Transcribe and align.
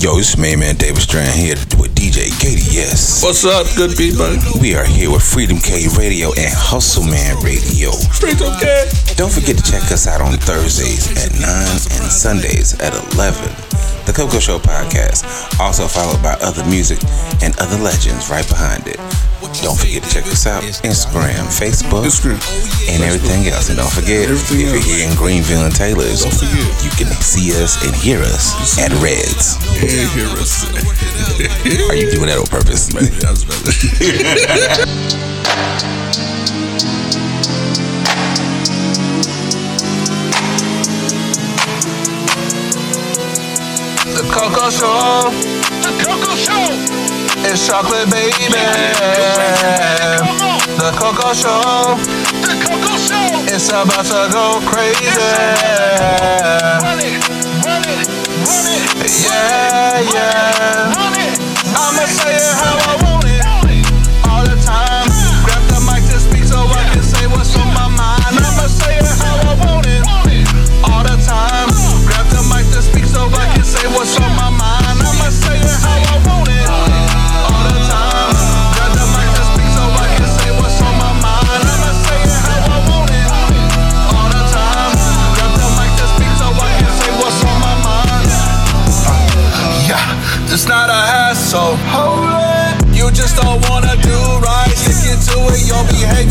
Yo, 0.00 0.18
it's 0.18 0.36
me, 0.36 0.56
man, 0.56 0.74
David 0.74 1.00
Strand 1.00 1.30
here 1.38 1.54
with 1.78 1.94
DJ 1.94 2.28
Katie. 2.40 2.66
Yes. 2.74 3.22
What's 3.22 3.44
up, 3.44 3.64
good 3.76 3.96
people? 3.96 4.26
We 4.60 4.74
are 4.74 4.84
here 4.84 5.08
with 5.12 5.22
Freedom 5.22 5.56
K 5.58 5.86
Radio 5.96 6.30
and 6.30 6.52
Hustle 6.52 7.04
Man 7.04 7.36
Radio. 7.44 7.92
Straight 7.92 8.42
okay. 8.42 8.90
Don't 9.16 9.32
forget 9.32 9.56
to 9.56 9.62
check 9.62 9.90
us 9.92 10.06
out 10.06 10.20
on 10.20 10.32
Thursdays 10.34 11.10
at 11.24 11.32
9 11.32 11.42
and 11.42 12.10
Sundays 12.10 12.74
at 12.80 12.94
11 13.14 13.74
the 14.06 14.12
Coco 14.12 14.38
Show 14.38 14.58
podcast, 14.58 15.24
also 15.58 15.88
followed 15.88 16.22
by 16.22 16.36
other 16.44 16.64
music 16.68 17.00
and 17.40 17.56
other 17.58 17.80
legends 17.80 18.28
right 18.28 18.46
behind 18.48 18.86
it. 18.86 19.00
Don't 19.62 19.78
forget 19.78 20.02
to 20.02 20.10
check 20.10 20.26
us 20.26 20.46
out 20.46 20.62
Instagram, 20.84 21.48
Facebook, 21.48 22.04
Instagram. 22.04 22.36
and 22.90 23.02
everything 23.02 23.46
else. 23.48 23.68
And 23.68 23.78
don't 23.78 23.92
forget, 23.92 24.28
Everything 24.28 24.66
if 24.66 24.72
you're 24.72 24.82
here 24.82 25.08
in 25.08 25.16
Greenville 25.16 25.64
and 25.64 25.74
Taylor's, 25.74 26.24
you 26.84 26.90
can 27.00 27.08
see 27.22 27.52
us 27.62 27.80
and 27.86 27.94
hear 27.96 28.20
us 28.20 28.76
at 28.78 28.92
Reds. 29.00 29.56
Hear 29.80 30.28
us. 30.36 30.68
Are 31.88 31.96
you 31.96 32.10
doing 32.10 32.28
that 32.28 32.36
on 32.36 32.46
purpose? 32.46 32.92
Was 32.92 33.08
Coco 44.34 44.68
Show. 44.68 45.30
The 45.82 45.94
Coco 46.02 46.34
Show. 46.34 46.66
It's 47.46 47.66
chocolate 47.68 48.10
baby. 48.10 48.50
On. 50.18 50.58
The 50.76 50.90
Coco 50.98 51.32
Show. 51.32 51.94
The 52.42 52.58
Coco 52.66 52.96
Show. 52.98 53.54
It's 53.54 53.68
about 53.68 54.04
to 54.10 54.26
go 54.34 54.58
crazy. 54.66 55.06
Run 56.82 56.98
it. 56.98 57.22
Run 57.62 57.86
it. 57.86 58.10
Run 58.42 58.66
it. 58.74 58.90
Yeah, 59.22 60.02
yeah. 60.12 60.90
Run 60.98 61.14
it. 61.14 61.38
I'ma 61.70 62.04
say 62.06 62.34
it 62.34 62.54
how 62.58 62.74
I 62.90 62.94
want 63.04 63.24
it. 63.26 63.43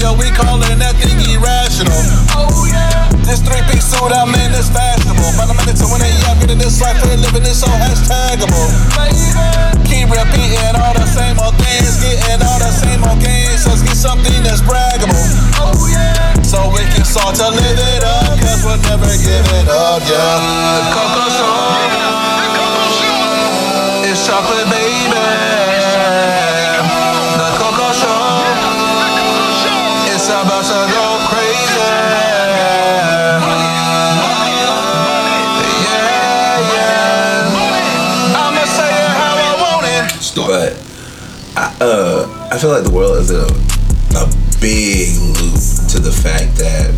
Behavior, 0.03 0.19
we 0.19 0.27
calling 0.35 0.79
that 0.79 0.95
thing 0.99 1.15
irrational. 1.31 2.03
Oh 2.35 2.67
yeah. 2.67 3.07
This 3.23 3.39
three-piece 3.39 3.87
suit 3.87 4.11
I'm 4.11 4.35
in 4.35 4.51
is 4.51 4.67
fashionable. 4.69 5.31
But 5.39 5.47
I'm 5.49 5.59
in 5.63 5.71
it 5.71 5.79
to 5.79 5.87
it, 5.87 6.03
yeah, 6.03 6.31
I'm 6.31 6.39
getting 6.39 6.59
this 6.59 6.81
life 6.81 6.99
a 6.99 7.15
living, 7.15 7.47
it's 7.47 7.63
so 7.63 7.67
hashtagable. 7.71 8.67
Keep 9.87 10.11
repeating 10.11 10.75
all 10.75 10.93
the 10.93 11.07
same 11.07 11.39
old 11.39 11.55
things, 11.55 12.03
getting 12.03 12.43
all 12.43 12.59
the 12.59 12.71
same 12.71 12.99
old 13.03 13.19
games. 13.23 13.63
Let's 13.65 13.81
get 13.81 13.95
something 13.95 14.43
that's 14.43 14.61
braggable. 14.61 15.23
Oh 15.63 15.87
yeah. 15.87 16.35
So 16.43 16.59
we 16.75 16.83
can 16.91 17.05
start 17.07 17.35
to 17.39 17.49
live 17.49 17.79
it 17.79 18.03
up, 18.03 18.37
cause 18.43 18.61
we'll 18.61 18.81
never 18.91 19.09
give 19.23 19.47
it 19.55 19.67
up, 19.71 20.03
yeah. 20.05 20.91
Coco 20.91 21.22
feel 42.63 42.71
like 42.71 42.87
the 42.87 42.95
world 42.95 43.19
is 43.19 43.27
a 43.27 43.43
a 44.15 44.23
big 44.63 45.11
loop 45.35 45.59
to 45.91 45.99
the 45.99 46.15
fact 46.23 46.55
that 46.55 46.95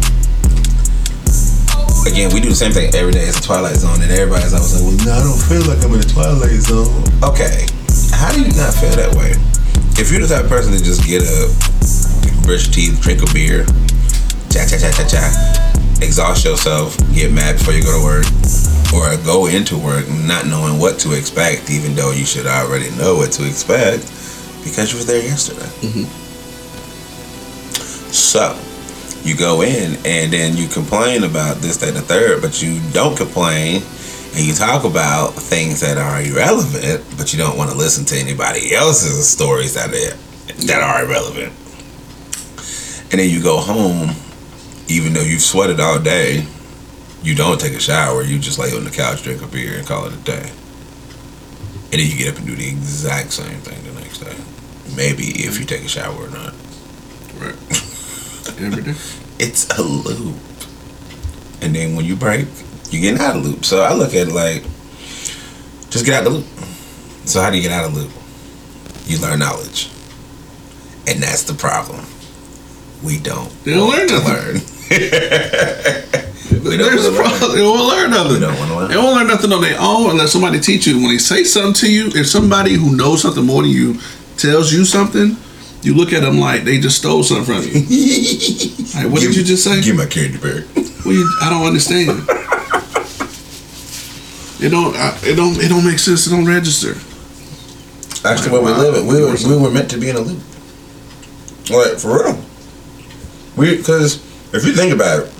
again 2.05 2.29
we 2.29 2.37
do 2.37 2.53
the 2.53 2.53
same 2.53 2.69
thing 2.69 2.93
every 2.93 3.09
day. 3.09 3.25
It's 3.25 3.41
a 3.41 3.41
twilight 3.41 3.73
zone, 3.73 3.97
and 3.97 4.13
everybody's 4.13 4.53
always 4.53 4.77
like, 4.77 4.85
"Well, 4.85 4.93
no, 5.01 5.11
I 5.17 5.25
don't 5.25 5.41
feel 5.41 5.65
like 5.65 5.81
I'm 5.81 5.89
in 5.97 6.05
a 6.05 6.05
twilight 6.05 6.61
zone." 6.61 7.01
Okay, 7.25 7.65
how 8.13 8.29
do 8.29 8.45
you 8.45 8.53
not 8.53 8.77
feel 8.77 8.93
that 8.93 9.17
way? 9.17 9.33
If 9.97 10.13
you're 10.13 10.21
the 10.21 10.29
type 10.29 10.45
of 10.45 10.53
person 10.53 10.69
to 10.77 10.77
just 10.77 11.01
get 11.01 11.25
up, 11.25 11.49
brush 12.45 12.69
teeth, 12.69 13.01
drink 13.01 13.25
a 13.25 13.29
beer, 13.33 13.65
cha 14.53 14.69
cha 14.69 14.77
cha 14.77 14.93
cha 14.93 15.05
cha, 15.09 15.25
exhaust 15.97 16.45
yourself, 16.45 16.93
get 17.09 17.33
mad 17.33 17.57
before 17.57 17.73
you 17.73 17.81
go 17.81 17.89
to 17.89 18.05
work, 18.05 18.29
or 18.93 19.17
go 19.25 19.49
into 19.49 19.81
work 19.81 20.05
not 20.29 20.45
knowing 20.45 20.77
what 20.77 21.01
to 21.01 21.17
expect, 21.17 21.73
even 21.73 21.97
though 21.97 22.13
you 22.13 22.21
should 22.21 22.45
already 22.45 22.93
know 23.01 23.17
what 23.17 23.33
to 23.33 23.49
expect 23.49 24.05
because 24.65 24.91
you 24.91 24.99
were 24.99 25.05
there 25.05 25.23
yesterday. 25.23 25.69
Mm-hmm. 25.79 26.03
So 28.11 28.59
you 29.23 29.37
go 29.37 29.61
in 29.61 29.95
and 30.05 30.33
then 30.33 30.57
you 30.57 30.67
complain 30.67 31.23
about 31.23 31.57
this, 31.57 31.77
that, 31.77 31.89
and 31.89 31.97
the 31.97 32.01
third, 32.01 32.41
but 32.41 32.61
you 32.61 32.81
don't 32.91 33.15
complain 33.15 33.81
and 34.35 34.43
you 34.43 34.53
talk 34.53 34.83
about 34.83 35.29
things 35.33 35.79
that 35.79 35.97
are 35.97 36.21
irrelevant, 36.21 37.05
but 37.17 37.31
you 37.31 37.39
don't 37.39 37.57
want 37.57 37.71
to 37.71 37.77
listen 37.77 38.03
to 38.05 38.17
anybody 38.17 38.75
else's 38.75 39.29
stories 39.29 39.75
that 39.75 39.89
are, 39.89 40.65
that 40.65 40.81
are 40.81 41.05
irrelevant. 41.05 41.53
And 43.11 43.21
then 43.21 43.29
you 43.29 43.41
go 43.41 43.59
home, 43.59 44.09
even 44.89 45.13
though 45.13 45.21
you've 45.21 45.41
sweated 45.41 45.79
all 45.79 45.99
day, 45.99 46.45
you 47.23 47.33
don't 47.33 47.59
take 47.59 47.73
a 47.73 47.79
shower, 47.79 48.23
you 48.23 48.37
just 48.37 48.59
lay 48.59 48.75
on 48.75 48.83
the 48.83 48.91
couch, 48.91 49.23
drink 49.23 49.41
a 49.41 49.47
beer, 49.47 49.77
and 49.77 49.87
call 49.87 50.05
it 50.05 50.13
a 50.13 50.17
day. 50.17 50.51
And 51.91 52.01
then 52.01 52.07
you 52.09 52.17
get 52.17 52.33
up 52.33 52.37
and 52.39 52.45
do 52.45 52.55
the 52.55 52.67
exact 52.67 53.31
same 53.31 53.59
thing 53.61 53.81
the 53.83 53.99
next 53.99 54.19
day. 54.19 54.35
Maybe 54.95 55.25
if 55.45 55.59
you 55.59 55.65
take 55.65 55.83
a 55.83 55.87
shower 55.87 56.13
or 56.15 56.29
not. 56.29 56.53
Right. 57.39 57.55
Every 58.61 58.83
day. 58.83 58.93
It's 59.37 59.67
a 59.77 59.81
loop. 59.81 60.37
And 61.61 61.75
then 61.75 61.93
when 61.97 62.05
you 62.05 62.15
break, 62.15 62.47
you 62.89 63.01
get 63.01 63.19
out 63.19 63.35
of 63.35 63.43
the 63.43 63.49
loop. 63.49 63.65
So 63.65 63.81
I 63.83 63.91
look 63.93 64.13
at 64.13 64.29
it 64.29 64.33
like, 64.33 64.63
just 65.89 66.05
get 66.05 66.13
out 66.13 66.25
of 66.25 66.31
the 66.31 66.39
loop. 66.39 66.45
So 67.25 67.41
how 67.41 67.49
do 67.49 67.57
you 67.57 67.61
get 67.63 67.73
out 67.73 67.83
of 67.83 67.93
the 67.93 67.99
loop? 68.01 68.11
You 69.07 69.19
learn 69.19 69.39
knowledge. 69.39 69.89
And 71.05 71.21
that's 71.21 71.43
the 71.43 71.53
problem. 71.53 72.05
We 73.03 73.19
don't. 73.19 73.49
They 73.65 73.73
don't 73.73 73.89
learn 73.91 74.07
to 74.07 74.13
nothing. 74.13 74.33
learn. 74.33 74.53
we 76.63 76.77
don't 76.77 76.95
There's 76.95 77.05
a 77.05 77.11
wanna 77.11 77.23
learn. 77.23 77.37
problem. 77.39 77.55
They 77.57 77.61
won't 77.61 77.87
learn 77.89 78.09
nothing. 78.11 78.33
We 78.35 78.39
don't 78.39 78.57
wanna 78.59 78.75
learn. 78.77 78.87
They 78.89 78.97
won't 78.97 79.15
learn 79.17 79.27
nothing 79.27 79.51
on 79.51 79.61
their 79.61 79.77
own 79.81 80.11
unless 80.11 80.31
somebody 80.31 80.61
teach 80.61 80.87
you. 80.87 80.95
When 81.01 81.09
they 81.09 81.17
say 81.17 81.43
something 81.43 81.73
to 81.73 81.91
you, 81.91 82.07
if 82.15 82.25
somebody 82.27 82.75
who 82.75 82.95
knows 82.95 83.21
something 83.21 83.45
more 83.45 83.63
than 83.63 83.71
you 83.71 83.99
tells 84.37 84.71
you 84.73 84.85
something, 84.85 85.37
you 85.81 85.93
look 85.95 86.13
at 86.13 86.21
them 86.21 86.39
like 86.39 86.63
they 86.63 86.79
just 86.79 86.97
stole 86.97 87.23
something 87.23 87.45
from 87.45 87.63
you. 87.63 87.85
Like, 88.95 89.11
what 89.11 89.19
did 89.21 89.35
you 89.35 89.43
just 89.43 89.65
say? 89.65 89.81
Give 89.81 89.97
my 89.97 90.05
candy 90.05 90.37
bear. 90.37 90.63
Well, 91.03 91.13
you, 91.13 91.29
I 91.41 91.49
don't 91.49 91.65
understand. 91.67 92.09
It 94.61 94.69
don't. 94.69 94.95
I, 94.95 95.17
it 95.23 95.35
don't. 95.35 95.57
It 95.61 95.67
don't 95.67 95.85
make 95.85 95.99
sense. 95.99 96.27
It 96.27 96.29
don't 96.29 96.45
register. 96.45 96.93
That's 98.23 98.45
the 98.45 98.51
way 98.53 98.59
we 98.59 98.71
live 98.71 98.95
it. 98.95 99.03
We 99.03 99.21
were, 99.21 99.35
we 99.47 99.61
were 99.61 99.69
meant 99.69 99.91
to 99.91 99.97
be 99.97 100.09
in 100.09 100.15
a 100.15 100.21
loop. 100.21 100.39
Like, 101.69 101.99
for 101.99 102.23
real. 102.23 102.39
We, 103.57 103.77
because 103.77 104.15
if 104.53 104.65
you 104.65 104.73
think 104.73 104.93
about 104.93 105.25
it, 105.25 105.33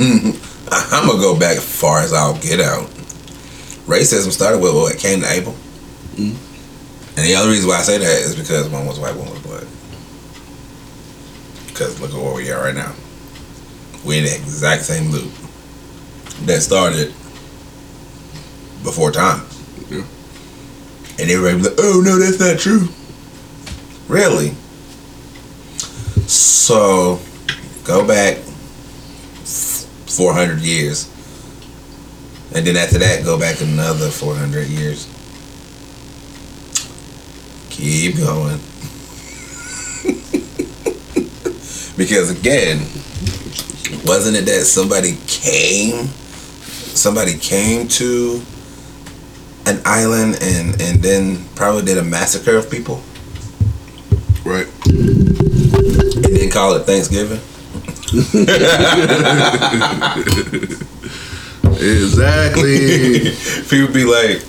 I'm 0.00 1.06
going 1.06 1.18
to 1.18 1.22
go 1.22 1.38
back 1.38 1.58
as 1.58 1.80
far 1.80 2.00
as 2.00 2.12
I'll 2.12 2.40
get 2.40 2.60
out. 2.60 2.88
Racism 3.86 4.32
started 4.32 4.60
with 4.60 4.74
what 4.74 4.98
came 4.98 5.20
to 5.20 5.30
April. 5.30 5.54
Mm-hmm. 6.16 6.49
And 7.16 7.26
the 7.26 7.34
other 7.34 7.50
reason 7.50 7.68
why 7.68 7.78
I 7.78 7.82
say 7.82 7.98
that 7.98 8.22
is 8.22 8.36
because 8.36 8.68
one 8.68 8.86
was 8.86 8.98
white, 8.98 9.16
one 9.16 9.30
was 9.30 9.40
black. 9.40 9.64
Because 11.68 12.00
look 12.00 12.10
at 12.10 12.16
where 12.16 12.34
we 12.34 12.50
are 12.50 12.64
right 12.64 12.74
now. 12.74 12.94
We're 14.04 14.18
in 14.18 14.24
the 14.24 14.34
exact 14.34 14.82
same 14.82 15.10
loop 15.10 15.32
that 16.46 16.60
started 16.62 17.08
before 18.82 19.12
time. 19.12 19.44
Yeah. 19.90 20.04
And 21.18 21.30
everybody 21.30 21.56
was 21.56 21.66
like, 21.68 21.78
oh 21.78 22.02
no, 22.04 22.18
that's 22.18 22.40
not 22.40 22.58
true. 22.58 22.88
Really? 24.08 24.50
So, 26.26 27.20
go 27.84 28.06
back 28.06 28.36
400 29.46 30.60
years. 30.60 31.08
And 32.54 32.66
then 32.66 32.76
after 32.76 32.98
that, 32.98 33.24
go 33.24 33.38
back 33.38 33.60
another 33.60 34.10
400 34.10 34.66
years. 34.68 35.06
Keep 37.80 38.18
going. 38.18 38.60
because 41.96 42.30
again, 42.30 42.78
wasn't 44.04 44.36
it 44.36 44.44
that 44.44 44.64
somebody 44.66 45.16
came, 45.26 46.06
somebody 46.94 47.36
came 47.38 47.88
to 47.88 48.42
an 49.66 49.80
island 49.86 50.38
and 50.42 50.80
and 50.80 51.02
then 51.02 51.42
probably 51.54 51.82
did 51.82 51.96
a 51.98 52.04
massacre 52.04 52.56
of 52.56 52.70
people 52.70 53.02
Right. 54.44 54.66
and 54.86 56.24
then 56.24 56.50
call 56.50 56.74
it 56.74 56.84
Thanksgiving. 56.84 57.40
Exactly. 61.82 63.30
People 63.70 63.94
be 63.94 64.04
like, 64.04 64.42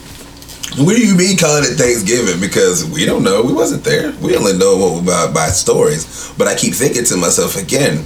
"What 0.77 0.95
do 0.95 1.05
you 1.05 1.15
mean 1.15 1.37
calling 1.37 1.63
it 1.63 1.75
Thanksgiving?" 1.77 2.39
Because 2.39 2.85
we 2.85 3.05
don't 3.05 3.23
know. 3.23 3.41
We 3.41 3.53
wasn't 3.53 3.83
there. 3.83 4.11
We 4.21 4.35
only 4.37 4.53
know 4.57 4.77
what 4.77 5.03
about 5.03 5.33
by 5.33 5.47
stories. 5.49 6.31
But 6.37 6.47
I 6.47 6.55
keep 6.55 6.73
thinking 6.73 7.03
to 7.05 7.17
myself 7.17 7.55
again. 7.57 8.05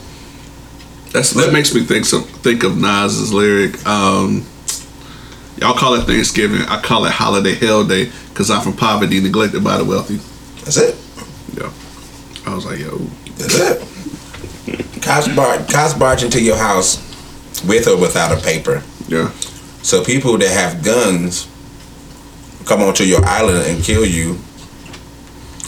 That's 1.11 1.31
that 1.31 1.53
makes 1.53 1.73
me 1.73 1.81
think 1.81 2.05
some 2.05 2.23
think 2.23 2.63
of 2.63 2.77
Nas's 2.77 3.31
lyric. 3.31 3.85
Um, 3.87 4.45
y'all 5.57 5.73
call 5.75 5.93
it 5.95 6.03
Thanksgiving. 6.05 6.61
I 6.63 6.81
call 6.81 7.05
it 7.05 7.11
Holiday 7.11 7.55
Hell 7.55 7.85
Day 7.85 8.11
because 8.29 8.49
I'm 8.51 8.61
from 8.61 8.73
poverty, 8.73 9.21
neglected 9.21 9.63
by 9.63 9.77
the 9.77 9.85
wealthy. 9.85 10.17
That's 10.65 10.77
it. 10.77 10.95
Yeah. 11.57 11.71
I 12.45 12.53
was 12.53 12.65
like, 12.65 12.79
yo, 12.79 12.97
That's 13.37 13.55
it. 13.59 15.01
Cops 15.01 15.27
barge, 15.35 15.69
cops 15.71 15.93
barge 15.93 16.23
into 16.23 16.41
your 16.41 16.57
house 16.57 16.97
with 17.65 17.87
or 17.87 17.97
without 17.97 18.37
a 18.37 18.41
paper. 18.41 18.83
yeah, 19.07 19.29
So 19.81 20.03
people 20.03 20.37
that 20.39 20.49
have 20.49 20.83
guns 20.83 21.47
come 22.65 22.81
onto 22.81 23.03
your 23.03 23.23
island 23.25 23.65
and 23.67 23.83
kill 23.83 24.05
you 24.05 24.37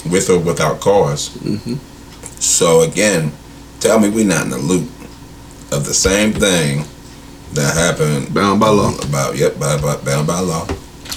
with 0.09 0.29
or 0.29 0.39
without 0.39 0.77
because 0.77 1.29
mm-hmm. 1.29 1.75
So 2.39 2.81
again, 2.81 3.31
tell 3.79 3.99
me 3.99 4.09
we're 4.09 4.25
not 4.25 4.43
in 4.43 4.51
the 4.51 4.57
loop 4.57 4.89
of 5.71 5.85
the 5.85 5.93
same 5.93 6.33
thing 6.33 6.85
that 7.53 7.75
happened 7.75 8.33
bound 8.33 8.59
by 8.59 8.69
law 8.69 8.95
about 8.99 9.35
yep 9.35 9.59
by, 9.59 9.79
by, 9.81 9.97
bound 9.97 10.27
by 10.27 10.39
law. 10.39 10.67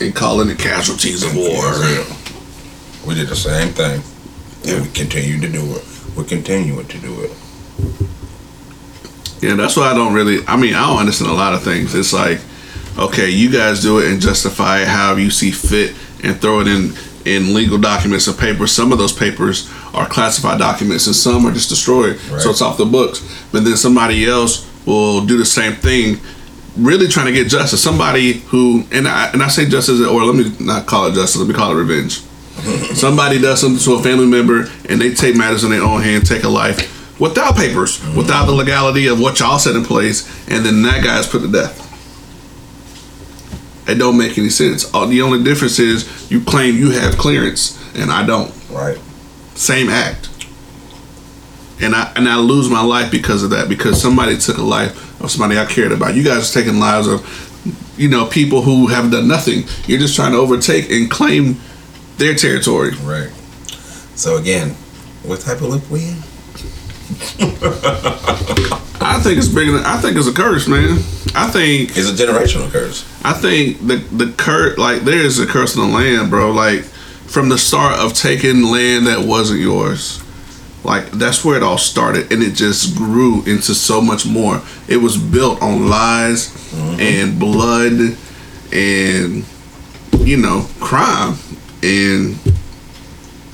and 0.00 0.14
calling 0.14 0.48
it 0.48 0.58
casualties 0.58 1.22
of 1.22 1.36
war. 1.36 1.72
We 3.06 3.14
did 3.14 3.28
the 3.28 3.36
same 3.36 3.72
thing, 3.72 4.02
and 4.66 4.86
we 4.86 4.92
continue 4.92 5.40
to 5.40 5.48
do 5.48 5.74
it. 5.76 5.84
We're 6.16 6.24
continuing 6.24 6.86
to 6.86 6.98
do 6.98 7.22
it. 7.22 7.30
Yeah, 9.40 9.54
that's 9.54 9.76
why 9.76 9.90
I 9.90 9.94
don't 9.94 10.12
really. 10.12 10.44
I 10.46 10.56
mean, 10.56 10.74
I 10.74 10.86
don't 10.86 10.98
understand 10.98 11.30
a 11.30 11.34
lot 11.34 11.54
of 11.54 11.62
things. 11.62 11.94
It's 11.94 12.12
like, 12.12 12.40
okay, 12.98 13.30
you 13.30 13.50
guys 13.50 13.80
do 13.82 13.98
it 13.98 14.10
and 14.10 14.20
justify 14.20 14.82
it 14.82 14.88
however 14.88 15.20
you 15.20 15.30
see 15.30 15.50
fit, 15.50 15.94
and 16.22 16.40
throw 16.40 16.60
it 16.60 16.68
in 16.68 16.92
in 17.24 17.52
legal 17.54 17.78
documents 17.78 18.26
and 18.26 18.38
papers. 18.38 18.72
Some 18.72 18.92
of 18.92 18.98
those 18.98 19.12
papers 19.12 19.70
are 19.92 20.06
classified 20.08 20.58
documents, 20.58 21.06
and 21.06 21.14
some 21.14 21.44
are 21.46 21.52
just 21.52 21.68
destroyed, 21.68 22.18
Right. 22.30 22.40
so 22.40 22.50
it's 22.50 22.62
off 22.62 22.78
the 22.78 22.86
books. 22.86 23.22
But 23.52 23.64
then 23.64 23.76
somebody 23.76 24.26
else 24.26 24.66
will 24.86 25.26
do 25.26 25.36
the 25.36 25.44
same 25.44 25.74
thing, 25.74 26.18
really 26.78 27.08
trying 27.08 27.26
to 27.26 27.32
get 27.32 27.48
justice. 27.48 27.82
Somebody 27.82 28.34
who, 28.48 28.84
and 28.90 29.06
I 29.06 29.30
and 29.32 29.42
I 29.42 29.48
say 29.48 29.66
justice, 29.68 30.00
or 30.00 30.24
let 30.24 30.34
me 30.34 30.52
not 30.64 30.86
call 30.86 31.06
it 31.06 31.14
justice. 31.14 31.36
Let 31.36 31.48
me 31.48 31.54
call 31.54 31.72
it 31.72 31.74
revenge. 31.74 32.22
Somebody 32.94 33.40
does 33.40 33.60
something 33.60 33.82
to 33.82 33.94
a 33.94 34.02
family 34.02 34.26
member, 34.26 34.68
and 34.88 35.00
they 35.00 35.14
take 35.14 35.36
matters 35.36 35.64
in 35.64 35.70
their 35.70 35.82
own 35.82 36.02
hand, 36.02 36.26
take 36.26 36.44
a 36.44 36.48
life 36.48 36.96
without 37.20 37.54
papers, 37.56 37.98
mm-hmm. 37.98 38.16
without 38.16 38.46
the 38.46 38.52
legality 38.52 39.06
of 39.06 39.20
what 39.20 39.38
y'all 39.40 39.58
set 39.58 39.76
in 39.76 39.84
place, 39.84 40.26
and 40.48 40.64
then 40.64 40.82
that 40.82 41.04
guy's 41.04 41.26
put 41.26 41.42
to 41.42 41.48
death. 41.52 41.89
It 43.86 43.94
don't 43.96 44.18
make 44.18 44.38
any 44.38 44.50
sense. 44.50 44.92
All, 44.94 45.06
the 45.06 45.22
only 45.22 45.42
difference 45.42 45.78
is 45.78 46.30
you 46.30 46.40
claim 46.40 46.76
you 46.76 46.90
have 46.90 47.16
clearance, 47.16 47.78
and 47.94 48.10
I 48.10 48.24
don't. 48.24 48.52
Right. 48.70 48.98
Same 49.54 49.88
act. 49.88 50.28
And 51.80 51.94
I 51.94 52.12
and 52.14 52.28
I 52.28 52.36
lose 52.36 52.68
my 52.68 52.82
life 52.82 53.10
because 53.10 53.42
of 53.42 53.50
that 53.50 53.68
because 53.68 54.00
somebody 54.00 54.36
took 54.36 54.58
a 54.58 54.62
life 54.62 55.22
of 55.22 55.30
somebody 55.30 55.58
I 55.58 55.64
cared 55.64 55.92
about. 55.92 56.14
You 56.14 56.22
guys 56.22 56.50
are 56.50 56.60
taking 56.60 56.78
lives 56.78 57.06
of, 57.06 57.94
you 57.96 58.08
know, 58.08 58.26
people 58.26 58.62
who 58.62 58.86
have 58.88 59.10
done 59.10 59.28
nothing. 59.28 59.64
You're 59.86 59.98
just 59.98 60.14
trying 60.14 60.32
to 60.32 60.38
overtake 60.38 60.90
and 60.90 61.10
claim 61.10 61.56
their 62.18 62.34
territory. 62.34 62.90
Right. 63.02 63.30
So 64.14 64.36
again, 64.36 64.70
what 65.22 65.40
type 65.40 65.62
of 65.62 65.68
loop 65.68 65.90
we 65.90 66.04
in? 66.04 66.16
I 69.02 69.20
think 69.22 69.38
it's 69.38 69.48
bigger 69.48 69.72
than 69.72 69.84
I 69.84 69.98
think 69.98 70.16
it's 70.16 70.28
a 70.28 70.32
curse, 70.32 70.68
man. 70.68 70.98
I 71.34 71.48
think 71.50 71.96
It's 71.96 72.08
a 72.08 72.26
generational 72.26 72.70
curse. 72.70 73.04
I 73.24 73.32
think 73.32 73.86
the 73.86 73.96
the 73.96 74.32
curse 74.32 74.78
like 74.78 75.02
there 75.02 75.20
is 75.20 75.38
a 75.38 75.46
curse 75.46 75.76
on 75.76 75.90
the 75.90 75.96
land, 75.96 76.30
bro. 76.30 76.50
Like 76.52 76.84
from 77.30 77.48
the 77.48 77.58
start 77.58 77.98
of 77.98 78.12
taking 78.14 78.64
land 78.64 79.06
that 79.06 79.26
wasn't 79.26 79.60
yours. 79.60 80.22
Like 80.84 81.10
that's 81.10 81.44
where 81.44 81.56
it 81.56 81.62
all 81.62 81.78
started 81.78 82.32
and 82.32 82.42
it 82.42 82.54
just 82.54 82.96
grew 82.96 83.44
into 83.44 83.74
so 83.74 84.00
much 84.00 84.26
more. 84.26 84.62
It 84.88 84.96
was 84.96 85.16
built 85.16 85.60
on 85.62 85.88
lies 85.88 86.48
mm-hmm. 86.72 87.00
and 87.00 87.38
blood 87.38 88.16
and 88.72 89.44
you 90.26 90.36
know, 90.36 90.66
crime. 90.80 91.36
And 91.82 92.36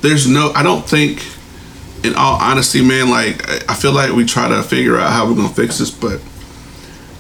there's 0.00 0.28
no 0.28 0.52
I 0.54 0.62
don't 0.62 0.88
think 0.88 1.20
in 2.06 2.14
all 2.14 2.38
honesty, 2.40 2.82
man, 2.82 3.10
like 3.10 3.68
I- 3.70 3.74
feel 3.74 3.92
like 3.92 4.12
we 4.12 4.24
try 4.24 4.48
to 4.48 4.62
figure 4.62 4.98
out 4.98 5.12
how 5.12 5.26
we're 5.28 5.36
gonna 5.36 5.48
fix 5.54 5.78
this, 5.78 5.90
but 5.90 6.20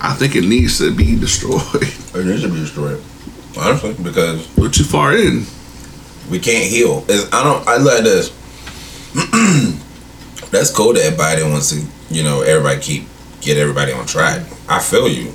I 0.00 0.12
think 0.14 0.36
it 0.36 0.44
needs 0.44 0.78
to 0.78 0.94
be 0.94 1.16
destroyed. 1.26 1.62
It 2.14 2.24
needs 2.26 2.42
to 2.42 2.48
be 2.48 2.60
destroyed. 2.60 3.02
Honestly, 3.58 3.94
because 4.02 4.46
We're 4.56 4.68
too 4.70 4.84
far 4.84 5.16
in. 5.16 5.44
we 6.30 6.38
can't 6.38 6.64
heal. 6.70 7.04
It's, 7.08 7.32
I 7.32 7.42
don't. 7.42 7.66
I 7.66 7.76
like 7.78 8.02
this. 8.04 8.30
That's 10.50 10.70
cool 10.70 10.92
that 10.94 11.02
everybody 11.04 11.42
wants 11.42 11.70
to. 11.70 11.82
You 12.14 12.22
know, 12.22 12.42
everybody 12.42 12.80
keep 12.80 13.08
get 13.40 13.56
everybody 13.58 13.92
on 13.92 14.06
track. 14.06 14.42
I 14.68 14.78
feel 14.80 15.08
you. 15.08 15.32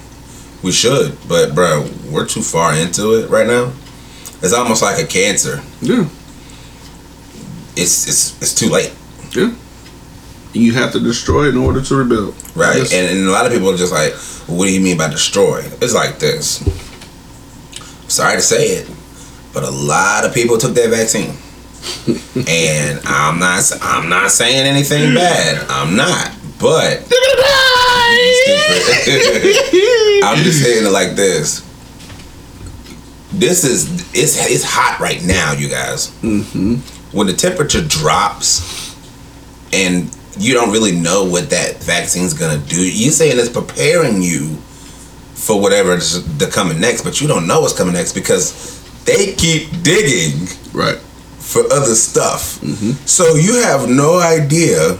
We 0.63 0.71
should, 0.71 1.17
but 1.27 1.55
bro, 1.55 1.89
we're 2.11 2.27
too 2.27 2.41
far 2.43 2.73
into 2.75 3.15
it 3.19 3.29
right 3.29 3.47
now. 3.47 3.73
It's 4.43 4.53
almost 4.53 4.81
like 4.83 5.03
a 5.03 5.07
cancer. 5.07 5.61
Yeah. 5.81 6.07
It's 7.75 8.07
it's 8.07 8.41
it's 8.41 8.53
too 8.53 8.69
late, 8.69 8.93
You 10.53 10.73
have 10.73 10.91
to 10.93 10.99
destroy 10.99 11.47
in 11.49 11.55
order 11.57 11.81
to 11.81 11.95
rebuild. 11.95 12.35
right? 12.55 12.77
Yes. 12.77 12.93
And, 12.93 13.17
and 13.17 13.27
a 13.27 13.31
lot 13.31 13.45
of 13.45 13.51
people 13.53 13.69
are 13.69 13.77
just 13.77 13.93
like, 13.93 14.11
well, 14.47 14.57
"What 14.57 14.65
do 14.67 14.73
you 14.73 14.81
mean 14.81 14.97
by 14.97 15.09
destroy?" 15.09 15.61
It's 15.81 15.93
like 15.93 16.19
this. 16.19 16.57
Sorry 18.07 18.35
to 18.35 18.41
say 18.41 18.63
it, 18.77 18.89
but 19.53 19.63
a 19.63 19.69
lot 19.69 20.25
of 20.25 20.33
people 20.33 20.57
took 20.57 20.73
that 20.73 20.89
vaccine. 20.89 21.35
and 22.47 22.99
I'm 23.05 23.39
not 23.39 23.71
I'm 23.81 24.09
not 24.09 24.29
saying 24.31 24.67
anything 24.67 25.15
bad. 25.15 25.65
I'm 25.69 25.95
not. 25.95 26.31
But 26.59 26.99
I'm 30.23 30.37
just 30.43 30.63
saying 30.63 30.85
it 30.85 30.91
like 30.91 31.15
this. 31.15 31.61
This 33.33 33.63
is 33.63 33.89
it's 34.13 34.37
it's 34.49 34.63
hot 34.63 34.99
right 34.99 35.23
now, 35.23 35.53
you 35.53 35.69
guys. 35.69 36.09
Mm-hmm. 36.21 36.75
When 37.17 37.27
the 37.27 37.33
temperature 37.33 37.81
drops, 37.81 38.80
and 39.73 40.15
you 40.37 40.53
don't 40.53 40.71
really 40.71 40.93
know 40.93 41.23
what 41.23 41.49
that 41.49 41.83
vaccine's 41.83 42.33
gonna 42.33 42.57
do. 42.57 42.81
You're 42.81 43.11
saying 43.11 43.37
it's 43.37 43.49
preparing 43.49 44.21
you 44.21 44.55
for 45.33 45.59
whatever 45.59 45.93
is 45.93 46.37
the 46.37 46.47
coming 46.47 46.79
next, 46.79 47.01
but 47.01 47.19
you 47.19 47.27
don't 47.27 47.47
know 47.47 47.61
what's 47.61 47.77
coming 47.77 47.93
next 47.93 48.13
because 48.13 48.79
they 49.05 49.33
keep 49.33 49.69
digging 49.81 50.47
right. 50.73 50.97
for 50.97 51.63
other 51.71 51.95
stuff. 51.95 52.59
Mm-hmm. 52.61 52.91
So 53.05 53.35
you 53.35 53.61
have 53.63 53.89
no 53.89 54.19
idea 54.19 54.93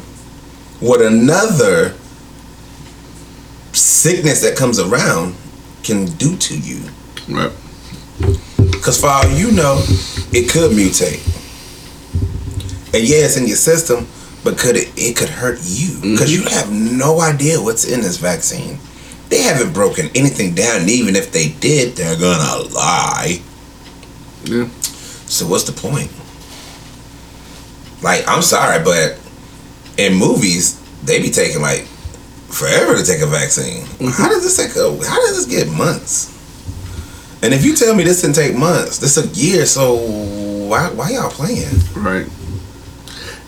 what 0.80 1.02
another 1.02 1.94
sickness 3.74 4.42
that 4.42 4.58
comes 4.58 4.80
around 4.80 5.36
can 5.84 6.06
do 6.18 6.36
to 6.36 6.58
you. 6.58 6.82
Right. 7.30 7.52
Because 8.58 9.00
for 9.00 9.08
all 9.08 9.28
you 9.30 9.52
know, 9.52 9.84
it 10.34 10.50
could 10.50 10.72
mutate. 10.72 11.22
And 12.94 13.08
yeah, 13.08 13.26
it's 13.26 13.38
in 13.38 13.48
your 13.48 13.58
system, 13.58 14.08
but 14.44 14.58
could 14.58 14.76
it? 14.76 14.92
It 14.96 15.16
could 15.16 15.30
hurt 15.30 15.60
you 15.64 15.90
mm-hmm. 15.90 16.12
because 16.14 16.34
you 16.34 16.44
have 16.44 16.72
no 16.72 17.22
idea 17.22 17.62
what's 17.62 17.86
in 17.86 18.02
this 18.02 18.18
vaccine. 18.18 18.80
They 19.30 19.42
haven't 19.44 19.74
broken 19.74 20.10
anything 20.16 20.56
down, 20.56 20.82
and 20.82 20.90
even 20.90 21.16
if 21.16 21.32
they 21.32 21.50
did, 21.50 21.96
they're 21.96 22.20
gonna 22.20 22.68
lie. 22.74 23.42
Yeah. 24.44 24.68
So 25.28 25.48
what's 25.48 25.64
the 25.64 25.72
point? 25.72 26.12
Like, 28.04 28.28
I'm 28.28 28.42
sorry, 28.42 28.84
but 28.84 29.20
in 29.98 30.16
movies, 30.16 30.82
they 31.04 31.22
be 31.22 31.30
taking 31.30 31.62
like 31.62 31.84
forever 32.50 32.96
to 32.96 33.06
take 33.06 33.22
a 33.22 33.28
vaccine. 33.28 33.84
Mm-hmm. 33.84 34.10
How 34.10 34.28
does 34.28 34.44
this 34.44 34.58
take 34.58 34.76
a? 34.76 34.90
How 35.08 35.18
does 35.26 35.46
this 35.46 35.46
get 35.46 35.72
months? 35.72 36.38
And 37.44 37.54
if 37.54 37.66
you 37.66 37.76
tell 37.76 37.96
me 37.96 38.04
this 38.04 38.22
didn't 38.22 38.36
take 38.36 38.56
months, 38.56 39.00
this 39.00 39.18
a 39.18 39.28
year, 39.30 39.66
so 39.66 39.96
why 40.68 40.90
why 40.92 41.12
y'all 41.12 41.30
playing? 41.30 41.70
Right. 41.96 42.28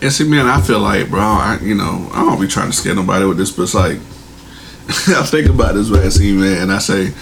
And 0.04 0.12
see, 0.12 0.28
man, 0.28 0.46
I 0.46 0.60
feel 0.60 0.80
like, 0.80 1.08
bro, 1.08 1.18
I, 1.18 1.58
you 1.62 1.74
know, 1.74 2.10
I 2.12 2.26
don't 2.26 2.38
be 2.38 2.46
trying 2.46 2.70
to 2.70 2.76
scare 2.76 2.94
nobody 2.94 3.24
with 3.24 3.38
this, 3.38 3.50
but 3.50 3.62
it's 3.62 3.74
like, 3.74 3.96
I 5.18 5.24
think 5.24 5.48
about 5.48 5.74
this 5.76 5.88
vaccine, 5.88 6.40
man, 6.40 6.64
and 6.64 6.70
I 6.70 6.76
say, 6.76 7.14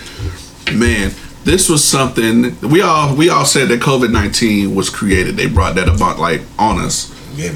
man, 0.76 1.12
this 1.44 1.68
was 1.68 1.84
something 1.84 2.58
we 2.60 2.82
all 2.82 3.14
we 3.14 3.28
all 3.28 3.44
said 3.44 3.68
that 3.68 3.80
COVID 3.80 4.10
nineteen 4.10 4.74
was 4.74 4.90
created. 4.90 5.36
They 5.36 5.46
brought 5.46 5.76
that 5.76 5.88
about 5.88 6.18
like 6.18 6.40
on 6.58 6.80
us. 6.80 7.08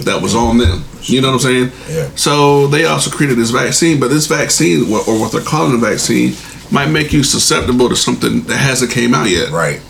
That 0.05 0.23
was 0.23 0.37
on 0.37 0.59
them. 0.59 0.85
You 1.03 1.21
know 1.21 1.33
what 1.33 1.45
I'm 1.45 1.71
saying? 1.71 1.73
Yeah. 1.89 2.09
So 2.15 2.69
they 2.69 2.85
also 2.85 3.11
created 3.11 3.37
this 3.37 3.51
vaccine, 3.51 3.99
but 3.99 4.09
this 4.09 4.27
vaccine, 4.29 4.85
or 4.93 5.19
what 5.19 5.33
they're 5.33 5.41
calling 5.41 5.75
a 5.75 5.79
vaccine, 5.79 6.35
might 6.71 6.89
make 6.91 7.13
you 7.13 7.25
susceptible 7.25 7.89
to 7.89 7.97
something 7.97 8.43
that 8.43 8.59
hasn't 8.59 8.93
came 8.93 9.13
out 9.13 9.29
yet. 9.29 9.51
Right. 9.51 9.81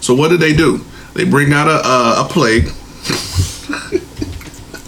So 0.00 0.12
what 0.12 0.28
did 0.28 0.40
they 0.40 0.54
do? 0.54 0.84
They 1.14 1.24
bring 1.24 1.52
out 1.52 1.68
a 1.68 1.86
a, 1.86 2.24
a 2.24 2.28
plague. 2.28 2.68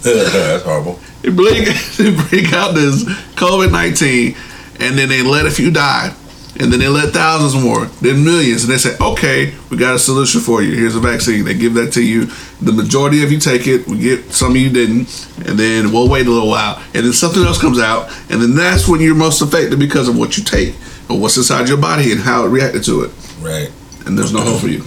That's 0.31 0.63
horrible. 0.63 0.99
They 1.21 1.29
bring 1.29 1.63
they 1.97 2.15
bring 2.29 2.53
out 2.53 2.73
this 2.75 3.03
COVID 3.35 3.71
nineteen, 3.71 4.35
and 4.79 4.97
then 4.97 5.09
they 5.09 5.21
let 5.23 5.45
a 5.45 5.51
few 5.51 5.71
die, 5.71 6.13
and 6.59 6.71
then 6.71 6.79
they 6.79 6.87
let 6.87 7.13
thousands 7.13 7.61
more, 7.61 7.85
then 8.01 8.23
millions, 8.23 8.63
and 8.63 8.71
they 8.71 8.77
say, 8.77 8.95
okay, 9.01 9.53
we 9.69 9.77
got 9.77 9.95
a 9.95 9.99
solution 9.99 10.41
for 10.41 10.61
you. 10.61 10.75
Here's 10.75 10.95
a 10.95 10.99
vaccine. 10.99 11.43
They 11.43 11.53
give 11.53 11.73
that 11.73 11.91
to 11.93 12.03
you. 12.03 12.27
The 12.61 12.71
majority 12.71 13.23
of 13.23 13.31
you 13.31 13.39
take 13.39 13.67
it. 13.67 13.87
We 13.87 13.97
get 13.97 14.31
some 14.31 14.51
of 14.51 14.57
you 14.57 14.69
didn't, 14.69 15.27
and 15.45 15.57
then 15.57 15.91
we'll 15.91 16.09
wait 16.09 16.27
a 16.27 16.29
little 16.29 16.49
while, 16.49 16.81
and 16.93 17.05
then 17.05 17.13
something 17.13 17.43
else 17.43 17.59
comes 17.59 17.79
out, 17.79 18.09
and 18.29 18.41
then 18.41 18.55
that's 18.55 18.87
when 18.87 19.01
you're 19.01 19.15
most 19.15 19.41
affected 19.41 19.79
because 19.79 20.07
of 20.07 20.17
what 20.17 20.37
you 20.37 20.43
take 20.43 20.75
or 21.09 21.19
what's 21.19 21.37
inside 21.37 21.67
your 21.67 21.77
body 21.77 22.11
and 22.11 22.21
how 22.21 22.45
it 22.45 22.49
reacted 22.49 22.83
to 22.85 23.03
it. 23.03 23.11
Right. 23.39 23.71
And 24.05 24.17
there's 24.17 24.33
no 24.33 24.41
hope 24.41 24.61
for 24.61 24.67
you. 24.67 24.83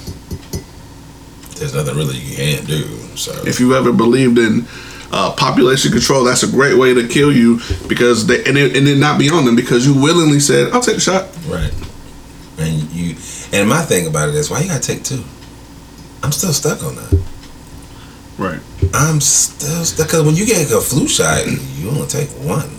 There's 1.58 1.75
nothing 1.75 1.96
really 1.96 2.16
you 2.18 2.37
can 2.37 2.64
do. 2.66 2.82
So 3.16 3.32
If 3.44 3.58
you 3.58 3.75
ever 3.75 3.92
believed 3.92 4.38
in 4.38 4.64
uh, 5.12 5.33
population 5.33 5.91
control, 5.93 6.25
that's 6.25 6.43
a 6.43 6.49
great 6.50 6.77
way 6.77 6.95
to 6.95 7.09
kill 7.09 7.33
you 7.33 7.61
because 7.88 8.27
they 8.27 8.45
and 8.45 8.59
it, 8.59 8.77
and 8.77 8.87
it 8.87 8.99
not 8.99 9.19
be 9.19 9.31
on 9.31 9.45
them 9.45 9.57
because 9.57 9.87
you 9.87 9.95
willingly 9.95 10.41
said, 10.41 10.73
"I'll 10.73 10.81
take 10.83 10.97
the 10.97 11.00
shot." 11.00 11.29
right. 11.47 11.73
And 12.59 12.91
you 12.91 13.17
and 13.53 13.69
my 13.69 13.83
thing 13.83 14.07
about 14.07 14.29
it 14.29 14.35
is 14.35 14.50
why 14.50 14.61
you 14.61 14.69
gotta 14.69 14.81
take 14.81 15.05
two? 15.05 15.25
I'm 16.23 16.33
still 16.33 16.53
stuck 16.53 16.83
on 16.83 16.97
that. 16.97 17.23
Right. 18.37 18.61
I'm 18.95 19.21
still 19.21 19.85
stuck 19.85 20.09
because 20.09 20.25
when 20.25 20.35
you 20.37 20.45
get 20.45 20.71
a 20.71 20.81
flu 20.81 21.09
shot, 21.09 21.47
you 21.47 21.88
only 21.88 22.07
take 22.07 22.29
one. 22.45 22.71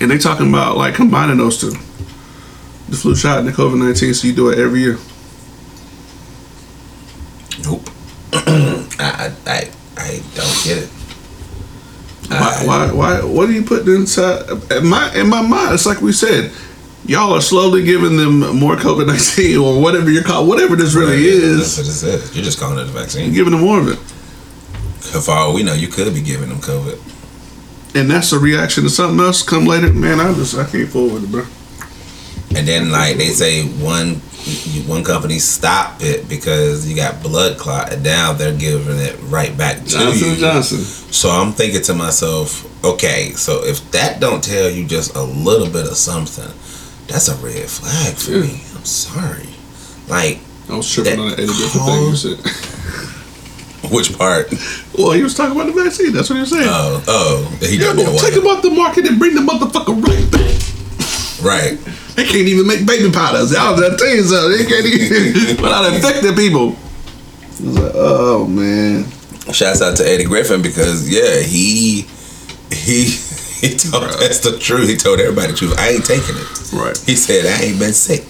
And 0.00 0.10
they 0.10 0.18
talking 0.18 0.48
about 0.48 0.76
like 0.76 0.94
combining 0.94 1.38
those 1.38 1.58
two, 1.58 1.70
the 2.88 2.96
flu 2.96 3.14
shot 3.14 3.38
and 3.38 3.48
the 3.48 3.52
COVID 3.52 3.78
nineteen. 3.78 4.12
So 4.14 4.26
you 4.26 4.34
do 4.34 4.50
it 4.50 4.58
every 4.58 4.80
year. 4.80 4.98
Nope. 7.64 7.88
I 8.32 9.32
I 9.46 9.70
I 9.96 10.22
don't 10.34 10.64
get 10.64 10.78
it. 10.78 10.90
Why? 12.28 12.36
Uh, 12.38 12.64
why? 12.66 12.92
Why? 12.92 13.22
What 13.24 13.48
are 13.48 13.52
you 13.52 13.62
putting 13.64 13.94
inside? 13.94 14.48
In 14.72 14.86
my 14.86 15.14
in 15.14 15.28
my 15.28 15.42
mind, 15.42 15.74
it's 15.74 15.86
like 15.86 16.00
we 16.00 16.12
said. 16.12 16.50
Y'all 17.06 17.34
are 17.34 17.40
slowly 17.42 17.84
giving 17.84 18.16
them 18.16 18.38
more 18.56 18.76
COVID 18.76 19.06
nineteen 19.06 19.58
or 19.58 19.78
whatever 19.82 20.10
you're 20.10 20.22
called, 20.22 20.48
whatever 20.48 20.74
this 20.74 20.94
really 20.94 21.16
That's 21.22 21.76
is. 21.76 21.78
what 21.78 21.86
it 21.86 21.90
says. 21.92 22.34
You're 22.34 22.44
just 22.44 22.58
calling 22.58 22.78
it 22.78 22.82
a 22.82 22.84
You're 22.86 22.94
vaccine. 22.94 23.32
giving 23.34 23.52
them 23.52 23.60
more 23.60 23.78
of 23.78 23.88
it, 23.88 23.98
For 25.22 25.30
all 25.32 25.52
we 25.52 25.62
know, 25.62 25.74
you 25.74 25.88
could 25.88 26.14
be 26.14 26.22
giving 26.22 26.48
them 26.48 26.60
COVID. 26.60 26.98
and 27.94 28.10
that's 28.10 28.32
a 28.32 28.38
reaction 28.38 28.84
to 28.84 28.88
something 28.90 29.20
else. 29.20 29.42
Come 29.42 29.66
later, 29.66 29.92
man. 29.92 30.18
I 30.18 30.32
just 30.32 30.56
I 30.56 30.64
can't 30.64 30.88
forward 30.88 31.24
it, 31.24 31.30
bro. 31.30 31.44
And 32.56 32.66
then 32.66 32.90
like 32.90 33.18
they 33.18 33.28
say 33.28 33.64
one 33.66 34.22
one 34.86 35.02
company 35.04 35.38
stop 35.38 36.02
it 36.02 36.28
because 36.28 36.86
you 36.88 36.94
got 36.94 37.22
blood 37.22 37.56
clot, 37.58 37.92
and 37.92 38.02
now 38.02 38.32
they're 38.32 38.56
giving 38.56 38.98
it 38.98 39.16
right 39.24 39.56
back 39.56 39.78
to 39.78 39.84
Johnson 39.84 40.30
you. 40.30 40.36
Johnson. 40.36 40.78
So 40.80 41.30
I'm 41.30 41.52
thinking 41.52 41.82
to 41.82 41.94
myself, 41.94 42.84
okay, 42.84 43.30
so 43.32 43.64
if 43.64 43.90
that 43.92 44.20
don't 44.20 44.42
tell 44.44 44.68
you 44.68 44.86
just 44.86 45.14
a 45.16 45.22
little 45.22 45.68
bit 45.70 45.86
of 45.86 45.96
something, 45.96 46.52
that's 47.06 47.28
a 47.28 47.36
red 47.36 47.68
flag 47.68 48.14
for 48.16 48.32
Yeah. 48.32 48.40
me. 48.42 48.60
I'm 48.76 48.84
sorry. 48.84 49.48
Like 50.08 50.40
I 50.68 50.76
was 50.76 50.92
tripping 50.92 51.18
on 51.20 51.28
that 51.30 51.38
Eddie 51.38 51.46
Griffin 51.46 51.80
thing 51.80 52.08
you 52.08 52.16
said. 52.16 52.38
which 53.90 54.16
part? 54.18 54.52
Well, 54.98 55.12
he 55.12 55.22
was 55.22 55.34
talking 55.34 55.58
about 55.58 55.72
the 55.74 55.82
vaccine. 55.82 56.12
That's 56.12 56.28
what 56.28 56.36
he 56.36 56.40
was 56.40 56.50
saying. 56.50 56.66
Oh, 56.68 57.02
oh, 57.08 57.56
he 57.60 57.76
yeah, 57.76 57.86
don't 57.86 57.96
know 57.96 58.02
well, 58.04 58.14
what. 58.14 58.24
take 58.24 58.34
him 58.34 58.46
off 58.46 58.62
the 58.62 58.70
market 58.70 59.06
and 59.06 59.18
bring 59.18 59.34
the 59.34 59.40
motherfucker 59.40 60.02
right 60.02 60.30
back. 60.32 60.54
Right. 61.44 61.78
They 62.14 62.24
can't 62.24 62.46
even 62.46 62.66
make 62.66 62.86
baby 62.86 63.10
powders. 63.10 63.54
I 63.54 63.70
was 63.70 63.80
gonna 63.80 63.96
tell 63.96 64.14
you 64.14 64.22
something. 64.22 64.58
They 64.58 64.64
can't 64.64 64.86
even 64.86 65.56
without 65.62 65.92
infecting 65.92 66.34
people. 66.34 66.76
Like, 67.60 67.92
oh 67.94 68.46
man. 68.46 69.06
Shouts 69.52 69.82
out 69.82 69.96
to 69.98 70.08
Eddie 70.08 70.24
Griffin 70.24 70.62
because 70.62 71.10
yeah, 71.10 71.40
he 71.40 72.02
he 72.70 73.04
he 73.60 73.76
told 73.76 74.04
that's 74.20 74.40
the 74.40 74.58
truth. 74.58 74.88
He 74.88 74.96
told 74.96 75.20
everybody 75.20 75.52
the 75.52 75.58
truth. 75.58 75.78
I 75.78 75.90
ain't 75.90 76.04
taking 76.04 76.36
it. 76.36 76.72
Right. 76.72 76.96
He 76.98 77.16
said 77.16 77.46
I 77.46 77.64
ain't 77.64 77.78
been 77.78 77.92
sick. 77.92 78.24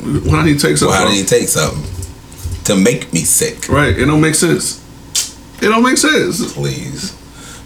Why 0.00 0.44
did 0.44 0.52
he 0.52 0.58
take 0.58 0.76
something? 0.76 0.96
Why 0.96 1.10
did 1.10 1.16
he 1.16 1.24
take 1.24 1.48
something 1.48 1.84
to 2.64 2.76
make 2.76 3.12
me 3.12 3.20
sick? 3.20 3.68
Right. 3.68 3.96
It 3.98 4.06
don't 4.06 4.20
make 4.20 4.34
sense. 4.34 4.80
It 5.62 5.68
don't 5.68 5.82
make 5.82 5.98
sense. 5.98 6.54
Please, 6.54 7.12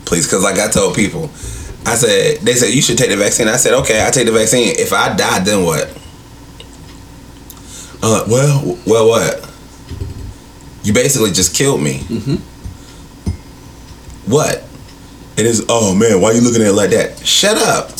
please, 0.04 0.26
because 0.26 0.42
like 0.42 0.58
I 0.58 0.68
told 0.68 0.96
people, 0.96 1.30
I 1.86 1.96
said 1.96 2.40
they 2.40 2.54
said 2.54 2.72
you 2.72 2.80
should 2.82 2.96
take 2.98 3.10
the 3.10 3.16
vaccine. 3.16 3.48
I 3.48 3.56
said 3.56 3.74
okay, 3.74 4.04
I 4.06 4.10
take 4.10 4.26
the 4.26 4.32
vaccine. 4.32 4.74
If 4.78 4.92
I 4.92 5.14
die, 5.14 5.40
then 5.40 5.64
what? 5.64 5.88
Uh, 8.02 8.24
well, 8.28 8.78
well, 8.86 9.08
what? 9.08 9.50
You 10.82 10.92
basically 10.92 11.30
just 11.32 11.54
killed 11.54 11.80
me. 11.82 12.00
Mhm. 12.00 12.38
What? 14.26 14.64
It 15.36 15.46
is. 15.46 15.64
Oh 15.68 15.94
man, 15.94 16.20
why 16.20 16.30
are 16.30 16.34
you 16.34 16.40
looking 16.40 16.62
at 16.62 16.68
it 16.68 16.72
like 16.74 16.90
that? 16.90 17.18
Shut 17.26 17.56
up. 17.58 17.90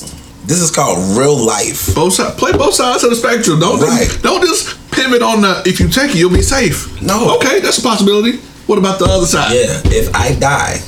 This 0.46 0.60
is 0.60 0.70
called 0.70 1.16
real 1.18 1.36
life. 1.36 1.94
Both 1.94 2.14
sides. 2.14 2.36
Play 2.38 2.52
both 2.52 2.74
sides 2.74 3.02
of 3.02 3.10
the 3.10 3.16
spectrum. 3.16 3.60
Don't 3.60 3.80
Right. 3.80 4.08
don't 4.22 4.42
just 4.42 4.76
pivot 4.90 5.22
on 5.22 5.40
the. 5.40 5.62
If 5.66 5.80
you 5.80 5.88
take 5.88 6.10
it, 6.10 6.16
you'll 6.16 6.30
be 6.32 6.42
safe. 6.42 7.00
No. 7.02 7.36
Okay, 7.36 7.60
that's 7.60 7.78
a 7.78 7.82
possibility. 7.82 8.38
What 8.66 8.78
about 8.78 8.98
the 8.98 9.06
other 9.06 9.26
side? 9.26 9.52
Yeah, 9.54 9.80
if 9.86 10.14
I 10.14 10.34
die, 10.34 10.80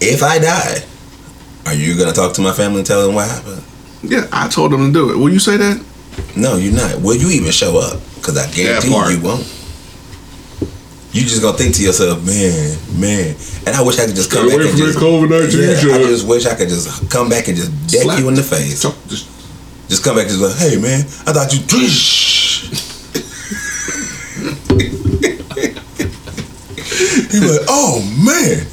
if 0.00 0.22
I 0.22 0.38
die, 0.38 0.84
are 1.68 1.74
you 1.74 1.96
gonna 1.98 2.12
talk 2.12 2.34
to 2.34 2.40
my 2.40 2.52
family 2.52 2.78
and 2.78 2.86
tell 2.86 3.04
them 3.06 3.14
what 3.14 3.28
happened? 3.28 3.62
Yeah, 4.02 4.26
I 4.32 4.48
told 4.48 4.72
them 4.72 4.86
to 4.86 4.92
do 4.92 5.10
it. 5.10 5.16
Will 5.18 5.30
you 5.32 5.38
say 5.38 5.56
that? 5.56 5.84
No, 6.36 6.56
you're 6.56 6.72
not. 6.74 7.00
Will 7.00 7.16
you 7.16 7.28
even 7.30 7.50
show 7.52 7.78
up? 7.78 8.00
Because 8.16 8.36
I 8.36 8.50
guarantee 8.50 8.88
you, 8.88 9.08
you 9.18 9.20
won't. 9.22 9.46
You 11.12 11.22
just 11.22 11.42
gonna 11.42 11.56
think 11.56 11.74
to 11.76 11.82
yourself, 11.82 12.24
man, 12.24 12.76
man. 13.00 13.34
And 13.66 13.74
I 13.76 13.82
wish 13.82 13.98
I 13.98 14.06
could 14.06 14.14
just 14.14 14.30
come 14.30 14.46
Stay 14.48 14.56
back 14.58 14.66
away 14.66 14.68
and 14.70 14.78
from 14.78 14.86
just, 14.86 14.98
that 14.98 15.04
COVID-19 15.04 15.88
yeah, 15.88 15.94
I 15.94 15.98
just 15.98 16.26
wish 16.28 16.46
I 16.46 16.54
could 16.54 16.68
just 16.68 17.10
come 17.10 17.28
back 17.28 17.48
and 17.48 17.56
just 17.56 17.70
deck 17.90 18.02
Slap. 18.02 18.18
you 18.18 18.28
in 18.28 18.34
the 18.34 18.42
face. 18.42 18.82
Talk- 18.82 18.96
just- 19.08 19.26
Just 19.88 20.04
come 20.04 20.16
back 20.16 20.28
and 20.28 20.36
just 20.38 20.42
like, 20.42 20.56
hey 20.70 20.76
man, 20.80 21.00
I 21.26 21.32
thought 21.32 21.52
you. 21.52 21.60
He 27.30 27.40
like, 27.40 27.66
oh 27.68 28.00
man, 28.24 28.66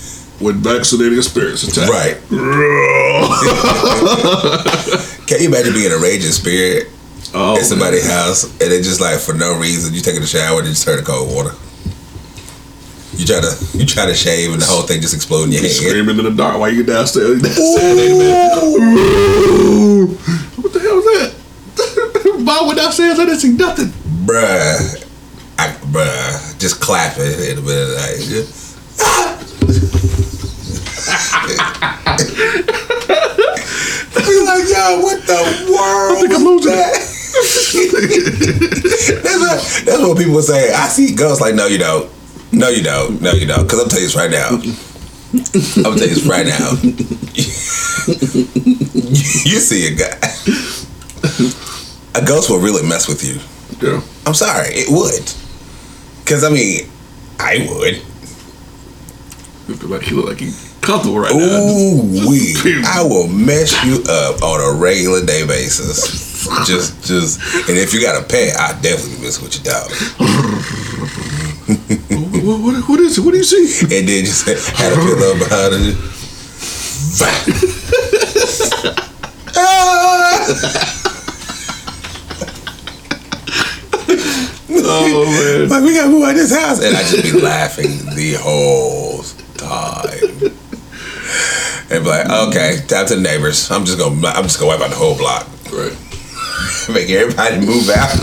With 0.45 0.61
vaccinated 0.63 1.23
spirits 1.23 1.63
attack. 1.63 1.89
right. 1.89 2.17
Can 5.27 5.41
you 5.41 5.47
imagine 5.49 5.73
being 5.73 5.91
a 5.91 5.97
raging 5.97 6.31
spirit 6.31 6.87
Oh, 7.33 7.57
at 7.57 7.63
somebody's 7.65 8.05
house 8.09 8.43
and 8.61 8.71
it 8.71 8.83
just 8.83 9.01
like 9.01 9.19
for 9.19 9.33
no 9.33 9.57
reason 9.59 9.91
you 9.93 10.01
taking 10.01 10.21
a 10.21 10.27
shower 10.27 10.59
and 10.59 10.67
you 10.67 10.73
just 10.73 10.85
turn 10.85 10.97
to 10.99 11.03
cold 11.03 11.33
water. 11.33 11.51
You 13.17 13.25
try 13.25 13.41
to 13.41 13.55
you 13.77 13.85
try 13.85 14.05
to 14.05 14.13
shave 14.13 14.53
and 14.53 14.61
the 14.61 14.65
whole 14.67 14.83
thing 14.83 15.01
just 15.01 15.15
explode 15.15 15.45
in 15.45 15.51
your 15.51 15.61
man. 15.63 15.71
head. 15.71 15.81
screaming 15.81 16.17
in 16.19 16.25
the 16.25 16.31
dark 16.31 16.59
while 16.59 16.69
you 16.71 16.83
downstairs. 16.83 17.41
downstairs 17.41 18.11
what 20.61 20.71
the 20.73 20.79
hell 20.79 20.95
was 20.95 21.05
that? 21.05 21.33
Bob 22.45 22.67
went 22.67 22.77
downstairs. 22.79 23.17
I 23.19 23.25
didn't 23.25 23.39
see 23.39 23.51
nothing. 23.53 23.87
Bruh. 24.27 25.01
I, 25.57 25.69
bruh. 25.91 26.59
Just 26.59 26.79
clapping 26.79 27.25
in 27.25 27.31
the 27.31 27.37
middle 27.37 27.59
of 27.59 27.65
the 27.89 27.95
night. 27.97 28.45
Be 34.25 34.41
like, 34.41 34.65
yo, 34.69 34.99
what 35.01 35.21
the 35.27 35.37
world? 35.69 36.17
I 36.17 36.21
think 36.21 36.33
I'm 36.33 36.43
was 36.43 36.65
losing 36.65 36.71
that? 36.71 37.15
that's, 39.23 39.39
what, 39.39 39.85
that's 39.85 40.01
what 40.01 40.17
people 40.17 40.41
say. 40.41 40.73
I 40.73 40.87
see 40.87 41.13
ghosts 41.13 41.41
like, 41.41 41.53
no, 41.53 41.67
you 41.67 41.77
don't. 41.77 42.09
No, 42.51 42.69
you 42.69 42.81
don't. 42.81 43.21
No, 43.21 43.33
you 43.33 43.45
don't. 43.45 43.63
Because 43.63 43.81
I'm 43.81 43.89
telling 43.89 44.03
you 44.03 44.07
this 44.07 44.15
right 44.15 44.31
now. 44.31 44.49
I'm 45.75 45.83
gonna 45.83 45.97
tell 45.97 46.07
you 46.07 46.15
this 46.15 46.25
right 46.25 46.47
now. 46.47 46.71
you 48.07 49.59
see 49.59 49.87
a 49.87 49.95
guy. 49.95 50.17
A 52.15 52.25
ghost 52.25 52.49
will 52.49 52.59
really 52.59 52.87
mess 52.87 53.07
with 53.07 53.23
you. 53.23 53.39
Yeah. 53.85 54.01
I'm 54.25 54.33
sorry, 54.33 54.69
it 54.69 54.89
would. 54.89 55.33
Cause 56.25 56.43
I 56.43 56.49
mean, 56.49 56.89
I 57.39 57.67
would. 57.69 57.95
You 59.67 59.75
feel 59.75 59.89
like 59.89 60.03
he 60.03 60.15
look 60.15 60.27
like 60.27 60.39
he 60.39 60.51
comfortable 60.85 61.19
right 61.19 61.33
now. 61.33 61.41
Ooh 61.41 62.29
wee. 62.29 62.55
I 62.85 63.01
will 63.03 63.27
mess 63.27 63.73
you 63.83 64.03
up 64.07 64.41
on 64.43 64.61
a 64.61 64.71
regular 64.79 65.25
day 65.25 65.45
basis. 65.45 66.45
Just 66.65 67.03
just 67.03 67.39
and 67.67 67.77
if 67.77 67.93
you 67.93 68.01
got 68.01 68.21
a 68.21 68.25
pet, 68.25 68.55
I 68.55 68.79
definitely 68.81 69.23
mess 69.25 69.41
with 69.41 69.55
your 69.55 69.73
dog. 69.73 69.89
What, 72.45 72.61
what, 72.61 72.75
what 72.89 72.99
is 72.99 73.17
it? 73.17 73.21
What 73.25 73.31
do 73.31 73.37
you 73.37 73.43
see? 73.43 73.97
And 73.97 74.07
then 74.07 74.25
just 74.25 74.45
had 74.45 74.93
a 74.93 74.95
pillow 74.95 75.33
behind 75.39 75.73
it. 75.73 75.97
Oh 84.87 85.25
man. 85.25 85.69
Like 85.69 85.83
we 85.83 85.95
gotta 85.95 86.09
move 86.09 86.23
out 86.23 86.31
of 86.31 86.37
this 86.37 86.55
house, 86.55 86.83
and 86.83 86.95
I 86.95 87.01
just 87.01 87.23
be 87.23 87.41
laughing 87.41 87.91
the 88.15 88.37
whole 88.39 89.23
time. 89.57 90.14
And 91.91 92.03
be 92.03 92.09
like, 92.09 92.27
okay, 92.29 92.77
time 92.87 93.05
to 93.07 93.15
the 93.15 93.21
neighbors. 93.21 93.69
I'm 93.69 93.85
just 93.85 93.99
gonna, 93.99 94.27
I'm 94.27 94.43
just 94.43 94.59
gonna 94.59 94.71
wipe 94.71 94.81
out 94.81 94.89
the 94.89 94.95
whole 94.95 95.17
block. 95.17 95.47
Right. 95.71 95.95
Make 96.89 97.09
everybody 97.09 97.59
move 97.65 97.89
out. 97.89 98.15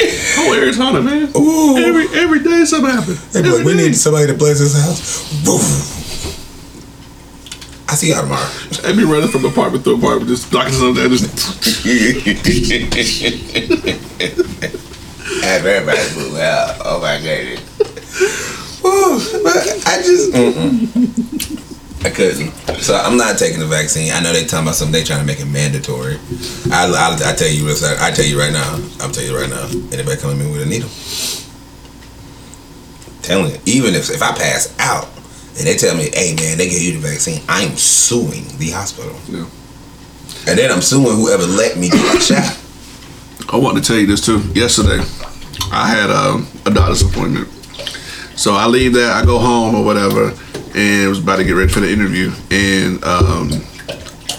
Oh, 0.00 0.52
area's 0.54 0.76
haunted, 0.76 1.04
man. 1.04 1.30
Ooh. 1.36 1.76
Every 1.76 2.06
every 2.18 2.40
day 2.42 2.64
something 2.64 2.90
happens. 2.90 3.32
Hey, 3.32 3.42
boy, 3.42 3.64
we 3.64 3.74
day. 3.74 3.88
need 3.88 3.96
somebody 3.96 4.26
to 4.28 4.34
bless 4.34 4.60
this 4.60 4.74
house. 4.80 5.24
I 7.88 7.94
see 7.94 8.10
y'all 8.10 8.22
tomorrow. 8.22 8.48
I'd 8.84 8.96
be 8.96 9.04
running 9.04 9.28
from 9.28 9.44
apartment 9.44 9.84
to 9.84 9.94
apartment, 9.94 10.28
just 10.28 10.52
knocking 10.52 10.74
something 10.74 11.02
down. 11.02 11.10
Just 11.10 11.24
After 15.44 15.68
everybody 15.68 16.14
move 16.16 16.36
out. 16.38 16.76
Oh 16.84 17.00
my 17.00 17.18
goodness. 17.20 17.60
Woo, 18.82 19.18
but 19.42 19.56
I 19.86 20.02
just 20.02 20.32
mm-mm. 20.32 21.57
I 22.04 22.10
couldn't. 22.10 22.52
So 22.80 22.94
I'm 22.94 23.16
not 23.16 23.38
taking 23.38 23.58
the 23.58 23.66
vaccine. 23.66 24.12
I 24.12 24.20
know 24.20 24.32
they 24.32 24.44
talking 24.44 24.66
about 24.66 24.76
something. 24.76 24.92
They 24.92 25.02
trying 25.04 25.20
to 25.20 25.26
make 25.26 25.40
it 25.40 25.46
mandatory. 25.46 26.18
I, 26.70 26.86
I, 26.86 27.30
I 27.30 27.34
tell 27.34 27.48
you 27.48 27.66
this. 27.66 27.82
I 27.82 28.10
tell 28.12 28.24
you 28.24 28.38
right 28.38 28.52
now. 28.52 28.78
I'll 29.00 29.10
tell 29.10 29.24
you 29.24 29.36
right 29.36 29.50
now. 29.50 29.66
Anybody 29.92 30.20
coming 30.20 30.40
in 30.40 30.52
with 30.52 30.62
a 30.62 30.66
needle? 30.66 30.88
Telling 33.22 33.52
you, 33.52 33.58
even 33.66 33.94
if 33.94 34.10
if 34.10 34.22
I 34.22 34.32
pass 34.32 34.74
out 34.78 35.08
and 35.58 35.66
they 35.66 35.76
tell 35.76 35.96
me, 35.96 36.08
"Hey 36.14 36.34
man, 36.34 36.56
they 36.56 36.68
gave 36.68 36.82
you 36.82 37.00
the 37.00 37.08
vaccine," 37.08 37.42
I'm 37.48 37.76
suing 37.76 38.46
the 38.58 38.70
hospital. 38.70 39.18
Yeah. 39.28 39.46
And 40.46 40.58
then 40.58 40.70
I'm 40.70 40.80
suing 40.80 41.16
whoever 41.16 41.44
let 41.44 41.76
me 41.76 41.90
get 41.90 42.14
my 42.14 42.20
shot. 42.20 42.58
I 43.52 43.56
want 43.56 43.76
to 43.76 43.82
tell 43.82 43.96
you 43.96 44.06
this 44.06 44.24
too. 44.24 44.38
Yesterday, 44.54 45.02
I 45.72 45.88
had 45.88 46.10
um, 46.10 46.46
a 46.64 46.70
doctor's 46.70 47.02
appointment. 47.02 47.48
So 48.36 48.54
I 48.54 48.66
leave 48.66 48.94
there, 48.94 49.12
I 49.12 49.24
go 49.24 49.38
home 49.38 49.74
or 49.74 49.84
whatever, 49.84 50.32
and 50.74 51.08
was 51.08 51.18
about 51.22 51.36
to 51.36 51.44
get 51.44 51.52
ready 51.52 51.72
for 51.72 51.80
the 51.80 51.90
interview. 51.90 52.30
And 52.50 53.02
um, 53.04 53.48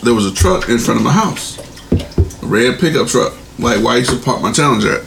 there 0.04 0.14
was 0.14 0.26
a 0.26 0.34
truck 0.34 0.70
in 0.70 0.78
front 0.78 1.00
of 1.00 1.04
my 1.06 1.12
house, 1.12 1.58
a 2.44 2.46
red 2.46 2.80
pickup 2.80 3.08
truck, 3.08 3.34
like 3.60 3.84
where 3.84 3.94
I 3.96 3.98
used 3.98 4.12
to 4.12 4.18
park 4.20 4.42
my 4.42 4.52
Challenger 4.52 5.00
at. 5.00 5.04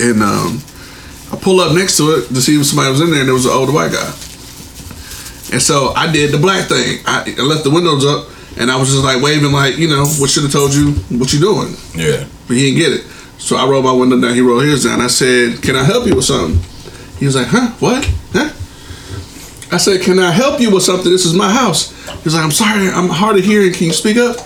And 0.00 0.22
um, 0.22 0.60
I 1.32 1.36
pull 1.40 1.60
up 1.60 1.74
next 1.74 1.96
to 1.98 2.10
it 2.16 2.28
to 2.28 2.40
see 2.40 2.58
if 2.58 2.66
somebody 2.66 2.90
was 2.90 3.00
in 3.00 3.10
there, 3.10 3.20
and 3.20 3.28
there 3.28 3.34
was 3.34 3.46
an 3.46 3.52
older 3.52 3.72
white 3.72 3.92
guy. 3.92 4.12
And 5.52 5.62
so 5.62 5.92
I 5.94 6.10
did 6.10 6.32
the 6.32 6.38
black 6.38 6.68
thing. 6.68 6.98
I, 7.06 7.34
I 7.38 7.42
left 7.42 7.62
the 7.64 7.70
windows 7.70 8.04
up, 8.04 8.28
and 8.58 8.70
I 8.70 8.76
was 8.76 8.90
just 8.90 9.04
like 9.04 9.22
waving, 9.22 9.52
like 9.52 9.76
you 9.78 9.88
know, 9.88 10.04
what 10.18 10.30
should 10.30 10.42
have 10.42 10.52
told 10.52 10.74
you 10.74 10.92
what 11.18 11.32
you 11.32 11.38
doing 11.40 11.74
Yeah. 11.94 12.26
but 12.48 12.56
he 12.56 12.72
didn't 12.72 12.78
get 12.78 12.92
it. 12.92 13.06
So 13.38 13.56
I 13.56 13.66
rolled 13.68 13.84
my 13.84 13.92
window 13.92 14.18
down. 14.20 14.34
He 14.34 14.40
rolled 14.40 14.64
his 14.64 14.84
down. 14.84 15.00
I 15.00 15.06
said, 15.08 15.60
"Can 15.62 15.76
I 15.76 15.84
help 15.84 16.06
you 16.06 16.16
with 16.16 16.24
something?" 16.24 16.58
He 17.18 17.26
was 17.26 17.36
like, 17.36 17.46
"Huh? 17.48 17.68
What? 17.78 18.08
Huh?" 19.74 19.78
I 19.78 19.78
said, 19.78 20.02
"Can 20.02 20.18
I 20.18 20.30
help 20.30 20.60
you 20.60 20.70
with 20.70 20.82
something? 20.82 21.10
This 21.10 21.26
is 21.26 21.34
my 21.34 21.50
house." 21.50 21.92
He's 22.22 22.34
like, 22.34 22.44
"I'm 22.44 22.52
sorry, 22.52 22.88
I'm 22.88 23.08
hard 23.08 23.38
of 23.38 23.44
hearing. 23.44 23.72
Can 23.72 23.86
you 23.88 23.92
speak 23.92 24.16
up?" 24.16 24.36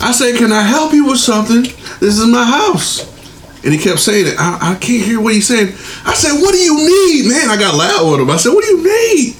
I 0.00 0.12
said, 0.12 0.36
"Can 0.36 0.52
I 0.52 0.62
help 0.62 0.92
you 0.92 1.06
with 1.06 1.18
something? 1.18 1.62
This 2.00 2.18
is 2.18 2.26
my 2.26 2.44
house." 2.44 3.06
And 3.64 3.72
he 3.72 3.78
kept 3.78 4.00
saying 4.00 4.26
it. 4.26 4.34
I, 4.38 4.72
I 4.72 4.74
can't 4.74 5.04
hear 5.04 5.20
what 5.20 5.34
he's 5.34 5.46
saying. 5.46 5.68
I 6.04 6.14
said, 6.14 6.32
"What 6.40 6.52
do 6.52 6.58
you 6.58 6.76
need, 6.76 7.28
man?" 7.28 7.50
I 7.50 7.56
got 7.56 7.74
loud 7.74 8.10
with 8.10 8.20
him. 8.20 8.30
I 8.30 8.36
said, 8.36 8.52
"What 8.52 8.64
do 8.64 8.70
you 8.70 8.82
need?" 8.82 9.36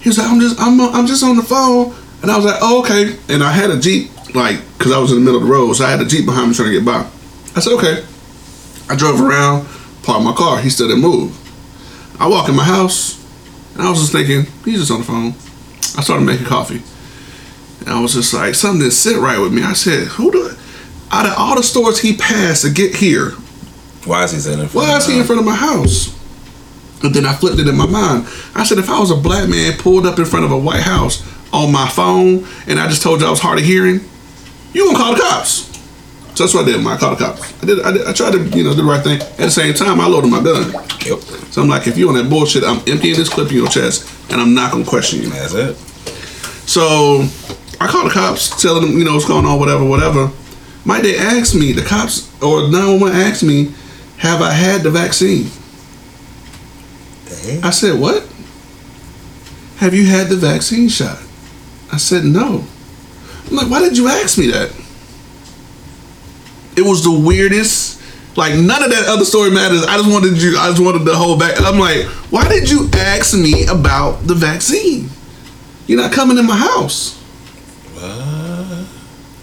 He 0.00 0.08
was 0.08 0.18
like, 0.18 0.28
"I'm 0.28 0.40
just, 0.40 0.60
I'm, 0.60 0.80
I'm 0.80 1.06
just 1.06 1.22
on 1.22 1.36
the 1.36 1.42
phone." 1.42 1.94
And 2.22 2.30
I 2.30 2.36
was 2.36 2.46
like, 2.46 2.58
"Oh, 2.62 2.80
okay." 2.80 3.16
And 3.28 3.44
I 3.44 3.52
had 3.52 3.70
a 3.70 3.78
jeep, 3.78 4.10
like, 4.34 4.58
cause 4.78 4.92
I 4.92 4.98
was 4.98 5.12
in 5.12 5.18
the 5.18 5.24
middle 5.24 5.40
of 5.40 5.46
the 5.46 5.52
road, 5.52 5.74
so 5.74 5.84
I 5.84 5.90
had 5.90 6.00
a 6.00 6.06
jeep 6.06 6.24
behind 6.24 6.48
me 6.48 6.54
trying 6.54 6.72
to 6.72 6.78
get 6.78 6.84
by. 6.84 7.06
I 7.54 7.60
said, 7.60 7.74
"Okay." 7.74 8.04
I 8.88 8.96
drove 8.96 9.20
around, 9.20 9.68
parked 10.02 10.24
my 10.24 10.32
car. 10.32 10.58
He 10.60 10.70
still 10.70 10.88
didn't 10.88 11.02
move. 11.02 11.36
I 12.18 12.26
walk 12.26 12.48
in 12.48 12.56
my 12.56 12.64
house, 12.64 13.21
and 13.74 13.82
I 13.82 13.90
was 13.90 14.00
just 14.00 14.12
thinking, 14.12 14.44
he's 14.64 14.80
just 14.80 14.90
on 14.90 14.98
the 14.98 15.04
phone. 15.04 15.34
I 15.98 16.02
started 16.02 16.24
making 16.24 16.46
coffee, 16.46 16.82
and 17.80 17.90
I 17.90 18.00
was 18.00 18.14
just 18.14 18.32
like, 18.32 18.54
something 18.54 18.80
didn't 18.80 18.92
sit 18.92 19.18
right 19.18 19.38
with 19.38 19.52
me. 19.52 19.62
I 19.62 19.72
said, 19.74 20.08
"Who 20.08 20.30
do?" 20.32 20.50
Out 21.10 21.26
of 21.26 21.34
all 21.36 21.56
the 21.56 21.62
stores 21.62 22.00
he 22.00 22.16
passed 22.16 22.62
to 22.64 22.70
get 22.70 22.96
here, 22.96 23.30
Why 24.06 24.24
is 24.24 24.32
he 24.32 24.38
sitting 24.38 24.60
in 24.60 24.68
front? 24.68 24.88
why 24.88 24.96
is 24.96 25.06
he 25.06 25.18
in 25.18 25.24
front 25.24 25.40
of 25.40 25.44
my 25.46 25.54
house? 25.54 26.18
And 27.02 27.14
then 27.14 27.26
I 27.26 27.32
flipped 27.34 27.58
it 27.58 27.66
in 27.68 27.76
my 27.76 27.86
mind. 27.86 28.26
I 28.54 28.64
said, 28.64 28.78
if 28.78 28.88
I 28.88 28.98
was 29.00 29.10
a 29.10 29.16
black 29.16 29.48
man 29.48 29.76
pulled 29.76 30.06
up 30.06 30.18
in 30.18 30.24
front 30.24 30.44
of 30.44 30.52
a 30.52 30.56
White 30.56 30.82
House 30.82 31.22
on 31.52 31.72
my 31.72 31.88
phone, 31.88 32.46
and 32.66 32.78
I 32.78 32.88
just 32.88 33.02
told 33.02 33.20
you 33.20 33.26
I 33.26 33.30
was 33.30 33.40
hard 33.40 33.58
of 33.58 33.64
hearing, 33.64 34.00
you 34.72 34.86
gonna 34.86 34.96
call 34.98 35.14
the 35.14 35.20
cops? 35.20 35.68
So 36.34 36.44
that's 36.44 36.54
what 36.54 36.64
I 36.64 36.72
did. 36.72 36.86
I 36.86 36.96
called 36.96 37.18
the 37.18 37.24
cops. 37.24 37.62
I 37.62 37.66
did. 37.66 37.80
I, 37.82 37.92
did, 37.92 38.06
I 38.06 38.12
tried 38.12 38.32
to, 38.32 38.38
you 38.56 38.64
know, 38.64 38.70
do 38.70 38.76
the 38.76 38.84
right 38.84 39.02
thing. 39.02 39.20
At 39.20 39.36
the 39.36 39.50
same 39.50 39.74
time, 39.74 40.00
I 40.00 40.06
loaded 40.06 40.30
my 40.30 40.42
gun. 40.42 40.72
Yep. 41.04 41.20
So 41.52 41.62
I'm 41.62 41.68
like, 41.68 41.86
if 41.86 41.98
you 41.98 42.08
on 42.08 42.14
that 42.14 42.30
bullshit, 42.30 42.64
I'm 42.64 42.78
emptying 42.88 43.16
this 43.16 43.28
clip 43.28 43.50
in 43.50 43.56
your 43.56 43.68
chest, 43.68 44.08
and 44.30 44.40
I'm 44.40 44.54
not 44.54 44.72
gonna 44.72 44.84
question 44.84 45.22
you. 45.22 45.28
That's 45.28 45.54
it. 45.54 45.76
So 46.68 47.26
I 47.80 47.86
called 47.86 48.06
the 48.06 48.14
cops, 48.14 48.62
telling 48.62 48.82
them, 48.82 48.98
you 48.98 49.04
know, 49.04 49.14
what's 49.14 49.26
going 49.26 49.44
on, 49.44 49.58
whatever, 49.58 49.84
whatever. 49.84 50.30
Might 50.84 51.02
they 51.02 51.16
ask 51.16 51.54
me, 51.54 51.72
the 51.72 51.82
cops 51.82 52.32
or 52.42 52.62
911 52.70 53.20
asked 53.20 53.42
me, 53.42 53.74
have 54.18 54.40
I 54.40 54.52
had 54.52 54.82
the 54.82 54.90
vaccine? 54.90 55.50
I 57.62 57.70
said, 57.70 57.98
what? 57.98 58.22
Have 59.78 59.94
you 59.94 60.06
had 60.06 60.28
the 60.28 60.36
vaccine 60.36 60.88
shot? 60.88 61.18
I 61.92 61.96
said, 61.96 62.24
no. 62.24 62.64
I'm 63.48 63.56
like, 63.56 63.68
why 63.68 63.80
did 63.80 63.96
you 63.96 64.08
ask 64.08 64.38
me 64.38 64.46
that? 64.52 64.70
It 66.76 66.82
was 66.82 67.04
the 67.04 67.10
weirdest. 67.10 68.00
Like 68.36 68.54
none 68.54 68.82
of 68.82 68.90
that 68.90 69.04
other 69.08 69.24
story 69.24 69.50
matters. 69.50 69.84
I 69.84 69.96
just 69.98 70.10
wanted 70.10 70.40
you. 70.40 70.56
I 70.58 70.70
just 70.70 70.80
wanted 70.80 71.04
the 71.04 71.14
whole 71.14 71.38
back. 71.38 71.60
I'm 71.60 71.78
like, 71.78 72.06
why 72.30 72.48
did 72.48 72.70
you 72.70 72.88
ask 72.94 73.36
me 73.36 73.66
about 73.66 74.26
the 74.26 74.34
vaccine? 74.34 75.10
You're 75.86 76.00
not 76.00 76.12
coming 76.12 76.38
in 76.38 76.46
my 76.46 76.56
house. 76.56 77.20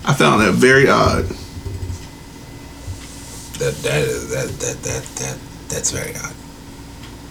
I 0.05 0.13
found 0.15 0.41
that 0.41 0.53
very 0.53 0.89
odd. 0.89 1.25
That 3.59 3.75
that 3.83 4.05
that 4.31 4.47
that 4.59 4.83
that 4.83 5.03
that 5.19 5.37
that's 5.67 5.91
very 5.91 6.15
odd. 6.15 6.33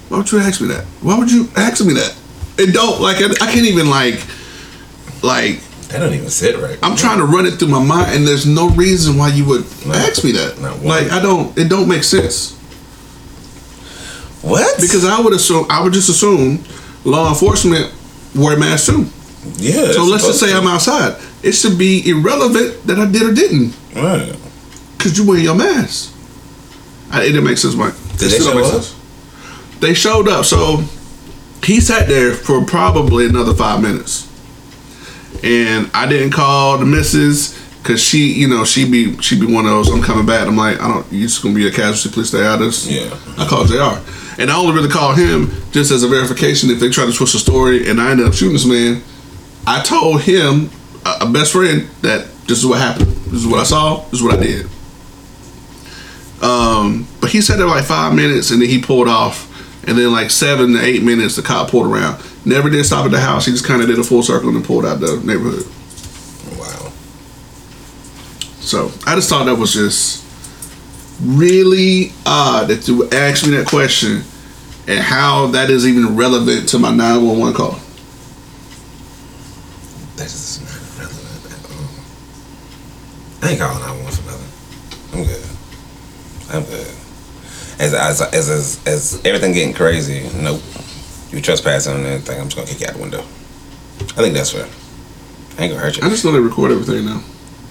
Why 0.08 0.18
would 0.18 0.30
you 0.30 0.38
ask 0.38 0.61
me 0.61 0.68
that? 0.68 0.84
Why 1.02 1.18
would 1.18 1.32
you 1.32 1.48
ask 1.56 1.84
me 1.84 1.94
that? 1.94 2.16
It 2.56 2.72
don't 2.72 3.00
like 3.00 3.16
I, 3.16 3.30
I 3.30 3.52
can't 3.52 3.66
even 3.66 3.90
like 3.90 4.22
like 5.22 5.61
That 5.88 6.01
don't 6.01 6.12
even 6.12 6.29
sit 6.29 6.59
right. 6.59 6.79
I'm 6.83 6.96
trying 6.96 7.18
to 7.18 7.24
run 7.24 7.46
it 7.46 7.53
through 7.53 7.68
my 7.68 7.83
mind, 7.83 8.14
and 8.14 8.27
there's 8.27 8.44
no 8.46 8.68
reason 8.70 9.16
why 9.16 9.29
you 9.29 9.44
would 9.46 9.64
No. 9.87 9.94
ask 9.94 10.22
me 10.22 10.33
that. 10.33 10.61
Like 10.83 11.11
I 11.11 11.20
don't. 11.20 11.57
It 11.57 11.68
don't 11.68 11.88
make 11.88 12.05
sense 12.05 12.53
What? 14.42 14.77
because 14.81 15.05
I 15.05 15.20
would 15.20 15.33
assume 15.33 15.66
I 15.70 15.83
would 15.83 15.92
just 15.92 16.09
assume 16.09 16.62
law 17.05 17.29
enforcement 17.31 17.92
wear 18.35 18.59
masks 18.59 18.87
too. 18.87 19.07
yeah. 19.57 19.92
So 19.92 20.05
let's 20.05 20.27
just 20.27 20.40
say 20.40 20.53
I'm 20.53 20.66
outside. 20.66 21.16
It 21.42 21.53
should 21.53 21.79
be 21.79 22.09
irrelevant 22.09 22.87
that 22.87 22.98
I 22.98 23.07
did 23.07 23.22
or 23.22 23.33
didn't 23.33 23.74
Right. 23.96 24.35
because 24.96 25.16
you 25.18 25.27
wear 25.27 25.38
your 25.38 25.55
mask. 25.55 26.12
I, 27.11 27.22
it 27.22 27.27
didn't 27.29 27.44
make 27.44 27.57
sense, 27.59 27.74
Mike. 27.74 27.94
Did 28.18 28.31
they 28.31 28.38
show 28.38 28.59
up? 28.62 28.72
sense. 28.72 28.94
They 29.81 29.94
showed 29.94 30.29
up. 30.29 30.44
So 30.44 30.83
he 31.64 31.81
sat 31.81 32.09
there 32.09 32.35
for 32.35 32.64
probably 32.64 33.27
another 33.27 33.55
five 33.55 33.81
minutes, 33.81 34.27
and 35.42 35.90
I 35.94 36.07
didn't 36.09 36.31
call 36.31 36.79
the 36.79 36.87
missus 36.87 37.59
because 37.83 38.03
she, 38.03 38.33
you 38.33 38.48
know, 38.48 38.64
she 38.64 38.88
be 38.90 39.16
she 39.22 39.38
be 39.38 39.46
one 39.46 39.64
of 39.64 39.70
those. 39.70 39.90
I'm 39.90 40.03
coming 40.03 40.27
back. 40.27 40.46
I'm 40.46 40.57
like, 40.57 40.81
I 40.81 40.88
don't. 40.88 41.12
You 41.12 41.22
just 41.22 41.42
gonna 41.42 41.55
be 41.55 41.66
a 41.66 41.70
casualty. 41.70 42.14
Please 42.14 42.29
stay 42.29 42.44
out 42.44 42.61
of 42.61 42.66
this. 42.66 42.90
Yeah. 42.90 43.16
I 43.37 43.46
called 43.46 43.68
Jr. 43.68 43.98
And 44.40 44.51
I 44.51 44.57
only 44.57 44.74
really 44.74 44.88
called 44.88 45.18
him 45.18 45.51
just 45.72 45.90
as 45.90 46.03
a 46.03 46.09
verification 46.09 46.70
if 46.70 46.79
they 46.79 46.88
try 46.88 47.07
to 47.07 47.12
twist 47.12 47.33
the 47.33 47.38
story 47.40 47.88
and 47.90 48.01
I 48.01 48.12
ended 48.12 48.27
up 48.27 48.35
shooting 48.35 48.53
this 48.53 48.66
man. 48.66 49.03
I 49.66 49.83
told 49.83 50.22
him, 50.22 50.70
a, 51.05 51.24
a 51.27 51.31
best 51.31 51.53
friend, 51.53 51.88
that 52.03 52.29
this 52.46 52.59
is 52.59 52.66
what 52.66 52.79
happened. 52.79 53.09
This 53.09 53.40
is 53.40 53.46
what 53.46 53.61
I 53.61 53.64
saw. 53.64 54.05
This 54.05 54.20
is 54.20 54.22
what 54.22 54.38
I 54.38 54.42
did. 54.42 54.66
Um, 56.40 57.09
but 57.20 57.31
he 57.31 57.40
sat 57.40 57.59
there 57.59 57.66
like 57.66 57.85
five 57.85 58.14
minutes 58.14 58.51
and 58.51 58.62
then 58.62 58.68
he 58.68 58.81
pulled 58.81 59.09
off. 59.09 59.47
And 59.88 59.96
then 59.96 60.12
like 60.12 60.31
seven 60.31 60.74
to 60.74 60.85
eight 60.85 61.03
minutes, 61.03 61.37
the 61.37 61.42
cop 61.42 61.70
pulled 61.70 61.87
around. 61.87 62.22
Never 62.44 62.68
did 62.68 62.85
stop 62.85 63.07
at 63.07 63.11
the 63.11 63.18
house. 63.20 63.46
He 63.46 63.53
just 63.53 63.64
kind 63.64 63.81
of 63.81 63.88
did 63.88 63.98
a 63.98 64.05
full 64.05 64.22
circle 64.22 64.48
and 64.48 64.59
then 64.59 64.62
pulled 64.62 64.85
out 64.85 65.01
the 65.01 65.16
neighborhood. 65.24 65.64
Wow. 66.59 66.92
So 68.61 68.92
I 69.07 69.14
just 69.14 69.31
thought 69.31 69.46
that 69.46 69.57
was 69.57 69.72
just 69.72 70.27
really 71.22 72.12
odd 72.27 72.68
that 72.68 72.87
you 72.87 73.09
asked 73.11 73.46
me 73.46 73.57
that 73.57 73.66
question 73.66 74.24
and 74.87 75.01
how 75.01 75.46
that 75.48 75.70
is 75.70 75.87
even 75.87 76.16
relevant 76.16 76.68
to 76.68 76.79
my 76.79 76.90
911 76.90 77.55
call. 77.55 77.81
That 80.16 80.27
is 80.27 80.61
not 80.61 81.09
relevant 81.09 81.55
at 81.55 81.64
all. 81.72 81.88
I 83.42 83.51
ain't 83.53 83.59
calling 83.59 83.81
911 83.81 84.12
for 84.12 84.24
nothing. 84.29 85.18
I'm 85.18 85.24
good. 85.24 85.46
I'm 86.55 86.64
good. 86.64 86.97
As 87.78 87.94
as 87.94 88.20
as 88.22 88.48
as, 88.48 88.86
as 88.86 89.22
everything 89.24 89.52
getting 89.52 89.74
crazy, 89.74 90.28
nope. 90.40 90.60
You 91.30 91.40
trespassing 91.40 91.94
and 91.94 92.06
everything, 92.06 92.40
I'm 92.40 92.48
just 92.48 92.56
gonna 92.56 92.68
kick 92.68 92.80
you 92.80 92.86
out 92.86 92.94
the 92.94 93.00
window. 93.00 93.20
I 93.20 94.22
think 94.22 94.34
that's 94.34 94.50
fair. 94.50 94.66
I 95.58 95.62
ain't 95.62 95.72
gonna 95.72 95.82
hurt 95.84 95.96
you. 95.96 96.04
I 96.04 96.08
just 96.08 96.24
know 96.24 96.32
they 96.32 96.40
record 96.40 96.72
everything 96.72 97.04
now. 97.04 97.22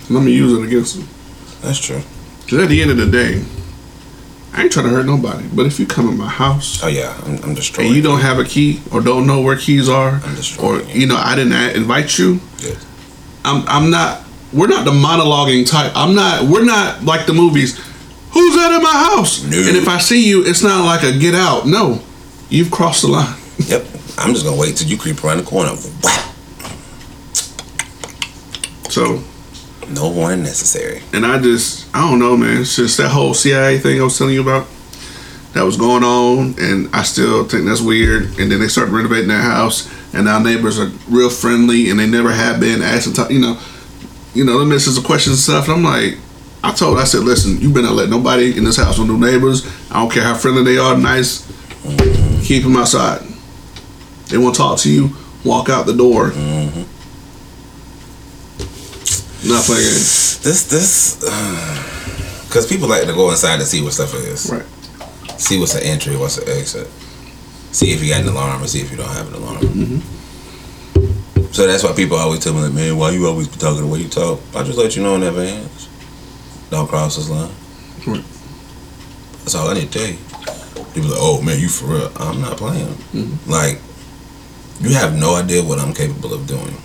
Going 0.09 0.25
to 0.25 0.31
use 0.31 0.57
it 0.57 0.63
against 0.63 0.95
them. 0.95 1.07
That's 1.61 1.79
true. 1.79 2.01
Because 2.43 2.59
at 2.59 2.69
the 2.69 2.81
end 2.81 2.91
of 2.91 2.97
the 2.97 3.07
day, 3.07 3.43
I 4.53 4.63
ain't 4.63 4.71
trying 4.71 4.85
to 4.85 4.91
hurt 4.91 5.05
nobody. 5.05 5.45
But 5.53 5.65
if 5.65 5.79
you 5.79 5.85
come 5.85 6.07
in 6.07 6.17
my 6.17 6.29
house 6.29 6.81
Oh 6.81 6.87
yeah, 6.87 7.19
I'm, 7.25 7.35
I'm 7.43 7.49
and 7.57 7.95
you 7.95 8.01
don't 8.01 8.21
have 8.21 8.39
a 8.39 8.45
key 8.45 8.81
or 8.91 9.01
don't 9.01 9.27
know 9.27 9.41
where 9.41 9.57
keys 9.57 9.89
are, 9.89 10.21
or, 10.61 10.81
you. 10.83 11.07
know, 11.07 11.17
I 11.17 11.35
didn't 11.35 11.75
invite 11.75 12.17
you, 12.17 12.39
Good. 12.61 12.77
I'm 13.43 13.67
I'm 13.67 13.89
not 13.89 14.23
we're 14.53 14.67
not 14.67 14.85
the 14.85 14.91
monologuing 14.91 15.69
type. 15.69 15.91
I'm 15.93 16.15
not 16.15 16.43
we're 16.43 16.65
not 16.65 17.03
like 17.03 17.27
the 17.27 17.33
movies. 17.33 17.77
Who's 18.37 18.55
that 18.55 18.71
in 18.75 18.83
my 18.83 18.91
house? 19.15 19.43
No. 19.43 19.57
And 19.57 19.75
if 19.75 19.87
I 19.87 19.97
see 19.97 20.27
you, 20.27 20.45
it's 20.45 20.61
not 20.61 20.85
like 20.85 21.01
a 21.03 21.17
get 21.17 21.33
out. 21.33 21.65
No, 21.65 22.01
you've 22.49 22.69
crossed 22.69 23.01
the 23.01 23.07
line. 23.07 23.35
Yep. 23.67 23.83
I'm 24.19 24.33
just 24.33 24.45
gonna 24.45 24.57
wait 24.59 24.77
till 24.77 24.87
you 24.87 24.95
creep 24.97 25.23
around 25.23 25.37
the 25.37 25.43
corner. 25.43 25.71
Whap. 25.71 26.35
So, 28.89 29.23
No 29.89 30.09
warning 30.09 30.43
necessary. 30.43 31.01
and 31.13 31.25
I 31.25 31.39
just, 31.39 31.87
I 31.95 32.01
don't 32.09 32.19
know, 32.19 32.35
man. 32.37 32.61
It's 32.61 32.75
just 32.75 32.97
that 32.97 33.09
whole 33.09 33.33
CIA 33.33 33.79
thing 33.79 33.99
I 33.99 34.03
was 34.03 34.17
telling 34.17 34.33
you 34.33 34.41
about 34.41 34.67
that 35.53 35.63
was 35.63 35.77
going 35.77 36.03
on, 36.03 36.55
and 36.59 36.89
I 36.93 37.03
still 37.03 37.43
think 37.45 37.65
that's 37.65 37.81
weird. 37.81 38.37
And 38.39 38.51
then 38.51 38.59
they 38.59 38.67
started 38.67 38.91
renovating 38.91 39.29
their 39.29 39.41
house, 39.41 39.89
and 40.13 40.25
now 40.25 40.39
neighbors 40.39 40.77
are 40.79 40.91
real 41.09 41.29
friendly, 41.29 41.89
and 41.89 41.99
they 41.99 42.05
never 42.05 42.31
have 42.31 42.59
been 42.59 42.81
asking, 42.81 43.15
you 43.31 43.39
know, 43.39 43.57
you 44.33 44.43
know, 44.45 44.59
them 44.59 44.69
misses 44.69 44.95
the 44.95 45.01
questions 45.01 45.35
and 45.35 45.39
stuff. 45.39 45.67
And 45.67 45.77
I'm 45.77 45.83
like, 45.83 46.17
I 46.67 46.73
told, 46.73 46.97
her, 46.97 47.01
I 47.03 47.05
said, 47.05 47.23
listen, 47.23 47.61
you 47.61 47.73
better 47.73 47.87
let 47.87 48.09
nobody 48.09 48.57
in 48.57 48.65
this 48.65 48.75
house, 48.75 48.99
no 48.99 49.05
new 49.05 49.17
neighbors. 49.17 49.65
I 49.89 50.01
don't 50.01 50.11
care 50.11 50.23
how 50.23 50.35
friendly 50.35 50.65
they 50.65 50.77
are, 50.77 50.97
nice. 50.97 51.47
Keep 52.45 52.63
them 52.63 52.75
outside. 52.75 53.21
They 54.27 54.37
want 54.37 54.55
to 54.55 54.61
talk 54.61 54.77
to 54.79 54.91
you. 54.91 55.15
Walk 55.45 55.69
out 55.69 55.85
the 55.85 55.93
door. 55.93 56.33
Not 59.47 59.63
playing 59.63 59.83
games. 59.83 60.39
This 60.43 60.67
this 60.69 61.15
because 62.47 62.67
people 62.67 62.89
like 62.89 63.05
to 63.07 63.13
go 63.13 63.31
inside 63.31 63.55
and 63.55 63.63
see 63.63 63.81
what 63.81 63.93
stuff 63.93 64.13
is. 64.15 64.49
Right. 64.51 64.65
See 65.39 65.57
what's 65.59 65.73
the 65.73 65.85
entry, 65.85 66.17
what's 66.17 66.35
the 66.35 66.51
exit. 66.53 66.87
See 67.71 67.93
if 67.93 68.03
you 68.03 68.09
got 68.09 68.23
an 68.23 68.27
alarm, 68.27 68.61
or 68.61 68.67
see 68.67 68.81
if 68.81 68.91
you 68.91 68.97
don't 68.97 69.07
have 69.07 69.27
an 69.29 69.35
alarm. 69.35 69.61
Mm-hmm. 69.61 71.53
So 71.53 71.65
that's 71.65 71.83
why 71.83 71.93
people 71.93 72.17
always 72.17 72.41
tell 72.43 72.53
me 72.53 72.59
like, 72.59 72.73
man, 72.73 72.97
why 72.97 73.11
you 73.11 73.25
always 73.25 73.47
be 73.47 73.57
talking 73.57 73.81
the 73.81 73.87
way 73.87 73.99
you 73.99 74.09
talk? 74.09 74.41
I 74.53 74.63
just 74.63 74.77
let 74.77 74.97
you 74.97 75.03
know 75.03 75.15
in 75.15 75.23
advance. 75.23 75.86
Don't 76.69 76.87
cross 76.87 77.15
this 77.15 77.29
line. 77.29 77.51
Right. 78.05 78.23
That's 79.39 79.55
all 79.55 79.69
I 79.69 79.73
need 79.75 79.91
to 79.91 79.99
tell 79.99 80.07
you. 80.07 80.17
People 80.93 81.09
like, 81.09 81.19
oh 81.21 81.41
man, 81.41 81.59
you 81.59 81.69
for 81.69 81.85
real? 81.85 82.11
I'm 82.17 82.41
not 82.41 82.57
playing. 82.57 82.87
Mm-hmm. 82.87 83.49
Like, 83.49 83.79
you 84.81 84.95
have 84.95 85.17
no 85.17 85.35
idea 85.35 85.63
what 85.63 85.79
I'm 85.79 85.93
capable 85.93 86.33
of 86.33 86.47
doing. 86.47 86.75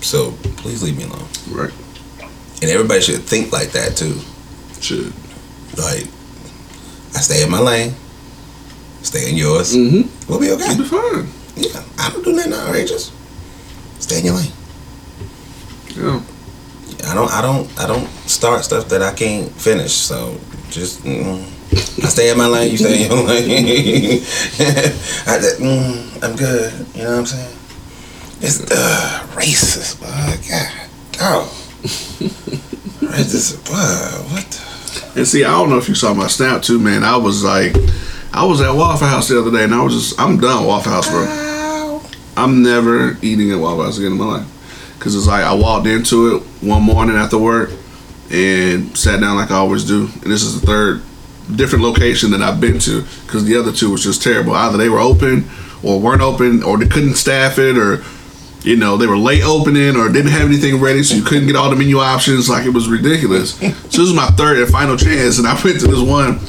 So 0.00 0.32
please 0.56 0.82
leave 0.82 0.96
me 0.96 1.04
alone. 1.04 1.28
Right. 1.50 1.72
And 2.62 2.70
everybody 2.70 3.00
should 3.00 3.22
think 3.22 3.52
like 3.52 3.72
that 3.72 3.96
too. 3.96 4.18
Should. 4.80 5.12
Like, 5.76 6.06
I 7.14 7.20
stay 7.20 7.42
in 7.42 7.50
my 7.50 7.60
lane, 7.60 7.94
stay 9.02 9.28
in 9.28 9.36
yours. 9.36 9.74
Mm-hmm. 9.74 10.30
We'll 10.30 10.40
be 10.40 10.50
okay. 10.52 10.68
You'll 10.68 10.78
be 10.78 10.84
fine. 10.84 11.28
Yeah, 11.56 11.82
I 11.98 12.10
don't 12.10 12.24
do 12.24 12.32
nothing 12.32 12.52
outrageous. 12.52 13.12
Stay 13.98 14.20
in 14.20 14.26
your 14.26 14.34
lane. 14.36 14.52
Yeah. 15.94 16.22
I 17.04 17.14
don't, 17.14 17.30
I 17.30 17.42
don't, 17.42 17.78
I 17.78 17.86
don't 17.86 18.06
start 18.28 18.64
stuff 18.64 18.88
that 18.88 19.02
I 19.02 19.12
can't 19.12 19.50
finish. 19.52 19.92
So 19.92 20.38
just, 20.70 21.02
mm, 21.02 21.42
I 22.02 22.08
stay 22.08 22.30
in 22.30 22.38
my 22.38 22.46
lane. 22.46 22.70
You 22.72 22.78
stay 22.78 23.04
in 23.04 23.10
your 23.10 23.22
lane. 23.22 23.48
I, 25.26 25.38
mm, 25.58 26.22
I'm 26.22 26.36
good. 26.36 26.72
You 26.94 27.02
know 27.02 27.10
what 27.10 27.18
I'm 27.18 27.26
saying? 27.26 27.56
It's 28.40 28.70
uh, 28.70 29.26
racist, 29.32 29.98
but 30.00 30.10
God, 30.48 30.88
oh, 31.20 31.48
racist, 33.08 33.64
boy, 33.64 34.34
what? 34.34 34.44
The? 34.50 35.20
And 35.20 35.26
see, 35.26 35.42
I 35.44 35.50
don't 35.50 35.70
know 35.70 35.78
if 35.78 35.88
you 35.88 35.94
saw 35.94 36.12
my 36.12 36.26
snap 36.26 36.60
too, 36.60 36.78
man. 36.78 37.02
I 37.02 37.16
was 37.16 37.42
like, 37.42 37.74
I 38.34 38.44
was 38.44 38.60
at 38.60 38.74
Waffle 38.74 39.08
House 39.08 39.28
the 39.28 39.40
other 39.40 39.50
day, 39.50 39.64
and 39.64 39.74
I 39.74 39.82
was 39.82 39.94
just, 39.94 40.20
I'm 40.20 40.38
done 40.38 40.60
with 40.60 40.68
Waffle 40.68 40.92
House, 40.92 41.08
bro. 41.08 42.02
I'm 42.36 42.62
never 42.62 43.16
eating 43.22 43.50
at 43.52 43.58
Waffle 43.58 43.84
House 43.84 43.96
again 43.96 44.12
in 44.12 44.18
my 44.18 44.24
life. 44.26 44.55
Cause 44.98 45.14
it's 45.14 45.26
like 45.26 45.44
I 45.44 45.54
walked 45.54 45.86
into 45.86 46.36
it 46.36 46.42
one 46.62 46.82
morning 46.82 47.16
after 47.16 47.38
work 47.38 47.70
and 48.30 48.96
sat 48.96 49.20
down 49.20 49.36
like 49.36 49.50
I 49.50 49.56
always 49.56 49.84
do. 49.84 50.08
And 50.22 50.32
this 50.32 50.42
is 50.42 50.60
the 50.60 50.66
third 50.66 51.02
different 51.54 51.84
location 51.84 52.30
that 52.32 52.42
I've 52.42 52.60
been 52.60 52.78
to 52.80 53.02
because 53.24 53.44
the 53.44 53.56
other 53.56 53.72
two 53.72 53.90
was 53.90 54.02
just 54.02 54.22
terrible. 54.22 54.52
Either 54.54 54.76
they 54.76 54.88
were 54.88 54.98
open 54.98 55.48
or 55.82 56.00
weren't 56.00 56.22
open 56.22 56.62
or 56.62 56.76
they 56.76 56.88
couldn't 56.88 57.14
staff 57.14 57.58
it 57.58 57.76
or 57.76 58.02
you 58.62 58.76
know 58.76 58.96
they 58.96 59.06
were 59.06 59.18
late 59.18 59.44
opening 59.44 59.96
or 59.96 60.08
didn't 60.08 60.32
have 60.32 60.48
anything 60.48 60.80
ready 60.80 61.02
so 61.02 61.14
you 61.14 61.22
couldn't 61.22 61.46
get 61.46 61.54
all 61.54 61.70
the 61.70 61.76
menu 61.76 61.98
options 61.98 62.48
like 62.48 62.66
it 62.66 62.70
was 62.70 62.88
ridiculous. 62.88 63.50
so 63.58 63.66
this 63.66 63.98
is 63.98 64.14
my 64.14 64.26
third 64.28 64.58
and 64.58 64.68
final 64.68 64.96
chance 64.96 65.38
and 65.38 65.46
I 65.46 65.52
went 65.62 65.78
to 65.80 65.86
this 65.86 66.00
one 66.00 66.40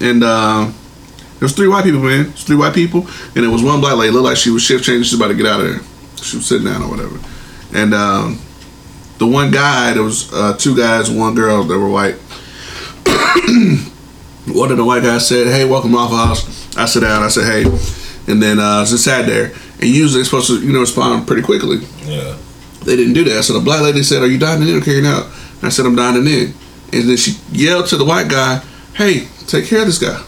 and 0.00 0.22
uh, 0.22 0.70
there 1.38 1.46
was 1.46 1.52
three 1.52 1.68
white 1.68 1.84
people, 1.84 2.00
man. 2.00 2.26
It 2.26 2.32
was 2.32 2.44
three 2.44 2.56
white 2.56 2.74
people, 2.74 3.06
and 3.36 3.44
it 3.44 3.48
was 3.48 3.62
one 3.62 3.80
black 3.80 3.96
lady. 3.96 4.10
Looked 4.10 4.24
like 4.24 4.36
she 4.36 4.50
was 4.50 4.62
shift 4.62 4.84
changing. 4.84 5.04
She's 5.04 5.14
about 5.14 5.28
to 5.28 5.34
get 5.34 5.46
out 5.46 5.60
of 5.60 5.66
there. 5.68 5.80
She 6.20 6.36
was 6.36 6.46
sitting 6.46 6.66
down 6.66 6.82
or 6.82 6.90
whatever. 6.90 7.16
And 7.74 7.94
um, 7.94 8.40
the 9.18 9.26
one 9.26 9.50
guy, 9.50 9.92
there 9.92 10.02
was 10.02 10.32
uh, 10.32 10.56
two 10.56 10.76
guys, 10.76 11.10
one 11.10 11.34
girl 11.34 11.64
that 11.64 11.78
were 11.78 11.88
white. 11.88 12.14
one 14.46 14.70
of 14.70 14.76
the 14.76 14.84
white 14.84 15.02
guys 15.02 15.26
said, 15.28 15.46
"Hey, 15.46 15.64
welcome 15.64 15.90
to 15.90 15.96
Waffle 15.96 16.16
House." 16.16 16.76
I 16.76 16.86
sit 16.86 17.00
down. 17.00 17.22
I 17.22 17.28
said, 17.28 17.44
"Hey," 17.44 17.64
and 18.32 18.42
then 18.42 18.58
uh, 18.58 18.84
just 18.84 19.04
sat 19.04 19.26
there. 19.26 19.52
And 19.80 19.90
usually, 19.90 20.20
it's 20.20 20.30
supposed 20.30 20.48
to, 20.48 20.60
you 20.64 20.72
know, 20.72 20.80
respond 20.80 21.26
pretty 21.26 21.42
quickly. 21.42 21.78
Yeah. 22.04 22.36
They 22.84 22.96
didn't 22.96 23.14
do 23.14 23.24
that. 23.24 23.42
So 23.44 23.52
the 23.52 23.60
black 23.60 23.82
lady 23.82 24.02
said, 24.02 24.22
"Are 24.22 24.26
you 24.26 24.38
dining 24.38 24.68
in 24.68 24.76
or 24.76 24.80
carrying 24.80 25.06
out?" 25.06 25.24
And 25.24 25.64
I 25.64 25.68
said, 25.68 25.84
"I'm 25.86 25.96
dining 25.96 26.26
in." 26.26 26.54
And 26.92 27.08
then 27.08 27.16
she 27.16 27.36
yelled 27.52 27.86
to 27.88 27.96
the 27.96 28.04
white 28.04 28.28
guy, 28.28 28.62
"Hey, 28.94 29.28
take 29.46 29.66
care 29.66 29.80
of 29.80 29.86
this 29.86 29.98
guy." 29.98 30.22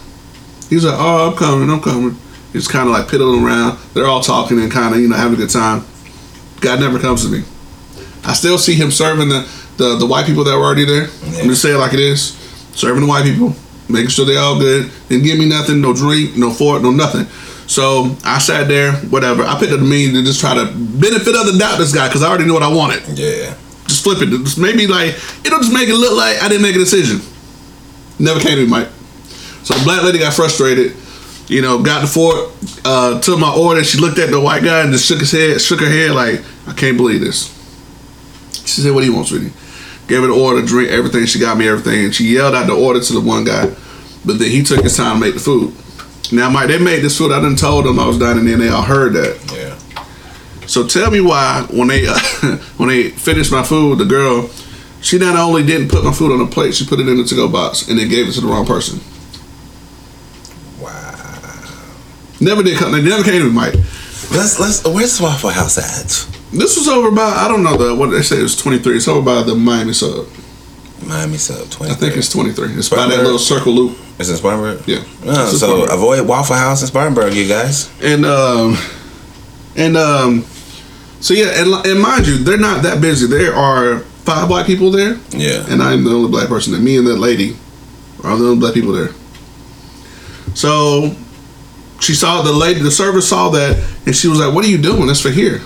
He's 0.69 0.85
like, 0.85 0.95
"Oh, 0.97 1.29
I'm 1.29 1.37
coming, 1.37 1.69
I'm 1.69 1.81
coming." 1.81 2.17
He's 2.53 2.67
kind 2.67 2.87
of 2.87 2.93
like 2.93 3.07
piddling 3.07 3.43
around. 3.43 3.79
They're 3.93 4.05
all 4.05 4.21
talking 4.21 4.59
and 4.59 4.71
kind 4.71 4.93
of, 4.93 4.99
you 5.01 5.07
know, 5.07 5.15
having 5.15 5.33
a 5.33 5.37
good 5.37 5.49
time. 5.49 5.85
Guy 6.61 6.79
never 6.79 6.99
comes 6.99 7.25
to 7.25 7.29
me. 7.29 7.43
I 8.23 8.33
still 8.33 8.57
see 8.57 8.75
him 8.75 8.91
serving 8.91 9.29
the 9.29 9.49
the, 9.77 9.97
the 9.97 10.05
white 10.05 10.25
people 10.25 10.43
that 10.43 10.55
were 10.55 10.63
already 10.63 10.85
there. 10.85 11.03
I'm 11.41 11.49
just 11.49 11.61
saying 11.61 11.75
it 11.75 11.79
like 11.79 11.93
it 11.93 11.99
is, 11.99 12.33
serving 12.73 13.01
the 13.01 13.07
white 13.07 13.23
people, 13.23 13.55
making 13.89 14.09
sure 14.09 14.25
they 14.25 14.37
all 14.37 14.59
good. 14.59 14.91
Didn't 15.09 15.23
give 15.23 15.39
me 15.39 15.47
nothing, 15.49 15.81
no 15.81 15.93
drink, 15.93 16.37
no 16.37 16.51
fork, 16.51 16.83
no 16.83 16.91
nothing. 16.91 17.25
So 17.67 18.15
I 18.23 18.37
sat 18.39 18.67
there, 18.67 18.93
whatever. 19.09 19.43
I 19.43 19.57
picked 19.59 19.71
up 19.71 19.79
the 19.79 19.85
menu 19.85 20.11
to 20.11 20.23
just 20.23 20.39
try 20.39 20.53
to 20.53 20.65
benefit 20.75 21.35
of 21.35 21.51
the 21.51 21.57
doubt 21.57 21.77
this 21.79 21.95
guy 21.95 22.07
because 22.07 22.21
I 22.21 22.29
already 22.29 22.45
knew 22.45 22.53
what 22.53 22.63
I 22.63 22.71
wanted. 22.71 23.01
Yeah. 23.17 23.55
Just 23.87 24.03
flip 24.03 24.21
it. 24.21 24.29
Just 24.29 24.57
maybe 24.57 24.87
like 24.87 25.15
it'll 25.45 25.59
just 25.59 25.73
make 25.73 25.89
it 25.89 25.95
look 25.95 26.15
like 26.15 26.41
I 26.43 26.47
didn't 26.47 26.63
make 26.63 26.75
a 26.75 26.79
decision. 26.79 27.21
Never 28.19 28.39
came 28.39 28.55
to 28.57 28.63
me, 28.63 28.69
Mike. 28.69 28.89
So 29.63 29.73
the 29.73 29.83
black 29.83 30.03
lady 30.03 30.19
got 30.19 30.33
frustrated. 30.33 30.95
You 31.51 31.61
know, 31.61 31.83
got 31.83 31.99
the 31.99 32.07
fork, 32.07 32.49
uh, 32.85 33.19
took 33.19 33.37
my 33.37 33.53
order. 33.53 33.83
She 33.83 33.97
looked 33.97 34.17
at 34.19 34.31
the 34.31 34.39
white 34.39 34.63
guy 34.63 34.83
and 34.83 34.93
just 34.93 35.05
shook 35.05 35.19
his 35.19 35.33
head, 35.33 35.59
shook 35.59 35.81
her 35.81 35.85
head 35.85 36.11
like, 36.11 36.41
I 36.65 36.71
can't 36.71 36.95
believe 36.95 37.19
this. 37.19 37.51
She 38.53 38.79
said, 38.79 38.93
"What 38.93 39.01
do 39.01 39.07
you 39.07 39.13
want, 39.13 39.27
sweetie?" 39.27 39.51
Gave 40.07 40.21
her 40.21 40.27
the 40.27 40.33
order, 40.33 40.65
drink, 40.65 40.91
everything. 40.91 41.25
She 41.25 41.39
got 41.39 41.57
me 41.57 41.67
everything, 41.67 42.05
and 42.05 42.15
she 42.15 42.23
yelled 42.23 42.55
out 42.55 42.67
the 42.67 42.73
order 42.73 43.01
to 43.01 43.13
the 43.13 43.19
one 43.19 43.43
guy. 43.43 43.65
But 44.23 44.39
then 44.39 44.49
he 44.49 44.63
took 44.63 44.81
his 44.81 44.95
time 44.95 45.15
to 45.15 45.19
make 45.19 45.33
the 45.33 45.41
food. 45.41 45.73
Now, 46.31 46.49
Mike, 46.49 46.69
they 46.69 46.79
made 46.79 47.01
this 47.01 47.17
food. 47.17 47.33
I 47.33 47.41
didn't 47.41 47.59
told 47.59 47.83
them 47.83 47.99
I 47.99 48.07
was 48.07 48.17
dining 48.17 48.47
in. 48.47 48.59
They 48.59 48.69
all 48.69 48.83
heard 48.83 49.11
that. 49.13 49.37
Yeah. 49.53 50.05
So 50.67 50.87
tell 50.87 51.11
me 51.11 51.19
why 51.19 51.67
when 51.69 51.89
they 51.89 52.07
uh, 52.07 52.17
when 52.77 52.87
they 52.87 53.09
finished 53.09 53.51
my 53.51 53.63
food, 53.63 53.97
the 53.97 54.05
girl, 54.05 54.49
she 55.01 55.17
not 55.17 55.35
only 55.35 55.65
didn't 55.65 55.89
put 55.89 56.05
my 56.05 56.13
food 56.13 56.31
on 56.31 56.39
the 56.39 56.49
plate, 56.49 56.75
she 56.75 56.85
put 56.85 57.01
it 57.01 57.09
in 57.09 57.17
the 57.17 57.25
to-go 57.25 57.49
box 57.49 57.89
and 57.89 57.99
then 57.99 58.07
gave 58.07 58.29
it 58.29 58.31
to 58.35 58.39
the 58.39 58.47
wrong 58.47 58.65
person. 58.65 59.01
Wow. 60.79 61.11
Never 62.41 62.63
did 62.63 62.77
come. 62.77 62.91
They 62.91 63.01
never 63.01 63.23
came 63.23 63.39
to 63.41 63.47
me, 63.47 63.53
Mike. 63.53 63.75
Let's 64.31 64.59
let's. 64.59 64.83
Where's 64.85 65.21
Waffle 65.21 65.51
House 65.51 65.77
at? 65.77 66.27
This 66.51 66.75
was 66.75 66.87
over 66.87 67.11
by 67.11 67.21
I 67.23 67.47
don't 67.47 67.63
know 67.63 67.77
the 67.77 67.95
what 67.95 68.07
they 68.09 68.21
say 68.21 68.39
it 68.39 68.43
was 68.43 68.55
twenty 68.57 68.79
three. 68.79 68.97
It's 68.97 69.07
over 69.07 69.21
by 69.21 69.43
the 69.43 69.55
Miami 69.55 69.93
sub. 69.93 70.27
Miami 71.05 71.37
sub 71.37 71.69
twenty. 71.69 71.91
I 71.93 71.95
think 71.95 72.17
it's 72.17 72.29
twenty 72.29 72.51
three. 72.51 72.73
It's 72.73 72.89
by 72.89 73.07
that 73.07 73.23
little 73.23 73.39
circle 73.39 73.73
loop. 73.73 73.97
It's 74.19 74.29
in 74.29 74.35
Spartanburg. 74.37 74.87
Yeah. 74.87 75.03
Oh, 75.25 75.47
so 75.49 75.57
Spartanburg. 75.57 75.89
avoid 75.91 76.27
Waffle 76.27 76.55
House 76.55 76.81
in 76.81 76.87
Spartanburg, 76.87 77.33
you 77.33 77.47
guys. 77.47 77.89
And 78.01 78.25
um 78.25 78.75
and 79.75 79.95
um 79.95 80.43
so 81.21 81.33
yeah, 81.35 81.61
and, 81.61 81.85
and 81.85 82.01
mind 82.01 82.25
you, 82.27 82.37
they're 82.39 82.57
not 82.57 82.81
that 82.83 82.99
busy. 82.99 83.27
There 83.27 83.53
are 83.53 83.99
five 84.25 84.47
black 84.47 84.65
people 84.65 84.89
there. 84.91 85.19
Yeah. 85.29 85.65
and 85.69 85.81
I'm 85.81 86.03
the 86.03 86.11
only 86.11 86.29
black 86.31 86.47
person. 86.49 86.73
And 86.73 86.83
me 86.83 86.97
and 86.97 87.05
that 87.07 87.17
lady 87.17 87.55
are 88.23 88.35
the 88.35 88.45
only 88.45 88.59
black 88.59 88.73
people 88.73 88.91
there. 88.91 89.09
So 90.55 91.15
she 92.01 92.13
saw 92.13 92.41
the 92.41 92.51
lady, 92.51 92.81
the 92.81 92.91
server 92.91 93.21
saw 93.21 93.49
that, 93.49 93.77
and 94.05 94.13
she 94.15 94.27
was 94.27 94.39
like, 94.39 94.53
"What 94.53 94.65
are 94.65 94.69
you 94.69 94.77
doing? 94.77 95.07
That's 95.07 95.21
for 95.21 95.29
here." 95.31 95.61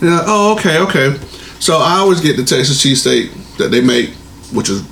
And 0.00 0.10
I'm 0.10 0.16
like, 0.18 0.24
oh, 0.26 0.54
okay, 0.58 0.78
okay. 0.80 1.16
So 1.60 1.76
I 1.78 1.98
always 1.98 2.20
get 2.20 2.36
the 2.36 2.42
Texas 2.44 2.82
cheesesteak 2.84 3.56
that 3.58 3.70
they 3.70 3.80
make, 3.80 4.10
which 4.52 4.68
is, 4.68 4.82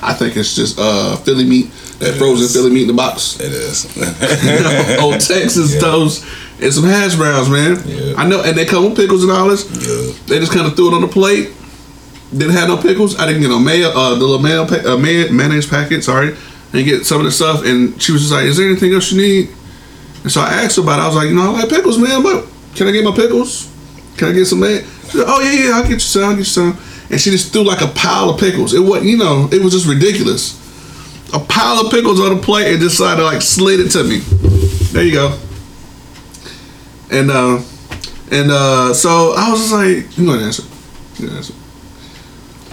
I 0.00 0.14
think 0.14 0.36
it's 0.36 0.54
just 0.54 0.78
uh, 0.78 1.16
Philly 1.16 1.44
meat, 1.44 1.72
that 1.98 2.14
It 2.14 2.18
frozen 2.18 2.44
is. 2.44 2.52
Philly 2.54 2.70
meat 2.70 2.82
in 2.82 2.86
the 2.88 2.94
box. 2.94 3.40
It 3.40 3.50
is. 3.52 3.86
Old 5.02 5.20
Texas 5.20 5.74
Yeah. 5.74 5.80
toast 5.80 6.24
and 6.60 6.72
some 6.72 6.84
hash 6.84 7.16
browns, 7.16 7.50
man. 7.50 7.82
Yeah. 7.84 8.14
I 8.16 8.24
know, 8.28 8.40
and 8.44 8.56
they 8.56 8.64
come 8.64 8.84
with 8.84 8.94
pickles 8.96 9.24
and 9.24 9.32
all 9.32 9.48
this. 9.48 9.64
Yeah. 9.66 10.14
They 10.28 10.38
just 10.38 10.52
kind 10.52 10.64
of 10.66 10.76
threw 10.76 10.92
it 10.92 10.94
on 10.94 11.00
the 11.00 11.08
plate. 11.08 11.50
Didn't 12.30 12.54
have 12.54 12.68
no 12.68 12.76
pickles. 12.80 13.18
I 13.18 13.26
didn't 13.26 13.42
get 13.42 13.48
no 13.48 13.58
mayo, 13.58 13.88
uh, 13.88 14.10
the 14.10 14.20
little 14.24 14.38
mayo, 14.38 14.64
pa- 14.64 14.92
uh, 14.92 14.96
may- 14.96 15.28
mayonnaise 15.28 15.66
packet. 15.66 16.04
Sorry, 16.04 16.36
and 16.72 16.84
get 16.84 17.04
some 17.04 17.18
of 17.18 17.24
the 17.24 17.32
stuff. 17.32 17.64
And 17.64 18.00
she 18.00 18.12
was 18.12 18.22
just 18.22 18.32
like, 18.32 18.44
"Is 18.44 18.56
there 18.58 18.66
anything 18.70 18.94
else 18.94 19.10
you 19.10 19.20
need?" 19.20 19.48
And 20.22 20.30
so 20.30 20.40
I 20.40 20.62
asked 20.64 20.76
her 20.76 20.82
about 20.82 20.98
it. 20.98 21.02
I 21.02 21.06
was 21.06 21.16
like, 21.16 21.28
"You 21.28 21.34
know, 21.34 21.42
I 21.54 21.60
like 21.60 21.68
pickles, 21.68 21.98
man. 21.98 22.22
But 22.22 22.46
can 22.74 22.86
I 22.88 22.92
get 22.92 23.04
my 23.04 23.12
pickles? 23.12 23.68
Can 24.16 24.28
I 24.28 24.32
get 24.32 24.46
some 24.46 24.60
mayo?" 24.60 24.80
She 24.80 25.18
said, 25.18 25.24
"Oh 25.26 25.40
yeah, 25.40 25.52
yeah, 25.52 25.70
I'll 25.76 25.82
get 25.82 25.92
you 25.92 25.98
some. 25.98 26.22
I'll 26.24 26.30
get 26.30 26.38
you 26.38 26.44
some." 26.44 26.78
And 27.10 27.20
she 27.20 27.30
just 27.30 27.52
threw 27.52 27.62
like 27.64 27.82
a 27.82 27.88
pile 27.88 28.30
of 28.30 28.40
pickles. 28.40 28.72
It 28.72 28.80
wasn't, 28.80 29.10
you 29.10 29.18
know, 29.18 29.48
it 29.52 29.60
was 29.62 29.72
just 29.74 29.86
ridiculous. 29.86 30.58
a 31.34 31.38
pile 31.40 31.80
of 31.84 31.90
pickles 31.90 32.20
on 32.20 32.36
the 32.36 32.42
plate 32.42 32.70
and 32.72 32.80
decided 32.80 33.16
to 33.16 33.24
like 33.24 33.42
slid 33.42 33.80
it 33.80 33.90
to 33.90 34.04
me. 34.04 34.18
There 34.92 35.02
you 35.02 35.12
go. 35.12 35.38
And 37.10 37.30
uh 37.30 37.60
and 38.30 38.50
uh 38.50 38.94
so 38.94 39.32
I 39.36 39.50
was 39.50 39.60
just 39.60 39.72
like, 39.72 40.18
you 40.18 40.26
know 40.26 40.38
answer. 40.38 40.62
You 41.18 41.28
know 41.28 41.36
answer. 41.36 41.54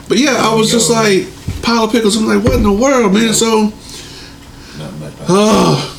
But 0.07 0.17
yeah, 0.17 0.35
I 0.37 0.53
was 0.55 0.71
just 0.71 0.89
like 0.89 1.27
pile 1.61 1.83
of 1.83 1.91
pickles. 1.91 2.15
I'm 2.17 2.25
like, 2.27 2.43
what 2.43 2.53
in 2.55 2.63
the 2.63 2.71
world, 2.71 3.13
man? 3.13 3.33
So 3.33 3.71
oh 5.29 5.98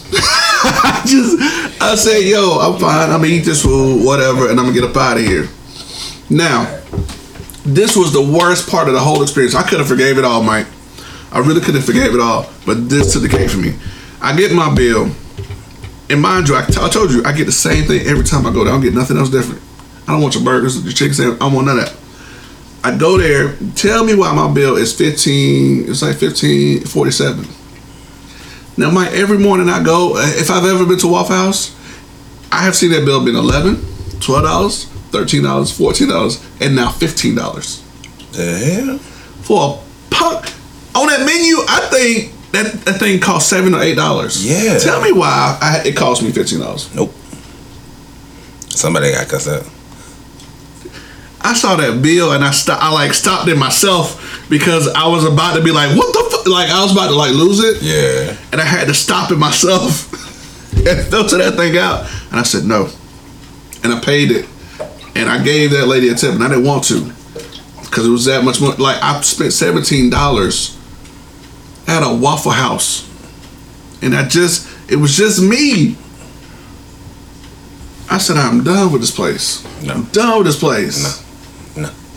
I 1.01 1.07
just 1.07 1.83
I 1.83 1.95
said, 1.95 2.21
yo, 2.25 2.59
I'm 2.61 2.79
fine. 2.79 3.11
I'm 3.11 3.21
gonna 3.23 3.33
eat 3.33 3.41
this 3.45 3.63
food, 3.63 4.05
whatever, 4.05 4.51
and 4.51 4.59
I'm 4.59 4.67
gonna 4.67 4.75
get 4.79 4.85
up 4.85 4.97
out 4.97 5.17
of 5.17 5.25
here. 5.25 5.49
Now, 6.29 6.65
this 7.65 7.97
was 7.97 8.13
the 8.13 8.23
worst 8.23 8.69
part 8.69 8.89
of 8.89 8.95
the 8.95 9.01
whole 9.01 9.23
experience. 9.23 9.55
I 9.55 9.63
could 9.63 9.79
have 9.79 9.89
forgave 9.89 10.19
it 10.19 10.25
all, 10.25 10.43
Mike. 10.43 10.67
I 11.33 11.39
really 11.39 11.61
could 11.61 11.75
have 11.75 11.85
forgave 11.85 12.15
it 12.15 12.21
all, 12.21 12.51
but 12.67 12.89
this 12.89 13.13
took 13.13 13.23
the 13.23 13.29
cake 13.29 13.51
for 13.51 13.59
me. 13.59 13.75
I 14.21 14.37
get 14.37 14.53
my 14.53 14.75
bill, 14.75 15.11
and 16.11 16.21
mind 16.21 16.49
you, 16.49 16.57
I, 16.57 16.65
t- 16.67 16.81
I 16.81 16.89
told 16.89 17.11
you 17.11 17.23
I 17.25 17.33
get 17.33 17.47
the 17.47 17.53
same 17.53 17.85
thing 17.85 18.07
every 18.07 18.25
time 18.25 18.47
I 18.47 18.53
go 18.53 18.65
there. 18.65 18.73
I 18.73 18.77
don't 18.77 18.83
get 18.85 18.95
nothing 18.95 19.17
else 19.17 19.31
different. 19.31 19.63
I 20.07 20.13
don't 20.13 20.23
want 20.23 20.35
your 20.35 20.45
burgers, 20.45 20.83
your 20.83 20.93
chicken 20.93 21.15
sandwich. 21.15 21.37
I 21.41 21.45
don't 21.45 21.55
want 21.55 21.67
none 21.67 21.79
of 21.79 21.85
that. 21.87 21.97
I 22.83 22.97
go 22.97 23.17
there. 23.17 23.57
Tell 23.75 24.05
me 24.05 24.15
why 24.15 24.35
my 24.35 24.53
bill 24.53 24.77
is 24.77 24.97
fifteen. 24.97 25.89
It's 25.89 26.03
like 26.03 26.17
fifteen 26.17 26.85
forty 26.85 27.11
seven. 27.11 27.47
Now, 28.77 28.91
Mike, 28.91 29.13
every 29.13 29.39
morning 29.39 29.69
I 29.69 29.83
go. 29.83 30.17
Uh, 30.17 30.23
if 30.27 30.51
I've 30.51 30.65
ever 30.65 30.87
been 30.87 30.99
to 30.99 31.09
Waffle 31.09 31.37
House, 31.37 31.75
I 32.53 32.63
have 32.63 32.75
seen 32.75 32.91
that 32.93 33.05
bill 33.05 33.25
been 33.25 33.37
11 33.37 33.77
$12, 33.77 34.87
$13, 35.11 35.43
$14, 35.43 36.61
and 36.61 36.77
now 36.77 36.89
$15 36.91 38.33
The 38.33 38.59
hell? 38.59 38.99
for 39.43 39.79
a 39.83 40.15
punk. 40.15 40.53
On 40.95 41.07
that 41.07 41.21
menu, 41.25 41.57
I 41.69 41.89
think 41.91 42.33
that, 42.53 42.85
that 42.85 42.99
thing 43.01 43.21
cost 43.21 43.49
7 43.49 43.75
or 43.75 43.79
$8. 43.79 44.45
Yeah. 44.47 44.79
Tell 44.79 45.01
me 45.01 45.13
why 45.13 45.59
I, 45.61 45.83
it 45.87 45.97
cost 45.97 46.23
me 46.23 46.31
$15. 46.31 46.95
Nope. 46.95 47.13
Somebody 48.69 49.13
got 49.13 49.29
cussed 49.29 49.49
out. 49.49 49.65
I 51.43 51.55
saw 51.55 51.77
that 51.77 52.03
bill 52.03 52.33
and 52.33 52.45
I 52.45 52.51
sto- 52.51 52.77
I 52.79 52.93
like 52.93 53.15
stopped 53.15 53.49
it 53.49 53.57
myself 53.57 54.30
because 54.51 54.89
I 54.89 55.07
was 55.07 55.25
about 55.25 55.57
to 55.57 55.63
be 55.63 55.71
like, 55.71 55.97
what 55.97 56.13
the 56.13 56.29
fuck? 56.31 56.47
Like, 56.47 56.69
I 56.69 56.83
was 56.83 56.93
about 56.93 57.09
to 57.09 57.15
like 57.15 57.33
lose 57.33 57.61
it. 57.61 57.81
Yeah. 57.81 58.37
and 58.53 58.61
I 58.61 58.65
had 58.65 58.89
to 58.89 58.95
stop 58.95 59.31
it 59.31 59.37
myself 59.37 60.13
and 60.75 61.07
filter 61.09 61.39
that 61.39 61.55
thing 61.57 61.79
out. 61.79 62.11
And 62.31 62.41
I 62.41 62.43
said 62.43 62.65
no, 62.65 62.89
and 63.83 63.93
I 63.95 64.01
paid 64.01 64.31
it, 64.33 64.47
and 65.15 65.31
I 65.31 65.43
gave 65.43 65.71
that 65.71 65.87
lady 65.87 66.09
a 66.09 66.15
tip, 66.15 66.35
and 66.35 66.43
I 66.45 66.49
didn't 66.49 66.65
want 66.65 66.85
to 66.85 67.13
because 67.83 68.07
it 68.07 68.11
was 68.11 68.25
that 68.27 68.45
much 68.45 68.61
more. 68.61 68.75
Like 68.75 69.03
I 69.03 69.21
spent 69.23 69.53
seventeen 69.53 70.11
dollars 70.11 70.77
at 71.87 72.03
a 72.03 72.15
Waffle 72.15 72.53
House, 72.53 73.09
and 74.03 74.15
I 74.15 74.27
just 74.29 74.69
it 74.91 74.97
was 74.97 75.17
just 75.17 75.41
me. 75.43 75.97
I 78.11 78.19
said 78.19 78.37
I'm 78.37 78.65
done 78.65 78.91
with 78.93 79.01
this 79.03 79.13
place. 79.13 79.65
No. 79.85 79.95
I'm 79.95 80.05
done 80.07 80.39
with 80.39 80.47
this 80.49 80.59
place. 80.59 81.21
No. 81.23 81.30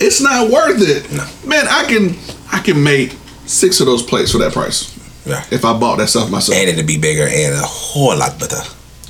It's 0.00 0.20
not 0.20 0.50
worth 0.50 0.80
it. 0.82 1.10
No. 1.12 1.26
Man, 1.48 1.66
I 1.68 1.84
can 1.86 2.16
I 2.52 2.60
can 2.60 2.82
make 2.82 3.16
six 3.46 3.80
of 3.80 3.86
those 3.86 4.02
plates 4.02 4.32
for 4.32 4.38
that 4.38 4.52
price 4.52 4.90
Yeah. 5.26 5.44
if 5.50 5.64
I 5.64 5.78
bought 5.78 5.96
that 5.98 6.08
stuff 6.08 6.30
myself. 6.30 6.56
And 6.58 6.68
it'd 6.68 6.86
be 6.86 6.98
bigger 6.98 7.24
and 7.26 7.54
a 7.54 7.62
whole 7.62 8.16
lot 8.16 8.38
better. 8.38 8.60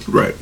Right. 0.08 0.34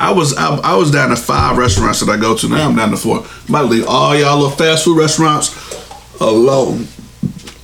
I 0.00 0.10
was 0.10 0.34
I, 0.36 0.56
I 0.56 0.74
was 0.76 0.90
down 0.90 1.10
to 1.10 1.16
five 1.16 1.56
restaurants 1.56 2.00
that 2.00 2.10
I 2.10 2.16
go 2.16 2.36
to. 2.36 2.48
Now 2.48 2.68
I'm 2.68 2.76
down 2.76 2.90
to 2.90 2.96
four. 2.96 3.18
I'm 3.18 3.48
about 3.48 3.62
to 3.62 3.68
leave 3.68 3.86
all 3.86 4.14
y'all 4.16 4.36
little 4.38 4.50
fast 4.56 4.84
food 4.84 4.98
restaurants 4.98 5.50
alone. 6.20 6.86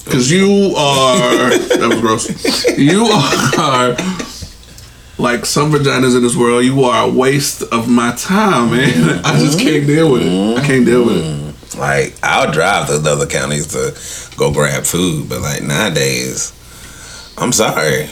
Cause 0.06 0.30
you 0.30 0.74
are 0.76 1.50
that 1.58 1.86
was 1.88 2.00
gross. 2.00 2.78
You 2.78 3.04
are 3.06 3.94
like 5.20 5.46
some 5.46 5.70
vaginas 5.70 6.16
in 6.16 6.22
this 6.22 6.36
world. 6.36 6.64
You 6.64 6.84
are 6.84 7.08
a 7.08 7.10
waste 7.10 7.62
of 7.62 7.88
my 7.88 8.14
time, 8.16 8.70
man. 8.72 9.20
I 9.24 9.38
just 9.38 9.58
can't 9.58 9.86
deal 9.86 10.12
with 10.12 10.22
it. 10.22 10.58
I 10.58 10.66
can't 10.66 10.84
deal 10.84 11.06
with 11.06 11.18
it. 11.18 11.24
Mm-hmm. 11.24 11.78
Like 11.78 12.16
I'll 12.22 12.50
drive 12.50 12.88
to 12.88 12.98
the 12.98 13.10
other 13.10 13.26
counties 13.26 13.68
to 13.68 14.36
go 14.36 14.52
grab 14.52 14.84
food, 14.84 15.28
but 15.28 15.40
like 15.40 15.62
nowadays, 15.62 16.52
I'm 17.38 17.52
sorry. 17.52 18.08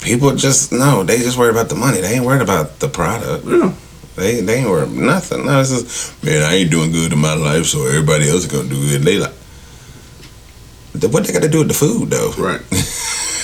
People 0.00 0.34
just 0.34 0.72
no, 0.72 1.04
they 1.04 1.18
just 1.18 1.38
worried 1.38 1.50
about 1.50 1.68
the 1.68 1.76
money. 1.76 2.00
They 2.00 2.14
ain't 2.14 2.24
worried 2.24 2.42
about 2.42 2.78
the 2.80 2.88
product. 2.88 3.44
Yeah. 3.46 3.74
They 4.16 4.40
they 4.40 4.56
ain't 4.56 4.68
worried 4.68 4.88
about 4.88 4.96
nothing. 4.96 5.46
No, 5.46 5.60
it's 5.60 5.70
just 5.70 6.24
man, 6.24 6.42
I 6.42 6.54
ain't 6.54 6.70
doing 6.70 6.90
good 6.90 7.12
in 7.12 7.18
my 7.18 7.34
life, 7.34 7.66
so 7.66 7.86
everybody 7.86 8.28
else 8.28 8.44
is 8.44 8.46
gonna 8.46 8.68
do 8.68 8.80
good. 8.80 8.96
And 8.96 9.04
they 9.04 9.18
like, 9.18 9.34
what 11.12 11.24
they 11.24 11.32
got 11.32 11.42
to 11.42 11.48
do 11.48 11.58
with 11.58 11.68
the 11.68 11.74
food 11.74 12.10
though? 12.10 12.32
Right. 12.36 12.60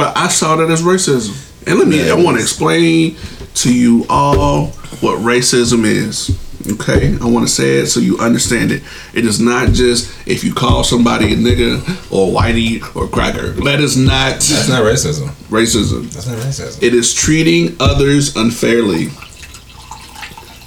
but 0.00 0.16
I 0.16 0.28
saw 0.28 0.56
that 0.56 0.70
as 0.70 0.80
racism. 0.80 1.36
And 1.68 1.78
let 1.78 1.86
me, 1.86 2.10
I 2.10 2.14
want 2.14 2.38
to 2.38 2.42
explain 2.42 3.16
to 3.56 3.74
you 3.74 4.06
all 4.08 4.68
what 5.02 5.18
racism 5.18 5.84
is. 5.84 6.30
Okay? 6.72 7.18
I 7.20 7.26
want 7.26 7.46
to 7.46 7.52
say 7.52 7.80
it 7.80 7.88
so 7.88 8.00
you 8.00 8.16
understand 8.18 8.72
it. 8.72 8.82
It 9.12 9.26
is 9.26 9.40
not 9.40 9.72
just 9.74 10.26
if 10.26 10.42
you 10.42 10.54
call 10.54 10.84
somebody 10.84 11.34
a 11.34 11.36
nigga 11.36 11.80
or 12.10 12.28
whitey 12.34 12.80
or 12.96 13.08
cracker. 13.08 13.48
That 13.50 13.80
is 13.80 13.98
not 13.98 14.36
That's 14.36 14.70
not 14.70 14.84
racism. 14.84 15.28
racism. 15.50 16.10
That's 16.10 16.26
not 16.26 16.38
racism. 16.38 16.82
It 16.82 16.94
is 16.94 17.12
treating 17.12 17.76
others 17.78 18.34
unfairly. 18.36 19.08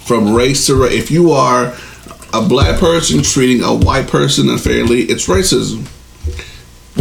From 0.06 0.36
race 0.36 0.68
to 0.68 0.76
race. 0.76 0.94
If 0.94 1.10
you 1.10 1.32
are 1.32 1.76
a 2.34 2.42
black 2.48 2.80
person 2.80 3.24
treating 3.24 3.64
a 3.64 3.74
white 3.74 4.08
person 4.08 4.48
unfairly, 4.48 5.02
it's 5.04 5.28
racism. 5.28 5.88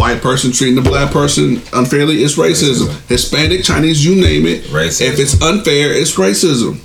White 0.03 0.21
person 0.21 0.51
treating 0.51 0.77
a 0.79 0.83
black 0.83 1.12
person 1.12 1.62
unfairly, 1.73 2.25
it's 2.25 2.35
racism. 2.35 2.88
Racism. 2.88 3.09
Hispanic, 3.09 3.62
Chinese, 3.62 4.05
you 4.05 4.21
name 4.21 4.47
it. 4.47 4.65
Racism. 4.65 5.12
If 5.12 5.21
it's 5.21 5.41
unfair, 5.41 5.93
it's 5.93 6.17
racism. 6.17 6.81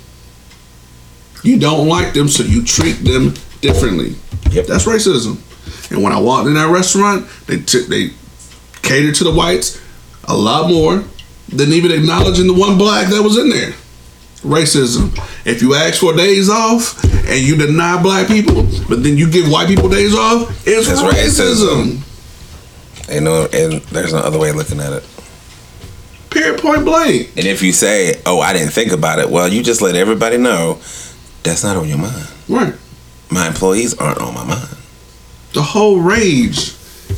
You 1.42 1.58
don't 1.58 1.88
like 1.88 2.14
them, 2.14 2.28
so 2.28 2.44
you 2.44 2.62
treat 2.62 3.02
them 3.02 3.34
differently. 3.60 4.14
Yep. 4.52 4.66
That's 4.66 4.84
racism. 4.84 5.40
And 5.90 6.00
when 6.00 6.12
I 6.12 6.20
walked 6.20 6.46
in 6.46 6.54
that 6.54 6.70
restaurant, 6.70 7.26
they 7.48 7.58
took 7.58 7.88
they 7.88 8.10
catered 8.82 9.16
to 9.16 9.24
the 9.24 9.32
whites 9.32 9.82
a 10.28 10.36
lot 10.36 10.70
more 10.70 11.02
than 11.48 11.72
even 11.72 11.90
acknowledging 11.90 12.46
the 12.46 12.54
one 12.54 12.78
black 12.78 13.08
that 13.08 13.20
was 13.20 13.36
in 13.36 13.50
there. 13.50 13.72
Racism. 14.42 15.10
If 15.44 15.60
you 15.60 15.74
ask 15.74 15.98
for 15.98 16.14
days 16.14 16.48
off 16.48 17.02
and 17.02 17.40
you 17.40 17.56
deny 17.56 18.00
black 18.00 18.28
people, 18.28 18.62
but 18.88 19.02
then 19.02 19.16
you 19.18 19.28
give 19.28 19.50
white 19.50 19.66
people 19.66 19.88
days 19.88 20.14
off, 20.14 20.64
it's 20.64 20.86
That's 20.86 21.02
racism. 21.02 21.96
racism. 21.96 22.07
Ain't 23.08 23.24
no, 23.24 23.46
and 23.52 23.80
there's 23.92 24.12
no 24.12 24.18
other 24.20 24.38
way 24.38 24.50
of 24.50 24.56
looking 24.56 24.80
at 24.80 24.92
it. 24.92 25.04
Period. 26.30 26.60
Point 26.60 26.84
blank. 26.84 27.30
And 27.36 27.46
if 27.46 27.62
you 27.62 27.72
say, 27.72 28.20
"Oh, 28.26 28.40
I 28.40 28.52
didn't 28.52 28.72
think 28.72 28.92
about 28.92 29.18
it," 29.18 29.30
well, 29.30 29.48
you 29.48 29.62
just 29.62 29.80
let 29.80 29.94
everybody 29.96 30.36
know 30.36 30.78
that's 31.42 31.64
not 31.64 31.76
on 31.76 31.88
your 31.88 31.98
mind. 31.98 32.26
Right. 32.48 32.74
My 33.30 33.46
employees 33.46 33.94
aren't 33.94 34.18
on 34.18 34.34
my 34.34 34.44
mind. 34.44 34.68
the 35.54 35.62
whole 35.62 35.98
rage 36.00 36.72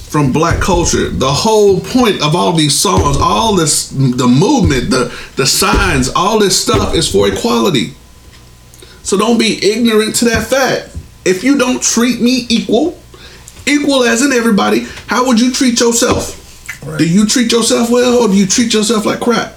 from 0.09 0.33
black 0.33 0.61
culture 0.61 1.11
the 1.11 1.29
whole 1.33 1.81
point 1.81 2.23
of 2.23 2.37
all 2.37 2.53
these 2.53 2.79
songs 2.79 3.17
all 3.21 3.57
this 3.57 3.89
the 3.89 4.27
movement 4.29 4.89
the 4.91 5.13
the 5.35 5.45
signs 5.45 6.09
all 6.15 6.39
this 6.39 6.59
stuff 6.61 6.95
is 6.95 7.11
for 7.11 7.27
equality 7.29 7.93
so 9.03 9.19
don't 9.19 9.37
be 9.39 9.59
ignorant 9.65 10.15
to 10.15 10.25
that 10.25 10.47
fact 10.47 10.97
if 11.25 11.43
you 11.43 11.59
don't 11.59 11.83
treat 11.83 12.21
me 12.21 12.47
equal 12.49 12.97
equal 13.67 14.05
as 14.05 14.23
in 14.23 14.33
everybody 14.33 14.87
how 15.07 15.27
would 15.27 15.41
you 15.41 15.53
treat 15.53 15.81
yourself 15.81 16.37
Right. 16.87 16.99
do 16.99 17.07
you 17.09 17.27
treat 17.27 17.53
yourself 17.53 17.91
well 17.91 18.19
or 18.23 18.29
do 18.29 18.35
you 18.35 18.47
treat 18.47 18.73
yourself 18.73 19.05
like 19.05 19.21
crap 19.21 19.55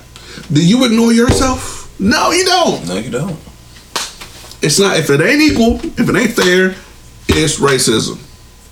do 0.51 0.65
you 0.65 0.83
ignore 0.85 1.13
yourself 1.13 1.97
no 1.99 2.31
you 2.31 2.43
don't 2.43 2.85
No, 2.87 2.95
you 2.97 3.09
don't. 3.09 3.37
it's 4.61 4.79
not 4.79 4.97
if 4.97 5.09
it 5.09 5.21
ain't 5.21 5.41
equal, 5.41 5.75
if 5.99 6.09
it 6.09 6.15
ain't 6.15 6.31
fair, 6.31 6.75
it's 7.29 7.59
racism. 7.59 8.17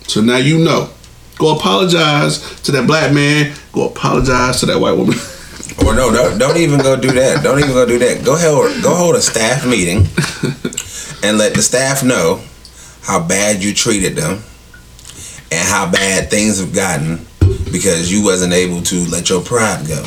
So 0.08 0.20
now 0.20 0.36
you 0.36 0.58
know. 0.58 0.90
Go 1.38 1.56
apologize 1.56 2.60
to 2.62 2.72
that 2.72 2.86
black 2.86 3.12
man. 3.14 3.54
Go 3.72 3.88
apologize 3.88 4.60
to 4.60 4.66
that 4.66 4.78
white 4.80 4.92
woman. 4.96 5.16
Or 5.86 5.94
no, 5.94 6.12
don't, 6.12 6.38
don't 6.38 6.56
even 6.58 6.80
go 6.80 6.96
do 6.96 7.10
that. 7.12 7.42
Don't 7.42 7.58
even 7.58 7.70
go 7.72 7.86
do 7.86 7.98
that. 7.98 8.24
Go 8.24 8.36
hold, 8.36 8.82
go 8.82 8.94
hold 8.94 9.16
a 9.16 9.22
staff 9.22 9.64
meeting 9.66 9.98
and 11.24 11.38
let 11.38 11.54
the 11.54 11.62
staff 11.62 12.04
know 12.04 12.42
how 13.02 13.18
bad 13.26 13.62
you 13.64 13.72
treated 13.72 14.14
them 14.14 14.42
and 15.52 15.68
how 15.68 15.90
bad 15.90 16.30
things 16.30 16.58
have 16.58 16.74
gotten 16.74 17.26
because 17.70 18.10
you 18.10 18.24
wasn't 18.24 18.52
able 18.52 18.80
to 18.82 19.04
let 19.10 19.28
your 19.28 19.42
pride 19.42 19.86
go. 19.86 20.04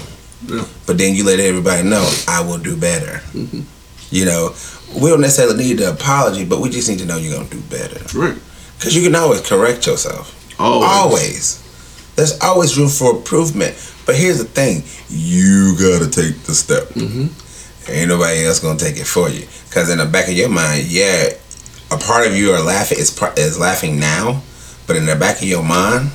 Yeah. 0.47 0.65
But 0.88 0.97
then 0.97 1.13
you 1.15 1.23
let 1.23 1.39
everybody 1.39 1.88
know 1.88 2.12
I 2.27 2.41
will 2.41 2.58
do 2.58 2.75
better. 2.75 3.19
Mm-hmm. 3.34 3.62
You 4.10 4.25
know, 4.25 4.55
we 5.01 5.10
don't 5.10 5.21
necessarily 5.21 5.58
need 5.63 5.77
the 5.79 5.91
apology, 5.91 6.45
but 6.45 6.62
we 6.62 6.69
just 6.69 6.89
need 6.89 6.99
to 6.99 7.05
know 7.05 7.17
you're 7.17 7.36
gonna 7.38 7.49
do 7.49 7.62
better. 7.62 7.99
right. 8.17 8.38
Because 8.77 8.95
you 8.95 9.03
can 9.03 9.15
always 9.15 9.41
correct 9.41 9.88
yourself. 9.88 10.34
Always. 10.60 10.89
Always. 10.89 12.13
There's 12.15 12.39
always 12.41 12.77
room 12.77 12.89
for 12.89 13.15
improvement. 13.15 13.73
But 14.05 14.15
here's 14.15 14.38
the 14.38 14.45
thing 14.45 14.84
you 15.10 15.75
gotta 15.79 16.10
take 16.10 16.41
the 16.43 16.53
step. 16.53 16.84
Mm-hmm. 16.89 17.91
Ain't 17.91 18.10
nobody 18.10 18.45
else 18.45 18.60
gonna 18.60 18.79
take 18.79 18.97
it 18.97 19.05
for 19.08 19.29
you. 19.29 19.45
Because 19.69 19.89
in 19.89 19.97
the 19.99 20.05
back 20.05 20.27
of 20.27 20.34
your 20.34 20.49
mind, 20.49 20.86
yeah, 20.88 21.29
a 21.91 21.97
part 21.97 22.27
of 22.27 22.36
you 22.36 22.51
are 22.51 22.62
laughing 22.62 22.97
is, 22.99 23.17
is 23.38 23.60
laughing 23.60 23.99
now, 23.99 24.41
but 24.88 24.95
in 24.95 25.06
the 25.06 25.15
back 25.15 25.38
of 25.38 25.48
your 25.48 25.63
mind, 25.63 26.12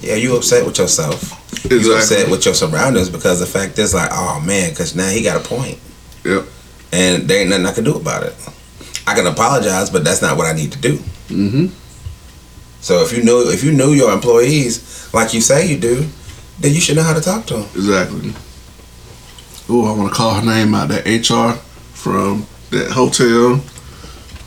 Yeah, 0.00 0.14
you 0.14 0.36
upset 0.36 0.64
with 0.66 0.78
yourself. 0.78 1.32
You 1.70 1.96
upset 1.96 2.30
with 2.30 2.44
your 2.44 2.54
surroundings 2.54 3.08
because 3.10 3.40
the 3.40 3.46
fact 3.46 3.78
is 3.78 3.94
like, 3.94 4.10
oh 4.12 4.40
man, 4.44 4.70
because 4.70 4.94
now 4.94 5.08
he 5.08 5.22
got 5.22 5.36
a 5.36 5.48
point, 5.48 5.78
Yep. 6.24 6.44
and 6.92 7.26
there 7.28 7.40
ain't 7.40 7.50
nothing 7.50 7.66
I 7.66 7.72
can 7.72 7.84
do 7.84 7.94
about 7.96 8.22
it. 8.22 8.34
I 9.06 9.14
can 9.14 9.26
apologize, 9.26 9.88
but 9.90 10.04
that's 10.04 10.20
not 10.22 10.36
what 10.36 10.46
I 10.46 10.52
need 10.52 10.72
to 10.72 10.78
do. 10.78 10.98
Mm-hmm. 11.28 11.66
So 12.80 13.02
if 13.02 13.16
you 13.16 13.22
know 13.24 13.40
if 13.40 13.64
you 13.64 13.72
know 13.72 13.92
your 13.92 14.12
employees 14.12 15.08
like 15.14 15.32
you 15.34 15.40
say 15.40 15.66
you 15.66 15.78
do, 15.78 16.06
then 16.60 16.72
you 16.74 16.80
should 16.80 16.96
know 16.96 17.02
how 17.02 17.14
to 17.14 17.20
talk 17.20 17.46
to 17.46 17.54
them. 17.54 17.68
Exactly. 17.74 18.32
Oh, 19.68 19.86
I 19.92 19.96
want 19.98 20.10
to 20.10 20.14
call 20.14 20.34
her 20.34 20.44
name 20.46 20.74
out. 20.74 20.88
That 20.88 21.06
HR 21.06 21.58
from 21.94 22.46
that 22.70 22.90
hotel. 22.92 23.60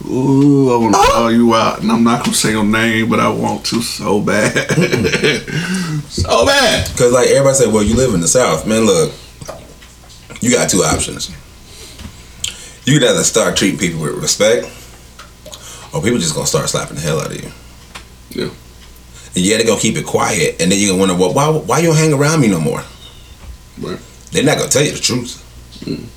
Ooh, 0.05 0.73
I 0.73 0.77
want 0.77 0.93
to 0.93 0.99
oh. 1.01 1.11
call 1.11 1.31
you 1.31 1.53
out, 1.53 1.81
and 1.81 1.91
I'm 1.91 2.03
not 2.03 2.23
gonna 2.23 2.35
say 2.35 2.51
your 2.51 2.63
name, 2.63 3.09
but 3.09 3.19
I 3.19 3.29
want 3.29 3.65
to 3.65 3.81
so 3.81 4.21
bad, 4.21 4.53
so 6.09 6.45
bad. 6.45 6.89
Because 6.89 7.11
like 7.11 7.27
everybody 7.27 7.55
say, 7.55 7.67
well, 7.67 7.83
you 7.83 7.95
live 7.95 8.13
in 8.13 8.21
the 8.21 8.27
South, 8.27 8.65
man. 8.65 8.85
Look, 8.85 9.13
you 10.41 10.51
got 10.51 10.69
two 10.69 10.83
options. 10.83 11.29
You 12.85 12.97
can 12.97 13.09
either 13.09 13.23
start 13.23 13.57
treating 13.57 13.77
people 13.77 14.01
with 14.01 14.15
respect, 14.15 14.65
or 15.93 16.01
people 16.01 16.17
just 16.17 16.33
gonna 16.33 16.47
start 16.47 16.69
slapping 16.69 16.95
the 16.95 17.01
hell 17.01 17.19
out 17.19 17.31
of 17.31 17.43
you. 17.43 17.51
Yeah. 18.29 18.49
And 19.35 19.45
yeah, 19.45 19.57
they're 19.57 19.67
gonna 19.67 19.81
keep 19.81 19.97
it 19.97 20.05
quiet, 20.05 20.61
and 20.61 20.71
then 20.71 20.79
you're 20.79 20.91
gonna 20.91 20.99
wonder, 20.99 21.15
well, 21.15 21.33
why 21.33 21.49
why 21.49 21.79
you 21.79 21.87
don't 21.87 21.97
hang 21.97 22.13
around 22.13 22.39
me 22.39 22.47
no 22.47 22.61
more? 22.61 22.83
Right. 23.79 23.99
They're 24.31 24.45
not 24.45 24.57
gonna 24.57 24.69
tell 24.69 24.83
you 24.83 24.93
the 24.93 24.99
truth. 24.99 25.45
Mm. 25.81 26.07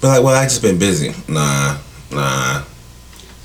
But 0.00 0.08
like, 0.08 0.24
well, 0.24 0.34
I 0.34 0.44
just 0.44 0.62
been 0.62 0.78
busy. 0.78 1.14
Nah, 1.28 1.78
nah. 2.10 2.64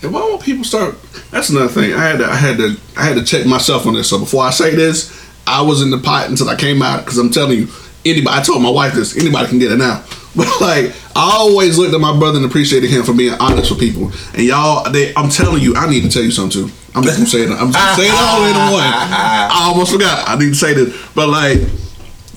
And 0.04 0.14
why 0.14 0.20
won't 0.22 0.42
people 0.44 0.64
start? 0.64 0.96
That's 1.32 1.50
another 1.50 1.68
thing. 1.70 1.94
I 1.94 2.04
had 2.04 2.18
to, 2.20 2.26
I 2.26 2.36
had 2.36 2.58
to, 2.58 2.76
I 2.98 3.04
had 3.06 3.16
to 3.18 3.24
check 3.24 3.46
myself 3.46 3.88
on 3.88 3.94
this. 3.96 4.10
So 4.10 4.20
before 4.20 4.44
I 4.44 4.52
say 4.52 4.76
this, 4.76 5.12
I 5.48 5.62
was 5.62 5.82
in 5.82 5.90
the 5.90 5.98
pot 5.98 6.30
until 6.30 6.50
I 6.50 6.56
came 6.56 6.82
out 6.82 7.04
because 7.06 7.18
I'm 7.18 7.32
telling 7.32 7.58
you, 7.58 7.68
anybody. 8.06 8.38
I 8.38 8.42
told 8.44 8.62
my 8.62 8.70
wife 8.70 8.94
this. 8.94 9.18
Anybody 9.18 9.48
can 9.48 9.60
get 9.60 9.72
it 9.72 9.78
now. 9.78 10.04
But 10.36 10.50
like, 10.60 10.94
I 11.16 11.32
always 11.38 11.78
looked 11.78 11.94
at 11.94 12.02
my 12.02 12.12
brother 12.20 12.36
and 12.36 12.46
appreciated 12.46 12.90
him 12.90 13.04
for 13.06 13.14
being 13.14 13.34
honest 13.40 13.72
with 13.72 13.80
people. 13.80 14.12
And 14.34 14.44
y'all, 14.44 14.84
they, 14.92 15.16
I'm 15.16 15.30
telling 15.30 15.62
you, 15.64 15.76
I 15.78 15.90
need 15.90 16.02
to 16.04 16.10
tell 16.10 16.24
you 16.24 16.32
something 16.32 16.68
too. 16.68 16.74
I'm 16.94 17.04
just 17.04 17.16
gonna 17.16 17.30
say 17.30 17.44
it. 17.44 17.52
I'm 17.52 17.72
just 17.72 17.80
gonna 17.98 18.04
it 18.10 18.12
all 18.14 18.44
in 18.44 18.74
one. 18.74 18.84
I 18.84 19.70
almost 19.72 19.94
forgot. 19.94 20.28
I 20.28 20.36
need 20.38 20.50
to 20.50 20.56
say 20.56 20.74
this, 20.74 20.94
but 21.16 21.30
like. 21.30 21.60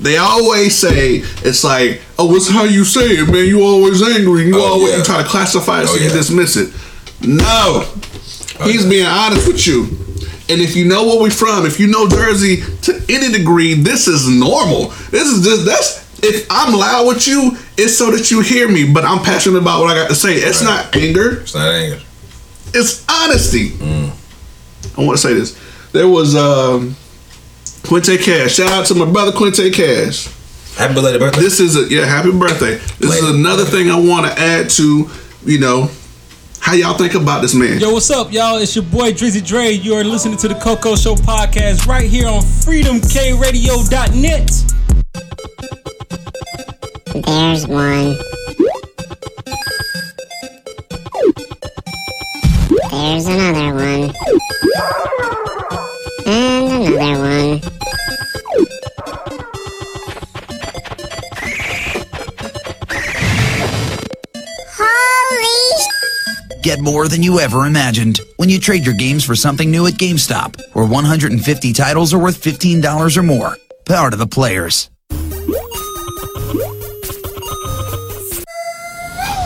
They 0.01 0.16
always 0.16 0.77
say 0.79 1.23
it's 1.42 1.64
like, 1.64 2.01
oh, 2.21 2.27
what's 2.27 2.49
how 2.49 2.62
you 2.62 2.85
say 2.85 3.01
it, 3.18 3.29
man. 3.33 3.44
You 3.47 3.62
always 3.64 4.01
angry. 4.01 4.44
You 4.47 4.57
Oh, 4.61 4.75
always 4.75 4.92
yeah. 4.92 4.99
you 4.99 5.03
try 5.03 5.21
to 5.25 5.29
classify 5.29 5.83
it 5.83 5.88
so 5.88 5.94
Oh, 5.94 5.97
you 5.97 6.07
yeah. 6.07 6.12
dismiss 6.12 6.55
it. 6.57 6.73
No, 7.23 7.85
he's 8.63 8.87
being 8.89 9.07
honest 9.07 9.47
with 9.49 9.67
you. 9.67 9.85
And 10.51 10.63
if 10.63 10.77
you 10.77 10.87
know 10.87 11.05
where 11.07 11.21
we're 11.21 11.31
from, 11.31 11.67
if 11.67 11.79
you 11.79 11.87
know 11.89 12.09
Jersey 12.09 12.63
to 12.83 12.95
any 13.09 13.31
degree, 13.37 13.75
this 13.75 14.07
is 14.09 14.29
normal. 14.29 14.89
This 15.11 15.29
is 15.29 15.45
just 15.45 15.67
that's 15.67 16.09
if 16.25 16.47
I'm 16.51 16.73
loud 16.75 17.07
with 17.07 17.27
you, 17.29 17.53
it's 17.77 17.97
so 17.99 18.11
that 18.11 18.31
you 18.31 18.41
hear 18.41 18.69
me. 18.69 18.91
But 18.93 19.05
I'm 19.05 19.19
passionate 19.23 19.59
about 19.59 19.83
what 19.83 19.91
I 19.97 20.01
got 20.01 20.09
to 20.09 20.15
say. 20.15 20.35
It's 20.35 20.63
Right. 20.65 20.85
not 20.87 20.97
anger. 20.97 21.41
It's 21.43 21.55
not 21.55 21.69
anger. 21.73 22.01
It's 22.75 23.05
honesty. 23.09 23.73
I 24.97 25.05
want 25.05 25.19
to 25.19 25.23
say 25.23 25.35
this. 25.35 25.57
There 25.93 26.09
was 26.09 26.35
um, 26.35 26.97
Quinte 27.83 28.19
Cash. 28.23 28.55
Shout 28.55 28.71
out 28.73 28.87
to 28.87 28.95
my 28.95 29.05
brother 29.11 29.33
Quinte 29.33 29.73
Cash. 29.73 30.29
Happy 30.77 30.95
belated 30.95 31.21
birthday. 31.21 31.41
This 31.41 31.61
is 31.61 31.77
a 31.77 31.93
yeah, 31.93 32.05
happy 32.05 32.31
birthday. 32.33 32.77
This 32.99 33.15
is 33.17 33.23
Later. 33.23 33.37
another 33.37 33.65
thing 33.65 33.91
I 33.91 33.99
want 33.99 34.27
to 34.27 34.39
add 34.41 34.71
to, 34.71 35.11
you 35.45 35.59
know, 35.61 35.91
how 36.69 36.75
y'all 36.75 36.99
think 36.99 37.15
about 37.15 37.41
this 37.41 37.55
man. 37.55 37.81
Yo, 37.81 37.95
what's 37.95 38.11
up, 38.11 38.31
y'all? 38.31 38.59
It's 38.59 38.77
your 38.77 38.85
boy 38.85 39.13
Drizzy 39.13 39.47
Dre. 39.47 39.71
You 39.71 39.95
are 39.95 40.05
listening 40.05 40.37
to 40.37 40.49
the 40.49 40.55
Coco 40.57 40.97
Show 40.97 41.15
podcast 41.15 41.87
right 41.87 42.05
here 42.05 42.29
on 42.29 42.43
freedomkradio.net. 42.43 44.51
There's 47.25 47.67
one. 47.67 48.19
There's 52.91 53.27
another 53.27 53.75
one. 53.75 54.13
And 56.27 56.93
another 56.93 57.63
one. 57.63 57.68
Get 66.69 66.81
more 66.81 67.09
than 67.09 67.23
you 67.23 67.41
ever 67.41 67.65
imagined 67.65 68.21
when 68.37 68.51
you 68.51 68.61
trade 68.61 68.85
your 68.85 68.95
games 68.95 69.25
for 69.25 69.35
something 69.35 69.71
new 69.71 69.87
at 69.87 69.95
GameStop, 69.95 70.61
where 70.75 70.85
150 70.85 71.73
titles 71.73 72.13
are 72.13 72.19
worth 72.19 72.43
$15 72.43 73.17
or 73.17 73.23
more. 73.23 73.57
Power 73.87 74.11
to 74.11 74.19
the 74.19 74.27
players. 74.27 74.91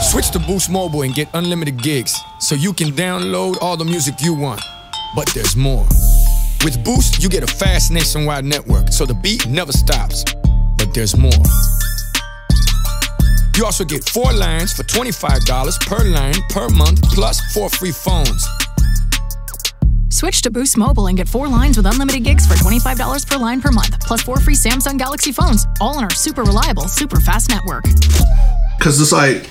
Switch 0.03 0.33
to 0.33 0.41
Boost 0.41 0.69
Mobile 0.69 1.03
and 1.03 1.15
get 1.15 1.29
unlimited 1.35 1.81
gigs 1.81 2.19
so 2.41 2.57
you 2.57 2.73
can 2.73 2.89
download 2.89 3.57
all 3.63 3.77
the 3.77 3.85
music 3.85 4.17
you 4.21 4.35
want. 4.35 4.61
But 5.15 5.31
there's 5.33 5.55
more. 5.55 5.87
With 6.65 6.85
Boost, 6.85 7.23
you 7.23 7.29
get 7.29 7.45
a 7.45 7.55
fast 7.55 7.93
nationwide 7.93 8.45
network 8.45 8.89
so 8.89 9.07
the 9.07 9.15
beat 9.15 9.47
never 9.47 9.71
stops. 9.71 10.25
But 10.77 10.93
there's 10.93 11.17
more. 11.17 11.31
You 13.57 13.65
also 13.67 13.85
get 13.85 14.09
four 14.09 14.33
lines 14.33 14.73
for 14.73 14.83
$25 14.83 15.87
per 15.87 16.05
line 16.05 16.35
per 16.49 16.69
month 16.71 17.03
plus 17.03 17.41
four 17.53 17.69
free 17.69 17.93
phones. 17.93 18.49
Switch 20.09 20.41
to 20.43 20.51
Boost 20.51 20.77
Mobile 20.77 21.09
and 21.09 21.17
get 21.17 21.29
four 21.29 21.49
lines 21.49 21.77
with 21.77 21.87
unlimited 21.87 22.25
gigs 22.25 22.47
for 22.47 22.55
$25 22.55 23.27
per 23.29 23.38
line 23.38 23.61
per 23.61 23.71
month, 23.71 23.99
plus 24.07 24.23
four 24.23 24.41
free 24.41 24.55
Samsung 24.55 24.99
Galaxy 24.99 25.33
phones, 25.33 25.67
all 25.81 25.97
on 25.97 26.05
our 26.05 26.11
super 26.11 26.43
reliable, 26.45 26.88
super 26.88 27.21
fast 27.21 27.51
network. 27.51 27.85
because 28.79 29.01
it's 29.01 29.12
like 29.12 29.49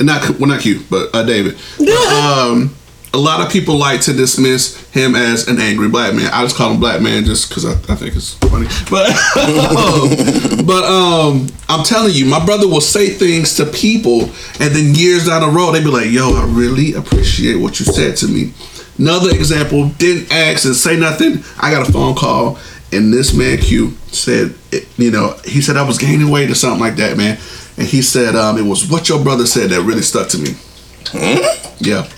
not 0.00 0.28
well 0.40 0.48
not 0.48 0.64
you 0.64 0.80
but 0.90 1.14
uh, 1.14 1.22
David. 1.22 1.54
um, 2.12 2.74
a 3.14 3.16
lot 3.16 3.40
of 3.40 3.50
people 3.50 3.76
like 3.78 4.00
to 4.02 4.12
dismiss 4.12 4.76
him 4.90 5.14
as 5.14 5.46
an 5.46 5.60
angry 5.60 5.88
black 5.88 6.14
man. 6.14 6.28
I 6.32 6.42
just 6.42 6.56
call 6.56 6.72
him 6.72 6.80
black 6.80 7.00
man 7.00 7.24
just 7.24 7.48
because 7.48 7.64
I, 7.64 7.70
I 7.92 7.94
think 7.94 8.16
it's 8.16 8.34
funny. 8.34 8.66
But 8.90 9.08
um, 9.38 10.66
but 10.66 10.84
um, 10.84 11.46
I'm 11.68 11.84
telling 11.84 12.12
you, 12.12 12.26
my 12.26 12.44
brother 12.44 12.66
will 12.66 12.80
say 12.80 13.10
things 13.10 13.56
to 13.56 13.66
people, 13.66 14.22
and 14.58 14.74
then 14.74 14.94
years 14.94 15.26
down 15.26 15.42
the 15.42 15.48
road, 15.48 15.72
they 15.72 15.80
be 15.80 15.90
like, 15.90 16.10
"Yo, 16.10 16.34
I 16.34 16.44
really 16.48 16.94
appreciate 16.94 17.56
what 17.56 17.78
you 17.78 17.86
said 17.86 18.16
to 18.18 18.26
me." 18.26 18.52
Another 18.98 19.30
example, 19.30 19.88
didn't 19.90 20.32
ask 20.32 20.64
and 20.64 20.74
say 20.74 20.96
nothing. 20.96 21.44
I 21.60 21.70
got 21.70 21.88
a 21.88 21.92
phone 21.92 22.16
call, 22.16 22.58
and 22.92 23.12
this 23.12 23.32
man 23.32 23.58
Q 23.58 23.96
said, 24.08 24.54
you 24.96 25.10
know, 25.10 25.36
he 25.44 25.60
said 25.60 25.76
I 25.76 25.86
was 25.86 25.98
gaining 25.98 26.30
weight 26.30 26.50
or 26.50 26.54
something 26.54 26.80
like 26.80 26.96
that, 26.96 27.16
man. 27.16 27.38
And 27.76 27.86
he 27.86 28.02
said 28.02 28.36
um, 28.36 28.58
it 28.58 28.62
was 28.62 28.88
what 28.88 29.08
your 29.08 29.22
brother 29.22 29.46
said 29.46 29.70
that 29.70 29.82
really 29.82 30.02
stuck 30.02 30.28
to 30.28 30.38
me. 30.38 30.50
Yeah. 31.78 32.08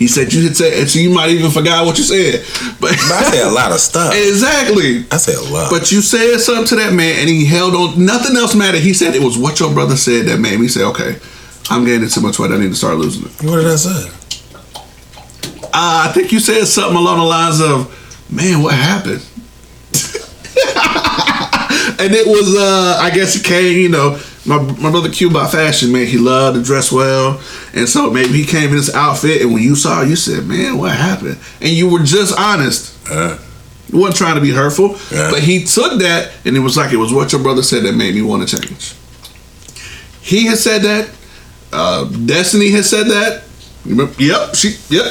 He 0.00 0.08
said 0.08 0.32
you 0.32 0.44
had 0.44 0.56
said, 0.56 0.88
so 0.88 0.98
you 0.98 1.10
might 1.10 1.28
even 1.28 1.50
forgot 1.50 1.84
what 1.84 1.98
you 1.98 2.04
said. 2.04 2.42
But, 2.80 2.92
But 2.92 3.12
I 3.12 3.22
say 3.30 3.42
a 3.42 3.50
lot 3.50 3.70
of 3.70 3.78
stuff. 3.80 4.14
exactly. 4.16 5.04
I 5.12 5.18
say 5.18 5.34
a 5.34 5.42
lot. 5.52 5.70
But 5.70 5.92
you 5.92 6.00
said 6.00 6.38
something 6.38 6.64
to 6.68 6.76
that 6.76 6.94
man, 6.94 7.18
and 7.20 7.28
he 7.28 7.44
held 7.44 7.74
on. 7.74 8.02
Nothing 8.02 8.34
else 8.34 8.54
mattered. 8.54 8.80
He 8.80 8.94
said 8.94 9.14
it 9.14 9.22
was 9.22 9.36
what 9.36 9.60
your 9.60 9.74
brother 9.74 9.96
said 9.96 10.24
that 10.24 10.40
made 10.40 10.58
me 10.58 10.68
say, 10.68 10.82
"Okay, 10.84 11.18
I'm 11.68 11.84
gaining 11.84 12.08
too 12.08 12.22
much 12.22 12.38
weight. 12.38 12.50
I 12.50 12.56
need 12.56 12.70
to 12.70 12.74
start 12.74 12.96
losing 12.96 13.26
it." 13.26 13.42
what 13.44 13.56
did 13.56 13.66
I 13.66 13.76
say? 13.76 14.10
Uh, 15.64 16.08
I 16.08 16.12
think 16.14 16.32
you 16.32 16.40
said 16.40 16.64
something 16.64 16.96
along 16.96 17.18
the 17.18 17.24
lines 17.24 17.60
of, 17.60 17.94
"Man, 18.30 18.62
what 18.62 18.72
happened?" 18.74 19.20
and 22.00 22.14
it 22.14 22.26
was, 22.26 22.56
uh, 22.56 22.96
I 23.02 23.10
guess 23.10 23.36
it 23.36 23.44
came, 23.44 23.76
you 23.78 23.90
know, 23.90 24.18
my, 24.50 24.58
my 24.80 24.90
brother 24.90 25.08
Q 25.10 25.30
by 25.30 25.46
fashion, 25.48 25.92
man. 25.92 26.06
He 26.06 26.18
loved 26.18 26.56
to 26.58 26.62
dress 26.62 26.90
well, 26.92 27.40
and 27.74 27.88
so 27.88 28.10
maybe 28.10 28.32
he 28.32 28.44
came 28.44 28.70
in 28.70 28.76
this 28.76 28.94
outfit, 28.94 29.42
and 29.42 29.52
when 29.54 29.62
you 29.62 29.74
saw, 29.76 30.02
it, 30.02 30.08
you 30.08 30.16
said, 30.16 30.44
"Man, 30.46 30.76
what 30.78 30.92
happened?" 30.92 31.38
And 31.60 31.70
you 31.70 31.88
were 31.88 32.00
just 32.00 32.38
honest. 32.38 32.94
Uh, 33.10 33.38
He 33.90 33.96
wasn't 33.96 34.16
trying 34.18 34.34
to 34.36 34.40
be 34.40 34.50
hurtful, 34.50 34.96
Yeah. 35.10 35.30
but 35.32 35.40
he 35.40 35.64
took 35.64 35.98
that 36.00 36.30
and 36.44 36.56
it 36.56 36.60
was 36.60 36.76
like 36.76 36.92
it 36.92 36.96
was 36.98 37.12
what 37.12 37.32
your 37.32 37.42
brother 37.42 37.62
said 37.62 37.82
that 37.82 37.94
made 37.94 38.14
me 38.14 38.22
want 38.22 38.46
to 38.48 38.60
change. 38.60 38.94
He 40.22 40.46
has 40.46 40.62
said 40.62 40.82
that. 40.82 41.08
Uh, 41.72 42.04
Destiny 42.04 42.70
has 42.70 42.88
said 42.88 43.06
that. 43.08 43.42
Yep, 43.84 44.54
she. 44.54 44.76
Yep. 44.90 45.06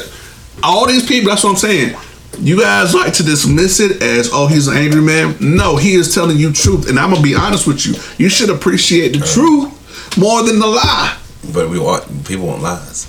All 0.64 0.88
these 0.88 1.06
people. 1.06 1.30
That's 1.30 1.44
what 1.44 1.52
I'm 1.52 1.56
saying. 1.58 1.96
You 2.42 2.60
guys 2.62 2.96
like 2.96 3.14
to 3.14 3.24
dismiss 3.24 3.80
it 3.82 4.02
as, 4.02 4.30
oh, 4.32 4.48
he's 4.48 4.68
an 4.68 4.78
angry 4.78 5.02
man. 5.02 5.36
No, 5.42 5.76
he 5.76 5.96
is 5.96 6.14
telling 6.16 6.38
you 6.38 6.54
truth, 6.54 6.90
and 6.90 6.98
I'm 6.98 7.12
gonna 7.12 7.22
be 7.22 7.36
honest 7.36 7.68
with 7.68 7.86
you. 7.86 7.96
You 8.18 8.30
should 8.30 8.50
appreciate 8.50 9.10
the 9.10 9.20
truth 9.20 10.18
more 10.18 10.44
than 10.44 10.60
the 10.60 10.68
lie, 10.68 11.18
but 11.54 11.70
we 11.70 11.80
want 11.80 12.26
people 12.26 12.48
want 12.48 12.62
lies. 12.62 13.08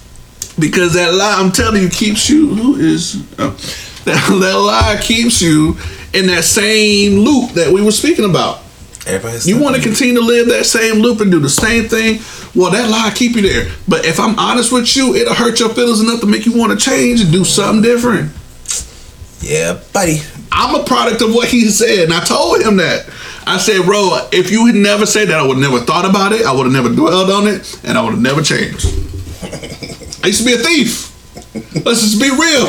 because 0.59 0.95
that 0.95 1.15
lie, 1.15 1.37
I'm 1.39 1.53
telling 1.53 1.83
you, 1.83 1.89
keeps 1.89 2.29
you. 2.29 2.55
Who 2.55 2.77
is 2.77 3.25
oh, 3.39 3.51
that? 4.05 4.41
That 4.41 4.59
lie 4.59 4.99
keeps 5.01 5.41
you 5.41 5.77
in 6.13 6.27
that 6.27 6.45
same 6.45 7.21
loop 7.21 7.53
that 7.53 7.73
we 7.73 7.83
were 7.83 7.93
speaking 7.93 8.25
about. 8.25 8.63
Everybody's 9.07 9.49
You 9.49 9.61
want 9.61 9.77
to 9.77 9.83
continue 9.83 10.15
to 10.15 10.21
live 10.21 10.49
that 10.49 10.67
same 10.67 10.97
loop 10.97 11.21
and 11.21 11.31
do 11.31 11.39
the 11.39 11.49
same 11.49 11.85
thing? 11.85 12.21
Well, 12.55 12.73
that 12.73 12.91
lie 12.91 13.13
keep 13.15 13.37
you 13.37 13.43
there. 13.43 13.73
But 13.87 14.05
if 14.05 14.19
I'm 14.19 14.39
honest 14.39 14.73
with 14.73 14.97
you, 14.97 15.15
it'll 15.15 15.35
hurt 15.35 15.61
your 15.61 15.71
feelings 15.71 16.01
enough 16.01 16.21
to 16.21 16.27
make 16.27 16.47
you 16.47 16.59
want 16.59 16.73
to 16.73 16.85
change 16.85 17.21
and 17.21 17.31
do 17.31 17.45
something 17.45 17.81
different. 17.81 18.33
Yeah, 19.41 19.81
buddy. 19.93 20.21
I'm 20.53 20.75
a 20.75 20.85
product 20.85 21.23
of 21.23 21.35
what 21.35 21.49
he 21.49 21.69
said, 21.69 22.05
and 22.05 22.13
I 22.13 22.25
told 22.25 22.61
him 22.61 22.77
that. 22.77 23.09
I 23.47 23.59
said, 23.59 23.83
bro, 23.85 24.29
if 24.33 24.51
you 24.51 24.67
had 24.67 24.77
never 24.77 25.07
said 25.07 25.29
that, 25.29 25.41
I 25.41 25.43
would 25.47 25.57
have 25.57 25.71
never 25.71 25.85
thought 25.85 26.09
about 26.09 26.33
it. 26.33 26.45
I 26.45 26.53
would 26.53 26.65
have 26.65 26.73
never 26.73 26.95
dwelled 26.95 27.31
on 27.31 27.47
it, 27.49 27.81
and 27.85 27.97
I 27.97 28.03
would 28.03 28.13
have 28.13 28.23
never 28.23 28.43
changed. 28.43 28.87
I 30.23 30.29
used 30.29 30.41
to 30.41 30.47
be 30.47 30.53
a 30.55 30.59
thief. 30.59 31.11
Let's 31.85 32.03
just 32.03 32.21
be 32.21 32.31
real. 32.31 32.67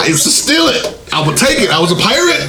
I 0.00 0.06
used 0.08 0.24
to 0.24 0.30
steal 0.30 0.68
it. 0.68 0.98
I 1.12 1.26
would 1.26 1.36
take 1.38 1.60
it. 1.60 1.70
I 1.70 1.80
was 1.80 1.92
a 1.92 1.96
pirate. 1.96 2.42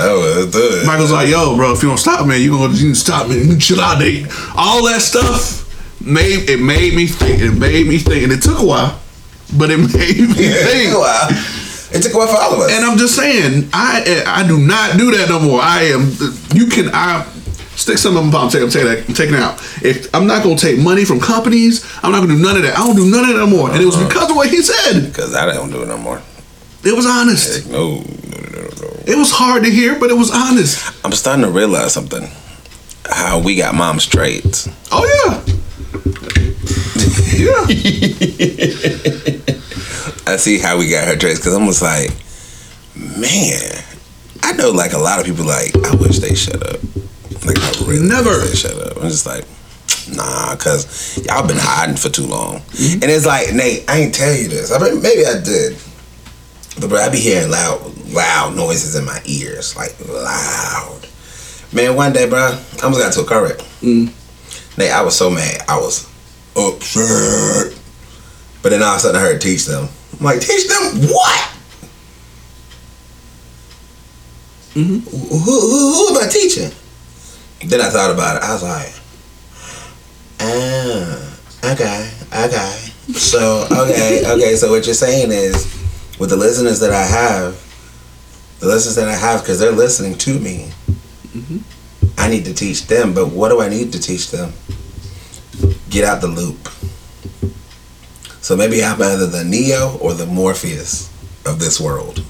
I 0.00 0.14
was 0.14 0.52
doing. 0.52 0.86
Michael's 0.86 1.12
like, 1.12 1.28
yo, 1.28 1.56
bro, 1.56 1.72
if 1.72 1.82
you 1.82 1.88
don't 1.88 1.98
stop, 1.98 2.26
man, 2.26 2.40
you 2.40 2.50
gonna 2.52 2.72
you 2.72 2.94
stop, 2.94 3.28
me. 3.28 3.42
You 3.42 3.58
chill 3.58 3.80
out, 3.80 3.98
Nate. 3.98 4.26
All 4.56 4.84
that 4.86 5.02
stuff 5.02 5.66
made 6.00 6.48
it 6.48 6.60
made 6.60 6.94
me 6.94 7.06
think. 7.06 7.42
It 7.42 7.52
made 7.52 7.86
me 7.86 7.98
think, 7.98 8.24
and 8.24 8.32
it 8.32 8.42
took 8.42 8.58
a 8.58 8.64
while, 8.64 9.00
but 9.58 9.70
it 9.70 9.78
made 9.94 10.20
me 10.20 10.48
think. 10.48 11.67
It 11.90 12.02
took 12.02 12.12
a 12.12 12.18
while 12.18 12.28
for 12.28 12.36
all 12.36 12.54
of 12.54 12.60
us. 12.60 12.72
And 12.72 12.84
I'm 12.84 12.98
just 12.98 13.16
saying, 13.16 13.70
I 13.72 14.24
I 14.26 14.46
do 14.46 14.58
not 14.58 14.98
do 14.98 15.10
that 15.16 15.28
no 15.28 15.40
more. 15.40 15.60
I 15.60 15.84
am. 15.84 16.12
You 16.54 16.66
can 16.66 16.90
I 16.92 17.24
stick 17.78 17.98
some 17.98 18.16
of 18.16 18.24
them. 18.24 18.34
I'm 18.34 18.50
taking, 18.50 18.64
I'm 18.64 18.70
taking 18.70 18.88
that. 18.88 19.08
I'm 19.08 19.14
taking 19.14 19.34
it 19.34 19.40
out. 19.40 19.58
If 19.82 20.14
I'm 20.14 20.26
not 20.26 20.42
gonna 20.42 20.56
take 20.56 20.78
money 20.78 21.04
from 21.04 21.20
companies, 21.20 21.84
I'm 22.02 22.12
not 22.12 22.20
gonna 22.20 22.34
do 22.34 22.42
none 22.42 22.56
of 22.56 22.62
that. 22.62 22.76
I 22.76 22.86
don't 22.86 22.96
do 22.96 23.10
none 23.10 23.24
of 23.24 23.28
that 23.28 23.36
no 23.38 23.46
more. 23.46 23.70
And 23.70 23.80
it 23.80 23.86
was 23.86 23.96
uh-huh. 23.96 24.08
because 24.08 24.30
of 24.30 24.36
what 24.36 24.50
he 24.50 24.62
said. 24.62 25.06
Because 25.06 25.34
I 25.34 25.46
don't 25.52 25.70
do 25.70 25.82
it 25.82 25.88
no 25.88 25.96
more. 25.96 26.20
It 26.84 26.94
was 26.94 27.06
honest. 27.06 27.68
No, 27.70 27.96
no, 27.96 28.02
no, 28.02 28.60
no, 28.62 28.68
no. 28.82 28.88
It 29.06 29.16
was 29.16 29.30
hard 29.30 29.64
to 29.64 29.70
hear, 29.70 29.98
but 29.98 30.10
it 30.10 30.16
was 30.16 30.30
honest. 30.30 30.94
I'm 31.04 31.12
starting 31.12 31.44
to 31.44 31.50
realize 31.50 31.92
something. 31.92 32.28
How 33.06 33.38
we 33.40 33.56
got 33.56 33.74
mom 33.74 34.00
straight. 34.00 34.68
Oh 34.92 35.04
yeah. 35.24 35.42
Yeah. 37.38 37.66
I 40.28 40.36
see 40.36 40.58
how 40.58 40.78
we 40.78 40.90
got 40.90 41.08
her 41.08 41.16
traits 41.16 41.38
because 41.38 41.54
I'm 41.54 41.66
just 41.66 41.82
like, 41.82 42.10
man, 42.94 43.82
I 44.42 44.52
know 44.52 44.70
like 44.70 44.92
a 44.92 44.98
lot 44.98 45.20
of 45.20 45.26
people 45.26 45.44
like, 45.44 45.74
I 45.84 45.94
wish 45.96 46.18
they 46.18 46.34
shut 46.34 46.62
up. 46.62 46.80
Like 47.46 47.58
I 47.58 47.70
really 47.86 48.06
Never. 48.06 48.36
they 48.38 48.54
shut 48.54 48.74
up. 48.74 48.96
I'm 48.96 49.08
just 49.08 49.26
like, 49.26 49.44
nah, 50.14 50.54
cause 50.56 51.18
y'all 51.24 51.46
been 51.46 51.56
hiding 51.58 51.96
for 51.96 52.10
too 52.10 52.26
long. 52.26 52.60
Mm-hmm. 52.60 53.02
And 53.02 53.04
it's 53.04 53.26
like, 53.26 53.54
Nate, 53.54 53.88
I 53.88 54.00
ain't 54.00 54.14
tell 54.14 54.34
you 54.34 54.48
this. 54.48 54.70
I 54.72 54.78
mean, 54.78 55.00
maybe 55.00 55.24
I 55.24 55.40
did. 55.40 55.78
But 56.80 56.90
bro, 56.90 56.98
I 56.98 57.08
be 57.08 57.18
hearing 57.18 57.50
loud, 57.50 57.80
loud 58.08 58.54
noises 58.54 58.94
in 58.94 59.04
my 59.04 59.20
ears, 59.24 59.76
like 59.76 59.98
loud. 60.08 61.06
Man, 61.72 61.96
one 61.96 62.12
day, 62.12 62.28
bro, 62.28 62.38
I 62.38 62.82
almost 62.82 63.00
got 63.00 63.06
into 63.08 63.20
a 63.20 63.26
car 63.26 63.44
wreck. 63.44 63.58
Mm. 63.80 64.12
Nate, 64.78 64.92
I 64.92 65.02
was 65.02 65.16
so 65.16 65.30
mad. 65.30 65.62
I 65.68 65.78
was 65.78 66.06
upset. 66.56 67.78
But 68.62 68.70
then 68.70 68.82
all 68.82 68.90
of 68.90 68.96
a 68.96 69.00
sudden 69.00 69.20
I 69.20 69.24
heard 69.24 69.40
teach 69.40 69.66
them. 69.66 69.88
I'm 70.18 70.24
like, 70.24 70.40
teach 70.40 70.66
them 70.68 71.08
what? 71.08 71.54
Who, 74.74 74.82
who, 74.82 75.38
who, 75.38 75.94
who 75.94 76.16
am 76.16 76.26
I 76.26 76.28
teaching? 76.30 76.70
Then 77.66 77.80
I 77.80 77.90
thought 77.90 78.12
about 78.12 78.36
it. 78.36 78.42
I 78.42 78.52
was 78.52 78.62
like, 78.62 78.92
ah, 80.40 81.72
okay, 81.72 82.10
okay. 82.46 82.88
So, 83.14 83.66
okay, 83.70 84.22
okay. 84.32 84.56
So 84.56 84.70
what 84.70 84.86
you're 84.86 84.94
saying 84.94 85.30
is, 85.32 85.66
with 86.18 86.30
the 86.30 86.36
listeners 86.36 86.80
that 86.80 86.92
I 86.92 87.02
have, 87.04 87.54
the 88.60 88.66
listeners 88.66 88.96
that 88.96 89.08
I 89.08 89.14
have, 89.14 89.40
because 89.40 89.58
they're 89.60 89.72
listening 89.72 90.16
to 90.18 90.38
me, 90.38 90.70
I 92.16 92.28
need 92.28 92.44
to 92.46 92.54
teach 92.54 92.86
them. 92.86 93.14
But 93.14 93.28
what 93.28 93.50
do 93.50 93.60
I 93.60 93.68
need 93.68 93.92
to 93.92 94.00
teach 94.00 94.30
them? 94.30 94.52
Get 95.90 96.04
out 96.04 96.20
the 96.20 96.28
loop. 96.28 96.68
So 98.40 98.56
maybe 98.56 98.82
I'm 98.82 99.00
either 99.00 99.26
the 99.26 99.44
Neo 99.44 99.98
or 99.98 100.14
the 100.14 100.26
Morpheus 100.26 101.10
of 101.44 101.58
this 101.58 101.80
world. 101.80 102.24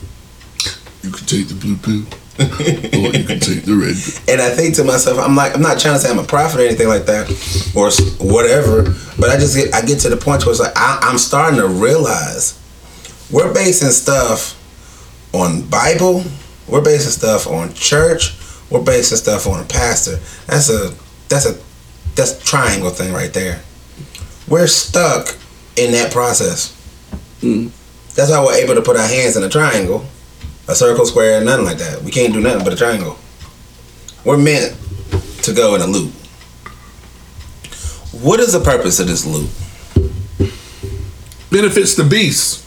You 1.03 1.11
can 1.11 1.27
take 1.27 1.49
the 1.49 1.55
blue 1.55 1.77
pill, 1.77 2.05
or 2.39 3.15
you 3.15 3.25
can 3.25 3.41
take 3.41 3.65
the 3.65 3.75
red 3.75 3.95
pill. 3.95 4.35
And 4.35 4.41
I 4.41 4.51
think 4.51 4.75
to 4.77 4.85
myself, 4.85 5.19
I'm 5.19 5.37
like, 5.37 5.55
I'm 5.55 5.63
not 5.63 5.79
trying 5.79 5.95
to 5.95 6.01
say 6.01 6.11
I'm 6.11 6.19
a 6.19 6.25
prophet 6.25 6.61
or 6.61 6.65
anything 6.65 6.89
like 6.89 7.07
that, 7.07 7.29
or 7.77 7.91
whatever. 8.25 8.83
But 9.19 9.31
I 9.31 9.37
just 9.37 9.57
get, 9.57 9.75
I 9.75 9.83
get 9.83 10.01
to 10.01 10.09
the 10.09 10.17
point 10.17 10.45
where 10.45 10.53
it's 10.53 10.61
like 10.61 10.77
I, 10.77 10.99
I'm 11.03 11.19
starting 11.19 11.61
to 11.61 11.69
realize 11.69 12.59
we're 13.31 13.53
basing 13.53 13.91
stuff 13.91 14.55
on 15.35 15.63
Bible, 15.69 16.25
we're 16.67 16.83
basing 16.83 17.11
stuff 17.11 17.47
on 17.47 17.75
church, 17.75 18.37
we're 18.71 18.83
basing 18.83 19.19
stuff 19.19 19.47
on 19.47 19.61
a 19.61 19.65
pastor. 19.65 20.17
That's 20.47 20.71
a 20.71 20.95
that's 21.29 21.47
a 21.47 21.59
that's 22.15 22.41
a 22.41 22.45
triangle 22.45 22.91
thing 22.91 23.13
right 23.13 23.33
there. 23.33 23.61
We're 24.49 24.67
stuck 24.67 25.37
in 25.79 25.93
that 25.93 26.13
process. 26.13 26.75
Hmm. 27.41 27.69
That's 28.15 28.31
why 28.31 28.45
we're 28.45 28.55
able 28.57 28.75
to 28.75 28.83
put 28.83 28.97
our 28.97 29.07
hands 29.07 29.37
in 29.37 29.45
a 29.45 29.49
triangle, 29.49 30.05
a 30.67 30.75
circle, 30.75 31.07
square, 31.07 31.43
nothing 31.45 31.65
like 31.65 31.79
that. 31.79 32.03
We 32.03 32.11
can't 32.11 32.33
do 32.33 32.41
nothing 32.41 32.65
but 32.65 32.73
a 32.73 32.77
triangle. 32.77 33.17
We're 34.25 34.39
meant 34.39 34.77
to 35.43 35.53
go 35.55 35.77
in 35.77 35.81
a 35.81 35.87
loop. 35.87 36.13
What 38.21 38.41
is 38.41 38.53
the 38.53 38.61
purpose 38.61 38.99
of 38.99 39.07
this 39.07 39.25
loop? 39.25 39.51
Benefits 41.51 41.95
the 41.95 42.05
beast. 42.05 42.65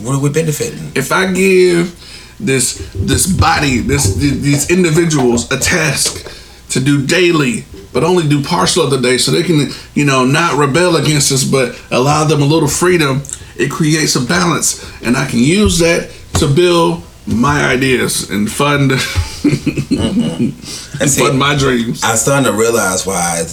What 0.00 0.14
are 0.14 0.20
we 0.20 0.30
benefiting? 0.30 0.92
If 0.94 1.10
I 1.10 1.32
give 1.32 1.98
this 2.38 2.90
this 2.94 3.26
body, 3.26 3.78
this 3.78 4.14
these 4.14 4.70
individuals 4.70 5.50
a 5.50 5.58
task 5.58 6.30
to 6.70 6.80
do 6.80 7.04
daily, 7.06 7.64
but 7.94 8.04
only 8.04 8.28
do 8.28 8.42
partial 8.42 8.82
of 8.84 8.90
the 8.90 9.00
day, 9.00 9.16
so 9.16 9.30
they 9.30 9.42
can 9.42 9.70
you 9.94 10.04
know 10.04 10.26
not 10.26 10.58
rebel 10.58 10.96
against 10.96 11.32
us, 11.32 11.44
but 11.44 11.80
allow 11.90 12.24
them 12.24 12.42
a 12.42 12.44
little 12.44 12.68
freedom. 12.68 13.22
It 13.56 13.70
creates 13.70 14.16
a 14.16 14.20
balance, 14.20 14.84
and 15.00 15.16
I 15.16 15.26
can 15.26 15.38
use 15.38 15.78
that 15.78 16.10
to 16.40 16.52
build 16.52 17.02
my 17.26 17.64
ideas 17.64 18.28
and 18.28 18.50
fund 18.50 18.90
mm-hmm. 19.44 21.00
And 21.00 21.10
see, 21.10 21.24
fund 21.24 21.38
my 21.38 21.56
dreams. 21.56 22.02
I'm 22.04 22.16
starting 22.16 22.50
to 22.50 22.58
realize 22.58 23.06
why 23.06 23.44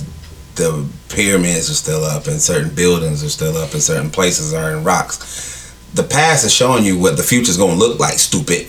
the 0.55 0.85
pyramids 1.09 1.69
are 1.69 1.75
still 1.75 2.03
up 2.03 2.27
and 2.27 2.41
certain 2.41 2.73
buildings 2.73 3.23
are 3.23 3.29
still 3.29 3.57
up 3.57 3.73
and 3.73 3.81
certain 3.81 4.09
places 4.09 4.53
are 4.53 4.75
in 4.75 4.83
rocks. 4.83 5.73
The 5.93 6.03
past 6.03 6.45
is 6.45 6.53
showing 6.53 6.83
you 6.83 6.99
what 6.99 7.17
the 7.17 7.23
future 7.23 7.49
is 7.49 7.57
going 7.57 7.77
to 7.77 7.79
look 7.79 7.99
like, 7.99 8.13
stupid. 8.13 8.67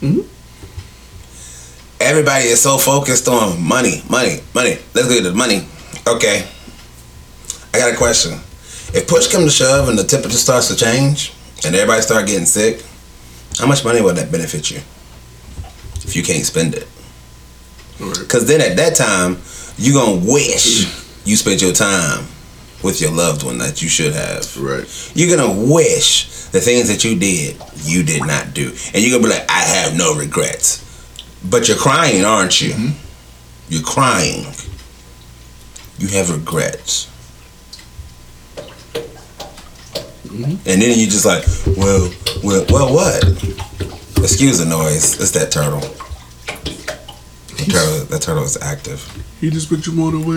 Mm-hmm. 0.00 0.20
Everybody 2.00 2.44
is 2.44 2.60
so 2.60 2.78
focused 2.78 3.28
on 3.28 3.62
money, 3.62 4.02
money, 4.10 4.40
money. 4.54 4.78
Let's 4.94 5.08
get 5.08 5.22
the 5.22 5.32
money. 5.32 5.66
Okay. 6.06 6.46
I 7.72 7.78
got 7.78 7.92
a 7.92 7.96
question. 7.96 8.32
If 8.94 9.08
push 9.08 9.30
comes 9.30 9.44
to 9.44 9.50
shove 9.50 9.88
and 9.88 9.98
the 9.98 10.04
temperature 10.04 10.36
starts 10.36 10.68
to 10.68 10.76
change 10.76 11.32
and 11.64 11.74
everybody 11.74 12.02
start 12.02 12.26
getting 12.26 12.46
sick, 12.46 12.84
how 13.58 13.66
much 13.66 13.84
money 13.84 14.00
would 14.00 14.16
that 14.16 14.30
benefit 14.30 14.70
you 14.70 14.78
if 16.04 16.14
you 16.14 16.22
can't 16.22 16.44
spend 16.44 16.74
it? 16.74 16.86
Because 17.98 18.46
then 18.46 18.60
at 18.60 18.76
that 18.76 18.94
time, 18.94 19.38
you're 19.78 19.94
going 19.94 20.20
to 20.20 20.32
wish 20.32 20.84
mm. 20.84 21.26
you 21.26 21.36
spent 21.36 21.62
your 21.62 21.72
time 21.72 22.26
with 22.82 23.00
your 23.00 23.10
loved 23.10 23.42
one 23.42 23.58
that 23.58 23.82
you 23.82 23.88
should 23.88 24.12
have. 24.12 24.56
Right. 24.56 25.12
You're 25.14 25.34
going 25.34 25.50
to 25.50 25.72
wish 25.72 26.26
the 26.50 26.60
things 26.60 26.88
that 26.88 27.04
you 27.04 27.18
did, 27.18 27.56
you 27.82 28.02
did 28.02 28.26
not 28.26 28.54
do. 28.54 28.68
And 28.94 29.02
you're 29.02 29.18
going 29.18 29.22
to 29.22 29.28
be 29.28 29.34
like, 29.34 29.50
I 29.50 29.60
have 29.60 29.96
no 29.96 30.14
regrets. 30.14 30.85
But 31.44 31.68
you're 31.68 31.76
crying, 31.76 32.24
aren't 32.24 32.60
you? 32.60 32.92
You're 33.68 33.82
crying. 33.82 34.46
You 35.98 36.08
have 36.08 36.30
regrets. 36.30 37.10
And 40.30 40.82
then 40.82 40.98
you're 40.98 41.08
just 41.08 41.24
like, 41.24 41.44
well, 41.76 42.10
well, 42.44 42.66
well, 42.68 42.92
what? 42.92 43.24
Excuse 44.18 44.58
the 44.58 44.66
noise. 44.66 45.18
It's 45.20 45.30
that 45.32 45.50
turtle. 45.50 45.80
That 47.56 47.66
turtle, 47.70 48.04
that 48.04 48.22
turtle 48.22 48.44
is 48.44 48.58
active. 48.60 49.00
He 49.40 49.50
just 49.50 49.68
put 49.68 49.86
you 49.86 49.92
on 50.02 50.20
the 50.20 50.26
way. 50.26 50.36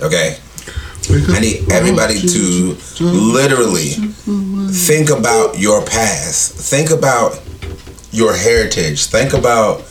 Okay. 0.00 0.38
I 1.32 1.38
need 1.38 1.70
everybody 1.70 2.20
to 2.20 2.76
literally 3.00 3.90
think 4.72 5.10
about 5.10 5.56
your 5.56 5.84
past. 5.84 6.56
Think 6.68 6.90
about 6.90 7.40
your 8.10 8.34
heritage. 8.34 9.06
Think 9.06 9.34
about 9.34 9.84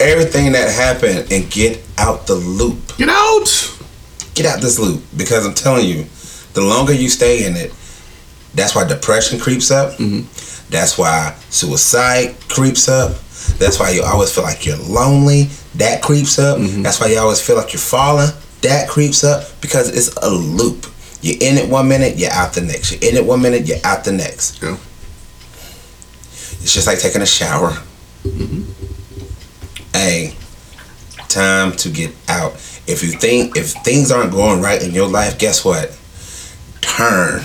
everything 0.00 0.52
that 0.52 0.70
happened 0.70 1.30
and 1.30 1.50
get 1.50 1.80
out 1.98 2.26
the 2.26 2.34
loop. 2.34 2.96
Get 2.96 3.08
out. 3.08 3.76
Get 4.34 4.46
out 4.46 4.60
this 4.60 4.78
loop 4.78 5.02
because 5.16 5.46
I'm 5.46 5.54
telling 5.54 5.86
you, 5.86 6.06
the 6.54 6.62
longer 6.62 6.92
you 6.92 7.08
stay 7.08 7.46
in 7.46 7.56
it, 7.56 7.72
that's 8.54 8.74
why 8.74 8.86
depression 8.86 9.38
creeps 9.38 9.70
up. 9.70 9.92
Mm-hmm. 9.98 10.70
That's 10.70 10.98
why 10.98 11.36
suicide 11.50 12.36
creeps 12.48 12.88
up. 12.88 13.12
That's 13.58 13.78
why 13.78 13.90
you 13.90 14.02
always 14.02 14.34
feel 14.34 14.44
like 14.44 14.66
you're 14.66 14.76
lonely. 14.76 15.44
That 15.76 16.02
creeps 16.02 16.38
up. 16.38 16.58
Mm-hmm. 16.58 16.82
That's 16.82 17.00
why 17.00 17.08
you 17.08 17.18
always 17.18 17.40
feel 17.44 17.56
like 17.56 17.72
you're 17.72 17.80
falling. 17.80 18.30
that 18.62 18.88
creeps 18.88 19.24
up 19.24 19.44
because 19.60 19.88
it's 19.88 20.14
a 20.16 20.30
loop. 20.30 20.86
You're 21.22 21.36
in 21.40 21.58
it 21.58 21.68
one 21.68 21.88
minute, 21.88 22.16
you're 22.18 22.32
out 22.32 22.54
the 22.54 22.62
next. 22.62 22.92
You're 22.92 23.10
in 23.10 23.16
it 23.16 23.24
one 23.24 23.42
minute, 23.42 23.66
you're 23.66 23.78
out 23.84 24.04
the 24.04 24.12
next. 24.12 24.62
Yeah. 24.62 24.76
It's 26.62 26.72
just 26.74 26.86
like 26.86 26.98
taking 26.98 27.22
a 27.22 27.26
shower. 27.26 27.70
Mm-hmm. 28.24 28.79
Hey, 29.92 30.34
time 31.28 31.72
to 31.72 31.90
get 31.90 32.14
out. 32.28 32.52
If 32.86 33.02
you 33.02 33.12
think 33.12 33.56
if 33.56 33.72
things 33.72 34.10
aren't 34.10 34.32
going 34.32 34.60
right 34.60 34.82
in 34.82 34.92
your 34.92 35.08
life, 35.08 35.38
guess 35.38 35.64
what? 35.64 35.96
Turn. 36.80 37.42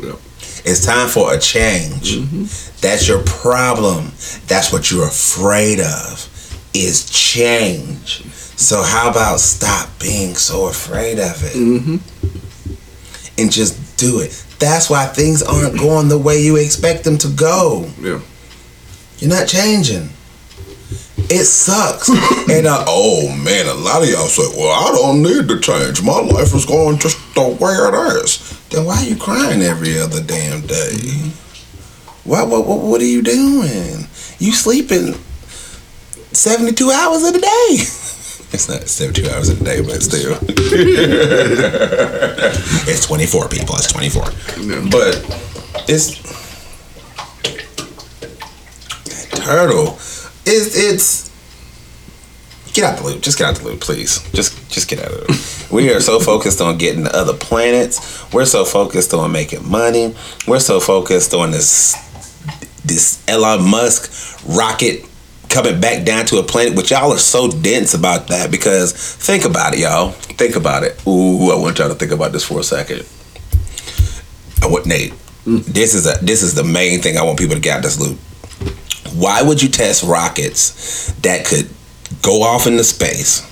Yeah. 0.00 0.16
It's 0.64 0.84
time 0.84 1.08
for 1.08 1.34
a 1.34 1.38
change. 1.38 2.16
Mm-hmm. 2.16 2.42
That's 2.80 3.08
your 3.08 3.22
problem. 3.24 4.12
That's 4.46 4.72
what 4.72 4.90
you're 4.90 5.06
afraid 5.06 5.80
of 5.80 6.26
is 6.74 7.08
change. 7.10 8.24
So 8.60 8.82
how 8.82 9.10
about 9.10 9.40
stop 9.40 9.88
being 9.98 10.34
so 10.34 10.66
afraid 10.66 11.18
of 11.18 11.42
it 11.44 11.56
mm-hmm. 11.56 13.40
and 13.40 13.50
just 13.50 13.96
do 13.96 14.20
it. 14.20 14.44
That's 14.58 14.90
why 14.90 15.06
things 15.06 15.42
aren't 15.42 15.78
going 15.78 16.08
the 16.08 16.18
way 16.18 16.42
you 16.42 16.56
expect 16.56 17.04
them 17.04 17.16
to 17.18 17.28
go. 17.28 17.90
Yeah. 18.00 18.20
You're 19.18 19.30
not 19.30 19.48
changing. 19.48 20.10
It 21.32 21.44
sucks. 21.44 22.08
and 22.50 22.66
uh, 22.66 22.84
oh 22.88 23.28
man, 23.36 23.66
a 23.66 23.74
lot 23.74 24.02
of 24.02 24.08
y'all 24.08 24.26
say, 24.26 24.42
"Well, 24.58 24.70
I 24.70 24.90
don't 24.92 25.22
need 25.22 25.48
to 25.48 25.60
change. 25.60 26.02
My 26.02 26.18
life 26.18 26.52
is 26.54 26.64
going 26.66 26.98
just 26.98 27.18
the 27.34 27.42
way 27.42 27.72
it 27.72 27.94
is." 28.24 28.58
Then 28.70 28.84
why 28.84 28.96
are 28.96 29.04
you 29.04 29.16
crying 29.16 29.62
every 29.62 29.96
other 29.98 30.20
damn 30.20 30.66
day? 30.66 30.96
Why? 32.24 32.42
What? 32.42 32.66
What, 32.66 32.80
what 32.80 33.00
are 33.00 33.04
you 33.04 33.22
doing? 33.22 34.08
You 34.40 34.52
sleeping 34.52 35.14
seventy-two 36.32 36.90
hours 36.90 37.22
a 37.22 37.38
day. 37.38 37.78
It's 38.52 38.68
not 38.68 38.88
seventy-two 38.88 39.30
hours 39.30 39.48
a 39.48 39.54
day, 39.62 39.80
but 39.80 40.02
still, 40.02 40.36
it's 42.88 43.06
twenty-four 43.06 43.46
people. 43.48 43.76
It's 43.76 43.92
twenty-four. 43.92 44.24
But 44.90 45.22
it's 45.88 46.18
turtle. 49.36 49.96
It's 50.46 50.76
it's 50.76 51.30
get 52.72 52.84
out 52.84 52.98
the 52.98 53.04
loop. 53.04 53.22
Just 53.22 53.38
get 53.38 53.48
out 53.48 53.56
the 53.56 53.64
loop, 53.64 53.80
please. 53.80 54.20
Just 54.32 54.70
just 54.70 54.88
get 54.88 55.00
out 55.00 55.12
of 55.12 55.26
it. 55.28 55.70
we 55.70 55.92
are 55.92 56.00
so 56.00 56.20
focused 56.20 56.60
on 56.60 56.78
getting 56.78 57.04
to 57.04 57.14
other 57.14 57.34
planets. 57.34 58.32
We're 58.32 58.44
so 58.44 58.64
focused 58.64 59.12
on 59.14 59.32
making 59.32 59.68
money. 59.68 60.14
We're 60.46 60.60
so 60.60 60.80
focused 60.80 61.34
on 61.34 61.50
this 61.50 61.94
this 62.84 63.22
Elon 63.28 63.68
Musk 63.68 64.40
rocket 64.46 65.04
coming 65.48 65.80
back 65.80 66.04
down 66.04 66.24
to 66.26 66.38
a 66.38 66.42
planet, 66.42 66.76
which 66.76 66.90
y'all 66.92 67.12
are 67.12 67.18
so 67.18 67.50
dense 67.50 67.92
about 67.92 68.28
that 68.28 68.50
because 68.50 68.92
think 68.92 69.44
about 69.44 69.74
it, 69.74 69.80
y'all. 69.80 70.12
Think 70.12 70.56
about 70.56 70.84
it. 70.84 71.06
Ooh, 71.06 71.50
I 71.50 71.56
want 71.56 71.78
y'all 71.78 71.88
to 71.88 71.94
think 71.94 72.12
about 72.12 72.32
this 72.32 72.44
for 72.44 72.60
a 72.60 72.64
second. 72.64 73.06
I 74.62 74.66
want 74.66 74.86
Nate. 74.86 75.12
Mm. 75.44 75.64
This 75.64 75.94
is 75.94 76.06
a 76.06 76.22
this 76.24 76.42
is 76.42 76.54
the 76.54 76.64
main 76.64 77.00
thing 77.00 77.16
I 77.16 77.22
want 77.22 77.38
people 77.38 77.56
to 77.56 77.60
get 77.60 77.78
out 77.78 77.82
this 77.82 77.98
loop. 77.98 78.18
Why 79.14 79.42
would 79.42 79.62
you 79.62 79.68
test 79.68 80.02
rockets 80.02 81.12
that 81.22 81.46
could 81.46 81.68
go 82.22 82.42
off 82.42 82.66
into 82.66 82.84
space 82.84 83.42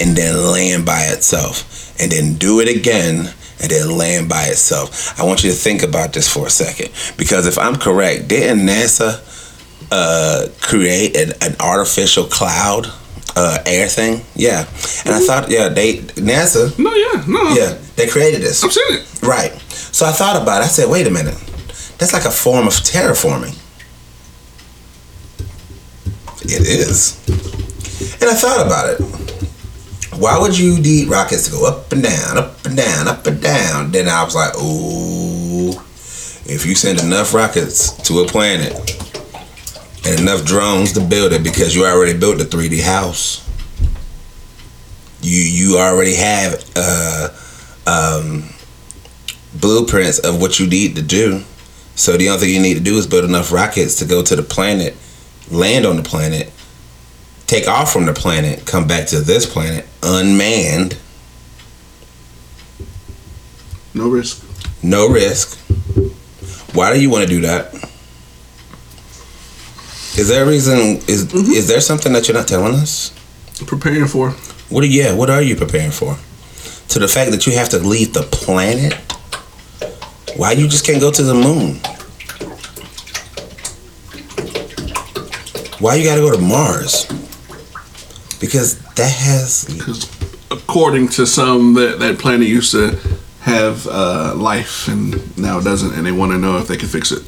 and 0.00 0.16
then 0.16 0.36
land 0.52 0.86
by 0.86 1.02
itself 1.04 1.94
and 2.00 2.10
then 2.12 2.34
do 2.34 2.60
it 2.60 2.68
again 2.68 3.32
and 3.60 3.70
then 3.70 3.96
land 3.96 4.28
by 4.28 4.44
itself? 4.44 5.18
I 5.20 5.24
want 5.24 5.44
you 5.44 5.50
to 5.50 5.56
think 5.56 5.82
about 5.82 6.12
this 6.12 6.28
for 6.32 6.46
a 6.46 6.50
second 6.50 6.90
because 7.16 7.46
if 7.46 7.58
I'm 7.58 7.76
correct, 7.76 8.28
didn't 8.28 8.66
NASA 8.66 9.24
uh, 9.90 10.48
create 10.60 11.16
an, 11.16 11.32
an 11.40 11.56
artificial 11.60 12.24
cloud 12.24 12.86
uh, 13.36 13.58
air 13.66 13.88
thing? 13.88 14.24
Yeah, 14.34 14.60
and 15.04 15.14
I 15.14 15.20
thought, 15.20 15.50
yeah, 15.50 15.68
they 15.68 15.98
NASA. 15.98 16.76
No, 16.78 16.92
yeah, 16.94 17.24
no. 17.26 17.54
Yeah, 17.54 17.78
they 17.96 18.08
created 18.08 18.42
this. 18.42 18.62
I've 18.64 18.72
seen 18.72 18.84
it. 18.90 19.22
Right. 19.22 19.52
So 19.70 20.06
I 20.06 20.12
thought 20.12 20.40
about 20.40 20.62
it. 20.62 20.64
I 20.64 20.68
said, 20.68 20.90
wait 20.90 21.06
a 21.06 21.10
minute. 21.10 21.34
That's 21.98 22.12
like 22.12 22.24
a 22.24 22.30
form 22.30 22.66
of 22.66 22.74
terraforming. 22.74 23.56
It 26.42 26.66
is. 26.66 27.18
And 28.20 28.30
I 28.30 28.34
thought 28.34 28.66
about 28.66 28.90
it. 28.90 29.00
Why 30.18 30.38
would 30.38 30.58
you 30.58 30.78
need 30.80 31.08
rockets 31.08 31.46
to 31.46 31.52
go 31.52 31.68
up 31.68 31.92
and 31.92 32.02
down, 32.02 32.38
up 32.38 32.64
and 32.64 32.76
down, 32.76 33.08
up 33.08 33.26
and 33.26 33.40
down? 33.40 33.92
Then 33.92 34.08
I 34.08 34.24
was 34.24 34.34
like, 34.34 34.54
ooh, 34.56 35.70
if 36.50 36.64
you 36.66 36.74
send 36.74 37.00
enough 37.00 37.34
rockets 37.34 37.92
to 38.08 38.20
a 38.20 38.26
planet 38.26 38.72
and 40.08 40.20
enough 40.20 40.44
drones 40.44 40.92
to 40.94 41.00
build 41.00 41.32
it 41.32 41.42
because 41.42 41.74
you 41.74 41.84
already 41.84 42.18
built 42.18 42.40
a 42.40 42.44
3D 42.44 42.82
house. 42.82 43.44
You 45.20 45.38
you 45.40 45.78
already 45.78 46.14
have 46.14 46.64
uh, 46.76 47.28
um, 47.86 48.48
blueprints 49.60 50.20
of 50.20 50.40
what 50.40 50.58
you 50.58 50.66
need 50.66 50.96
to 50.96 51.02
do. 51.02 51.42
So 51.94 52.16
the 52.16 52.28
only 52.28 52.40
thing 52.40 52.54
you 52.54 52.62
need 52.62 52.74
to 52.74 52.80
do 52.80 52.96
is 52.96 53.06
build 53.06 53.24
enough 53.24 53.52
rockets 53.52 53.96
to 53.96 54.04
go 54.04 54.22
to 54.22 54.36
the 54.36 54.42
planet, 54.42 54.96
land 55.50 55.86
on 55.86 55.96
the 55.96 56.02
planet, 56.02 56.52
take 57.46 57.68
off 57.68 57.92
from 57.92 58.06
the 58.06 58.12
planet, 58.12 58.66
come 58.66 58.86
back 58.86 59.06
to 59.08 59.20
this 59.20 59.46
planet 59.46 59.86
unmanned, 60.02 60.98
No 63.94 64.08
risk. 64.08 64.44
no 64.82 65.08
risk. 65.08 65.58
Why 66.74 66.92
do 66.92 67.00
you 67.00 67.10
want 67.10 67.22
to 67.22 67.28
do 67.28 67.40
that? 67.42 67.74
Is 70.18 70.28
there 70.28 70.44
a 70.44 70.48
reason? 70.48 70.78
Is 71.08 71.26
mm-hmm. 71.26 71.52
is 71.52 71.68
there 71.68 71.80
something 71.80 72.12
that 72.12 72.28
you're 72.28 72.36
not 72.36 72.48
telling 72.48 72.74
us? 72.74 73.12
Preparing 73.66 74.06
for. 74.06 74.30
What 74.68 74.84
are 74.84 74.86
yeah? 74.88 75.14
What 75.14 75.30
are 75.30 75.42
you 75.42 75.56
preparing 75.56 75.90
for? 75.90 76.16
To 76.90 76.98
the 76.98 77.08
fact 77.08 77.30
that 77.30 77.46
you 77.46 77.54
have 77.54 77.68
to 77.70 77.78
leave 77.78 78.12
the 78.12 78.22
planet. 78.22 78.94
Why 80.36 80.52
you 80.52 80.68
just 80.68 80.84
can't 80.84 81.00
go 81.00 81.10
to 81.10 81.22
the 81.22 81.34
moon? 81.34 81.80
Why 85.80 85.94
you 85.94 86.04
got 86.04 86.16
to 86.16 86.20
go 86.20 86.32
to 86.34 86.42
Mars? 86.42 87.06
Because 88.40 88.78
that 88.94 89.10
has 89.12 89.64
Because 89.64 90.04
according 90.50 91.08
to 91.08 91.26
some, 91.26 91.74
that 91.74 91.98
that 91.98 92.18
planet 92.18 92.48
used 92.48 92.72
to 92.72 92.98
have 93.40 93.86
uh, 93.86 94.34
life, 94.36 94.88
and 94.88 95.36
now 95.38 95.58
it 95.58 95.64
doesn't, 95.64 95.94
and 95.94 96.06
they 96.06 96.12
want 96.12 96.32
to 96.32 96.38
know 96.38 96.58
if 96.58 96.68
they 96.68 96.76
can 96.76 96.88
fix 96.88 97.12
it. 97.12 97.24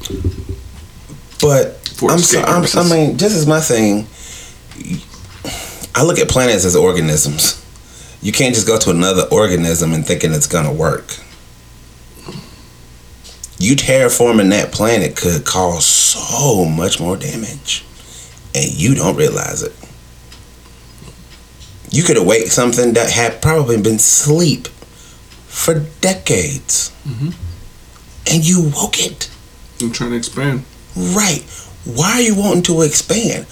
But 1.41 1.79
I'm 2.03 2.19
so, 2.19 2.41
I'm, 2.41 2.65
I 2.75 2.89
mean, 2.89 3.17
this 3.17 3.33
is 3.33 3.47
my 3.47 3.59
thing. 3.59 4.07
I 5.95 6.03
look 6.03 6.19
at 6.19 6.29
planets 6.29 6.65
as 6.65 6.75
organisms. 6.75 7.57
You 8.21 8.31
can't 8.31 8.53
just 8.53 8.67
go 8.67 8.77
to 8.77 8.91
another 8.91 9.23
organism 9.31 9.93
and 9.93 10.05
thinking 10.05 10.31
it's 10.31 10.47
gonna 10.47 10.71
work. 10.71 11.17
You 13.57 13.75
terraforming 13.75 14.49
that 14.51 14.71
planet 14.71 15.15
could 15.15 15.45
cause 15.45 15.85
so 15.85 16.65
much 16.65 16.99
more 16.99 17.17
damage, 17.17 17.83
and 18.55 18.71
you 18.71 18.95
don't 18.95 19.15
realize 19.15 19.63
it. 19.63 19.73
You 21.89 22.03
could 22.03 22.17
awake 22.17 22.47
something 22.47 22.93
that 22.93 23.11
had 23.11 23.41
probably 23.41 23.81
been 23.81 23.99
sleep 23.99 24.67
for 25.47 25.79
decades, 25.99 26.91
mm-hmm. 27.05 27.31
and 28.31 28.47
you 28.47 28.71
woke 28.73 28.99
it. 28.99 29.29
I'm 29.81 29.91
trying 29.91 30.11
to 30.11 30.15
expand. 30.15 30.63
Right. 30.95 31.43
Why 31.83 32.11
are 32.13 32.21
you 32.21 32.35
wanting 32.35 32.63
to 32.63 32.81
expand? 32.83 33.45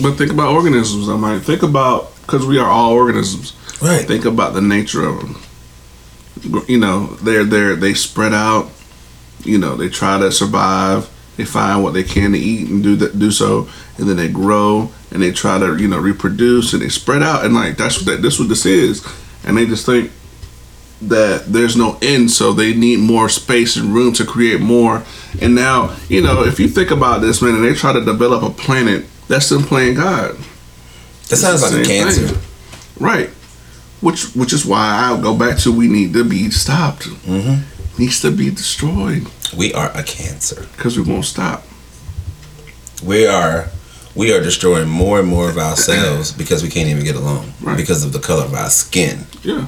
But 0.00 0.16
think 0.16 0.32
about 0.32 0.52
organisms. 0.52 1.08
I 1.08 1.16
might 1.16 1.40
think 1.40 1.62
about 1.62 2.14
because 2.22 2.46
we 2.46 2.58
are 2.58 2.68
all 2.68 2.92
organisms. 2.92 3.54
Right. 3.80 4.06
Think 4.06 4.24
about 4.24 4.54
the 4.54 4.62
nature 4.62 5.06
of 5.06 5.20
them. 5.20 6.62
You 6.68 6.78
know, 6.78 7.06
they're 7.22 7.44
they're 7.44 7.76
they 7.76 7.94
spread 7.94 8.32
out. 8.32 8.70
You 9.42 9.58
know, 9.58 9.76
they 9.76 9.88
try 9.88 10.18
to 10.18 10.30
survive. 10.30 11.08
They 11.36 11.44
find 11.46 11.82
what 11.82 11.94
they 11.94 12.02
can 12.02 12.32
to 12.32 12.38
eat 12.38 12.68
and 12.68 12.82
do 12.82 12.94
that, 12.96 13.18
do 13.18 13.30
so, 13.30 13.68
and 13.96 14.08
then 14.08 14.16
they 14.16 14.28
grow 14.28 14.90
and 15.10 15.22
they 15.22 15.32
try 15.32 15.58
to 15.58 15.76
you 15.76 15.88
know 15.88 15.98
reproduce 15.98 16.72
and 16.72 16.82
they 16.82 16.88
spread 16.88 17.22
out 17.22 17.44
and 17.44 17.54
like 17.54 17.76
that's 17.76 17.96
what 17.98 18.06
that 18.06 18.22
this 18.22 18.38
what 18.38 18.48
this 18.48 18.66
is, 18.66 19.06
and 19.44 19.56
they 19.56 19.64
just 19.66 19.86
think 19.86 20.10
that 21.00 21.46
there's 21.46 21.76
no 21.76 21.98
end, 22.00 22.30
so 22.30 22.52
they 22.52 22.74
need 22.74 23.00
more 23.00 23.28
space 23.28 23.76
and 23.76 23.92
room 23.94 24.12
to 24.14 24.24
create 24.24 24.60
more. 24.60 25.02
And 25.40 25.54
now, 25.54 25.96
you 26.08 26.20
know, 26.22 26.44
if 26.44 26.60
you 26.60 26.68
think 26.68 26.90
about 26.92 27.20
this, 27.22 27.42
man, 27.42 27.56
and 27.56 27.64
they 27.64 27.74
try 27.74 27.92
to 27.92 28.04
develop 28.04 28.42
a 28.44 28.50
planet, 28.50 29.06
that's 29.26 29.48
them 29.48 29.62
playing 29.64 29.94
God. 29.96 30.36
That 31.28 31.36
sounds 31.38 31.62
like 31.62 31.72
a 31.72 31.84
cancer. 31.84 32.38
right? 33.00 33.30
Which, 34.00 34.32
which 34.34 34.52
is 34.52 34.64
why 34.66 34.96
I'll 35.02 35.20
go 35.20 35.36
back 35.36 35.58
to 35.60 35.72
we 35.72 35.88
need 35.88 36.12
to 36.12 36.22
be 36.24 36.50
stopped. 36.50 37.04
Mm-hmm. 37.04 37.71
Needs 37.98 38.20
to 38.22 38.30
be 38.30 38.50
destroyed 38.50 39.26
We 39.56 39.72
are 39.74 39.90
a 39.94 40.02
cancer. 40.02 40.66
because 40.76 40.96
we 40.98 41.02
won't 41.04 41.24
stop. 41.24 41.62
We 43.04 43.26
are 43.26 43.68
we 44.14 44.32
are 44.34 44.40
destroying 44.42 44.88
more 44.88 45.18
and 45.20 45.28
more 45.28 45.48
of 45.48 45.56
ourselves 45.58 46.32
because 46.42 46.62
we 46.62 46.68
can't 46.68 46.88
even 46.88 47.04
get 47.04 47.16
along 47.16 47.52
Right. 47.62 47.76
because 47.76 48.04
of 48.04 48.12
the 48.12 48.18
color 48.18 48.44
of 48.44 48.54
our 48.54 48.70
skin. 48.70 49.26
Yeah. 49.42 49.66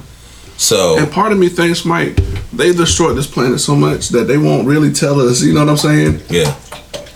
So 0.57 0.97
And 0.97 1.11
part 1.11 1.31
of 1.31 1.37
me 1.37 1.49
thinks, 1.49 1.83
Mike, 1.83 2.15
they 2.53 2.71
destroyed 2.73 3.17
this 3.17 3.27
planet 3.27 3.59
so 3.59 3.75
much 3.75 4.09
that 4.09 4.25
they 4.27 4.37
won't 4.37 4.67
really 4.67 4.91
tell 4.91 5.19
us. 5.19 5.41
You 5.41 5.53
know 5.53 5.61
what 5.65 5.69
I'm 5.69 5.77
saying? 5.77 6.21
yeah, 6.29 6.55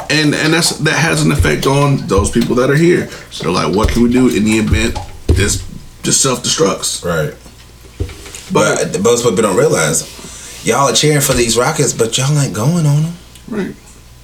and 0.09 0.33
and 0.35 0.53
that's 0.53 0.77
that 0.79 0.97
has 0.97 1.23
an 1.23 1.31
effect 1.31 1.65
on 1.67 2.05
those 2.07 2.29
people 2.31 2.55
that 2.55 2.69
are 2.69 2.75
here. 2.75 3.09
So 3.31 3.43
they're 3.45 3.53
like, 3.53 3.75
what 3.75 3.89
can 3.89 4.03
we 4.03 4.11
do 4.11 4.27
in 4.27 4.43
the 4.43 4.57
event 4.57 4.97
this 5.27 5.63
just 6.03 6.21
self 6.21 6.43
destructs. 6.43 7.03
Right. 7.05 7.33
But, 8.51 8.91
but 8.93 9.01
most 9.03 9.23
people 9.23 9.41
don't 9.41 9.55
realize 9.57 10.01
y'all 10.63 10.89
are 10.89 10.93
cheering 10.93 11.21
for 11.21 11.33
these 11.33 11.57
Rockets, 11.57 11.93
but 11.93 12.17
y'all 12.17 12.37
ain't 12.37 12.55
going 12.55 12.85
on 12.85 13.03
them. 13.03 13.13
Right. 13.47 13.75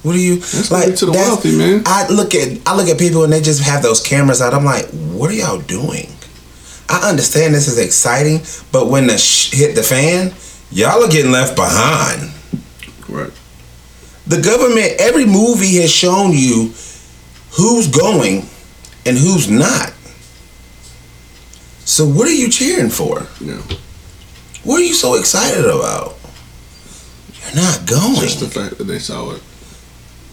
What 0.04 0.14
do 0.14 0.20
you 0.20 0.36
That's 0.36 0.70
like 0.70 0.96
to 0.98 1.08
the 1.08 1.14
wealthy, 1.14 1.58
man. 1.58 1.82
I 1.86 2.08
look 2.10 2.36
at 2.36 2.60
I 2.68 2.76
look 2.76 2.88
at 2.88 3.00
people 3.00 3.24
and 3.24 3.34
they 3.34 3.42
just 3.42 3.64
have 3.64 3.82
those 3.82 4.02
cameras 4.02 4.40
out. 4.40 4.54
I'm 4.54 4.64
like, 4.64 4.86
what 4.90 5.32
are 5.32 5.34
y'all 5.34 5.60
doing? 5.60 6.08
I 6.88 7.10
understand 7.10 7.56
this 7.56 7.68
is 7.68 7.80
exciting, 7.80 8.42
but 8.72 8.88
when 8.88 9.08
the 9.08 9.18
sh- 9.18 9.52
hit 9.52 9.74
the 9.74 9.82
fan, 9.82 10.32
y'all 10.72 11.04
are 11.04 11.10
getting 11.10 11.32
left 11.32 11.56
behind. 11.56 12.32
Right. 13.10 13.32
The 14.28 14.42
government, 14.42 14.94
every 15.00 15.26
movie 15.26 15.78
has 15.78 15.92
shown 15.92 16.34
you 16.34 16.74
who's 17.58 17.88
going 17.88 18.46
and 19.08 19.18
who's 19.18 19.50
not. 19.50 19.92
So 21.86 22.06
what 22.06 22.28
are 22.28 22.34
you 22.34 22.50
cheering 22.50 22.90
for? 22.90 23.26
Yeah. 23.42 23.62
What 24.64 24.82
are 24.82 24.84
you 24.84 24.94
so 24.94 25.16
excited 25.16 25.66
about? 25.66 26.15
You're 27.54 27.64
not 27.64 27.86
going. 27.88 28.16
Just 28.22 28.40
the 28.40 28.48
fact 28.48 28.78
that 28.78 28.86
they 28.86 29.00
saw 29.00 29.32
it. 29.32 29.44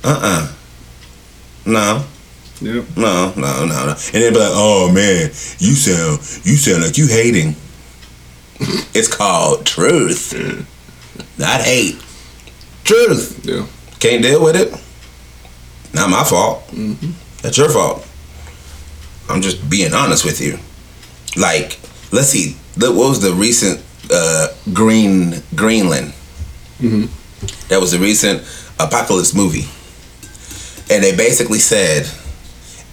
Uh-uh. 0.05 0.53
No. 1.67 2.05
Yep. 2.61 2.97
No, 2.97 3.33
no, 3.37 3.67
no, 3.67 3.87
no. 3.87 3.91
And 3.91 4.23
they'd 4.23 4.31
be 4.33 4.39
like, 4.39 4.53
oh 4.53 4.91
man, 4.93 5.27
you 5.59 5.75
sound 5.75 6.19
you 6.45 6.57
sound 6.57 6.85
like 6.85 6.97
you 6.97 7.09
hating. 7.09 7.57
it's 8.95 9.13
called 9.13 9.67
truth. 9.67 10.33
Not 11.39 11.61
hate. 11.61 11.97
Truth. 12.85 13.45
Yeah. 13.45 13.67
Can't 13.99 14.23
deal 14.23 14.43
with 14.43 14.57
it. 14.57 14.71
Not 15.95 16.11
my 16.11 16.25
fault. 16.25 16.67
Mm-hmm. 16.69 17.11
That's 17.43 17.59
your 17.59 17.71
fault. 17.71 18.07
I'm 19.29 19.43
just 19.43 19.69
being 19.69 19.93
honest 19.93 20.25
with 20.25 20.41
you. 20.41 20.59
Like, 21.41 21.79
let's 22.13 22.29
see. 22.29 22.57
What 22.77 22.95
was 22.95 23.21
the 23.21 23.33
recent 23.33 23.83
uh, 24.11 24.49
Green 24.73 25.43
Greenland? 25.55 26.15
Mm-hmm. 26.83 27.69
That 27.69 27.81
was 27.81 27.93
the 27.93 27.99
recent 27.99 28.43
apocalypse 28.79 29.35
movie, 29.35 29.67
and 30.93 31.03
they 31.03 31.17
basically 31.17 31.59
said 31.59 32.07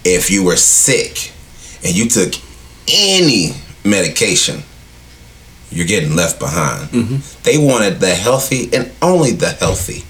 if 0.04 0.30
you 0.30 0.44
were 0.44 0.56
sick 0.56 1.32
and 1.84 1.94
you 1.94 2.08
took 2.08 2.34
any 2.88 3.52
medication, 3.84 4.62
you're 5.70 5.86
getting 5.86 6.16
left 6.16 6.38
behind. 6.40 6.88
They 7.42 7.58
wanted 7.58 8.00
the 8.00 8.14
healthy 8.14 8.70
and 8.72 8.90
only 9.02 9.32
the 9.32 9.50
healthy. 9.50 10.04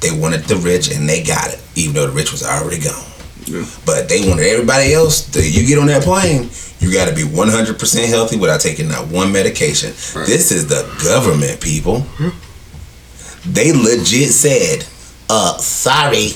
They 0.00 0.16
wanted 0.16 0.42
the 0.44 0.56
rich 0.56 0.90
and 0.92 1.08
they 1.08 1.22
got 1.22 1.52
it, 1.52 1.60
even 1.74 1.94
though 1.94 2.06
the 2.06 2.12
rich 2.12 2.30
was 2.32 2.42
already 2.44 2.78
gone. 2.78 3.04
Yeah. 3.46 3.64
But 3.84 4.08
they 4.08 4.28
wanted 4.28 4.46
everybody 4.46 4.94
else. 4.94 5.28
To, 5.32 5.42
you 5.42 5.66
get 5.66 5.78
on 5.78 5.86
that 5.86 6.02
plane, 6.04 6.50
you 6.78 6.92
got 6.92 7.08
to 7.08 7.14
be 7.14 7.22
100% 7.22 8.08
healthy 8.08 8.36
without 8.36 8.60
taking 8.60 8.88
that 8.88 9.08
one 9.08 9.32
medication. 9.32 9.90
This 10.26 10.52
is 10.52 10.68
the 10.68 10.82
government, 11.02 11.60
people. 11.60 12.06
They 13.44 13.72
legit 13.72 14.30
said, 14.30 14.84
"Uh, 15.28 15.58
sorry, 15.58 16.32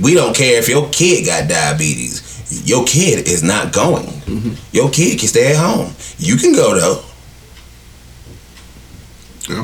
we 0.00 0.14
don't 0.14 0.34
care 0.34 0.58
if 0.58 0.68
your 0.68 0.88
kid 0.90 1.26
got 1.26 1.48
diabetes. 1.48 2.22
Your 2.64 2.84
kid 2.84 3.26
is 3.28 3.42
not 3.42 3.72
going. 3.72 4.56
Your 4.72 4.88
kid 4.90 5.18
can 5.18 5.28
stay 5.28 5.50
at 5.52 5.56
home. 5.56 5.94
You 6.18 6.36
can 6.36 6.52
go 6.54 6.74
though. 6.78 7.02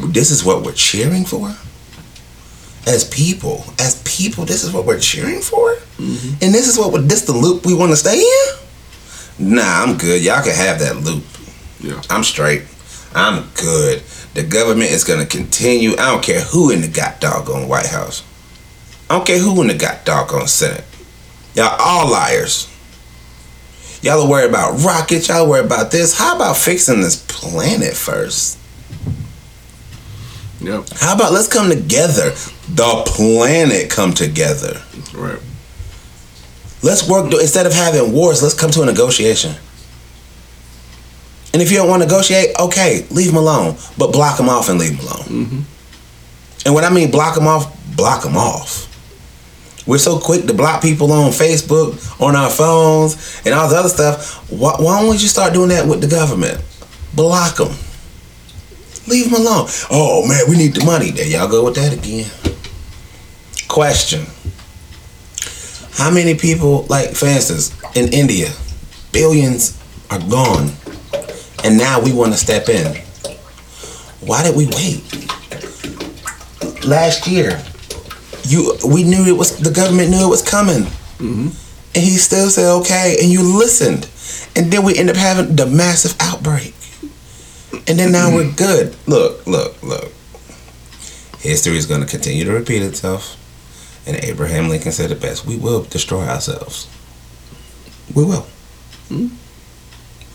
This 0.08 0.30
is 0.30 0.44
what 0.44 0.62
we're 0.64 0.72
cheering 0.72 1.24
for." 1.24 1.54
As 2.84 3.04
people, 3.04 3.64
as 3.78 4.02
people, 4.04 4.44
this 4.44 4.64
is 4.64 4.72
what 4.72 4.84
we're 4.84 4.98
cheering 4.98 5.40
for, 5.40 5.78
and 5.98 6.52
this 6.52 6.66
is 6.66 6.76
what 6.76 7.08
this 7.08 7.22
the 7.22 7.32
loop 7.32 7.64
we 7.64 7.74
want 7.74 7.92
to 7.92 7.96
stay 7.96 8.18
in. 8.18 9.54
Nah, 9.54 9.82
I'm 9.84 9.96
good. 9.96 10.20
Y'all 10.22 10.42
can 10.42 10.52
have 10.54 10.80
that 10.80 10.96
loop. 10.96 11.22
Yeah. 11.80 12.02
I'm 12.10 12.24
straight. 12.24 12.62
I'm 13.14 13.48
good. 13.54 14.02
The 14.34 14.42
government 14.42 14.90
is 14.90 15.04
gonna 15.04 15.26
continue. 15.26 15.92
I 15.92 16.10
don't 16.10 16.22
care 16.22 16.40
who 16.40 16.70
in 16.70 16.80
the 16.80 16.88
got 16.88 17.20
doggone 17.20 17.68
White 17.68 17.86
House. 17.86 18.24
I 19.10 19.16
don't 19.16 19.26
care 19.26 19.38
who 19.38 19.60
in 19.60 19.68
the 19.68 19.74
got 19.74 20.04
doggone 20.04 20.48
Senate. 20.48 20.84
Y'all 21.54 21.76
all 21.78 22.10
liars. 22.10 22.68
Y'all 24.02 24.22
are 24.22 24.28
worried 24.28 24.48
about 24.48 24.82
rockets. 24.82 25.28
Y'all 25.28 25.48
worried 25.48 25.66
about 25.66 25.90
this. 25.90 26.18
How 26.18 26.34
about 26.36 26.56
fixing 26.56 27.00
this 27.00 27.24
planet 27.28 27.94
first? 27.94 28.58
Yep. 30.60 30.88
How 30.98 31.14
about 31.14 31.32
let's 31.32 31.48
come 31.48 31.68
together? 31.68 32.30
The 32.68 33.02
planet 33.06 33.90
come 33.90 34.12
together. 34.12 34.80
Right. 35.14 35.38
Let's 36.82 37.08
work 37.08 37.32
instead 37.32 37.66
of 37.66 37.72
having 37.72 38.12
wars. 38.12 38.42
Let's 38.42 38.54
come 38.54 38.70
to 38.72 38.82
a 38.82 38.86
negotiation. 38.86 39.54
And 41.52 41.60
if 41.60 41.70
you 41.70 41.76
don't 41.76 41.88
want 41.88 42.02
to 42.02 42.08
negotiate, 42.08 42.56
okay, 42.58 43.06
leave 43.10 43.28
them 43.28 43.36
alone, 43.36 43.76
but 43.98 44.12
block 44.12 44.38
them 44.38 44.48
off 44.48 44.68
and 44.68 44.78
leave 44.78 44.96
them 44.96 45.06
alone. 45.06 45.24
Mm-hmm. 45.24 45.60
And 46.66 46.74
when 46.74 46.84
I 46.84 46.90
mean 46.90 47.10
block 47.10 47.34
them 47.34 47.46
off, 47.46 47.76
block 47.96 48.22
them 48.22 48.36
off. 48.36 48.88
We're 49.86 49.98
so 49.98 50.18
quick 50.18 50.46
to 50.46 50.54
block 50.54 50.80
people 50.80 51.10
on 51.12 51.32
Facebook, 51.32 52.20
on 52.20 52.36
our 52.36 52.48
phones, 52.48 53.42
and 53.44 53.54
all 53.54 53.68
the 53.68 53.76
other 53.76 53.88
stuff. 53.88 54.50
Why, 54.50 54.76
why 54.78 55.00
don't 55.00 55.10
we 55.10 55.16
just 55.16 55.34
start 55.34 55.52
doing 55.52 55.70
that 55.70 55.86
with 55.86 56.00
the 56.00 56.06
government? 56.06 56.62
Block 57.14 57.56
them. 57.56 57.74
Leave 59.08 59.30
them 59.30 59.40
alone. 59.40 59.66
Oh 59.90 60.26
man, 60.26 60.44
we 60.48 60.56
need 60.56 60.74
the 60.74 60.84
money. 60.84 61.10
There 61.10 61.26
y'all 61.26 61.48
go 61.48 61.64
with 61.64 61.74
that 61.74 61.92
again. 61.92 62.30
Question. 63.68 64.24
How 65.94 66.10
many 66.10 66.36
people, 66.36 66.86
like 66.88 67.10
for 67.10 67.26
instance, 67.26 67.76
in 67.96 68.12
India, 68.12 68.50
billions 69.10 69.78
are 70.10 70.20
gone, 70.20 70.70
and 71.64 71.78
now 71.78 72.00
we 72.00 72.12
want 72.12 72.32
to 72.32 72.38
step 72.38 72.68
in. 72.68 72.96
Why 74.20 74.42
did 74.42 74.56
we 74.56 74.66
wait? 74.66 75.02
Last 76.84 77.26
year, 77.26 77.62
you 78.44 78.76
we 78.86 79.04
knew 79.04 79.24
it 79.26 79.36
was 79.36 79.58
the 79.58 79.70
government 79.70 80.10
knew 80.10 80.26
it 80.26 80.30
was 80.30 80.42
coming, 80.42 80.84
mm-hmm. 81.18 81.48
and 81.94 82.04
he 82.04 82.16
still 82.18 82.50
said 82.50 82.70
okay, 82.80 83.16
and 83.20 83.30
you 83.30 83.42
listened, 83.42 84.08
and 84.56 84.72
then 84.72 84.84
we 84.84 84.96
end 84.96 85.10
up 85.10 85.16
having 85.16 85.54
the 85.54 85.66
massive 85.66 86.16
outbreak, 86.20 86.74
and 87.86 87.98
then 87.98 88.12
now 88.12 88.34
we're 88.34 88.52
good. 88.52 88.96
Look, 89.06 89.46
look, 89.46 89.82
look. 89.82 90.12
History 91.38 91.76
is 91.76 91.86
going 91.86 92.00
to 92.00 92.06
continue 92.06 92.44
to 92.44 92.52
repeat 92.52 92.82
itself. 92.82 93.38
And 94.06 94.16
Abraham 94.24 94.68
Lincoln 94.68 94.92
said 94.92 95.10
it 95.10 95.20
best 95.20 95.46
we 95.46 95.56
will 95.56 95.82
destroy 95.82 96.24
ourselves. 96.24 96.88
We 98.14 98.24
will. 98.24 98.46
Hmm? 99.08 99.28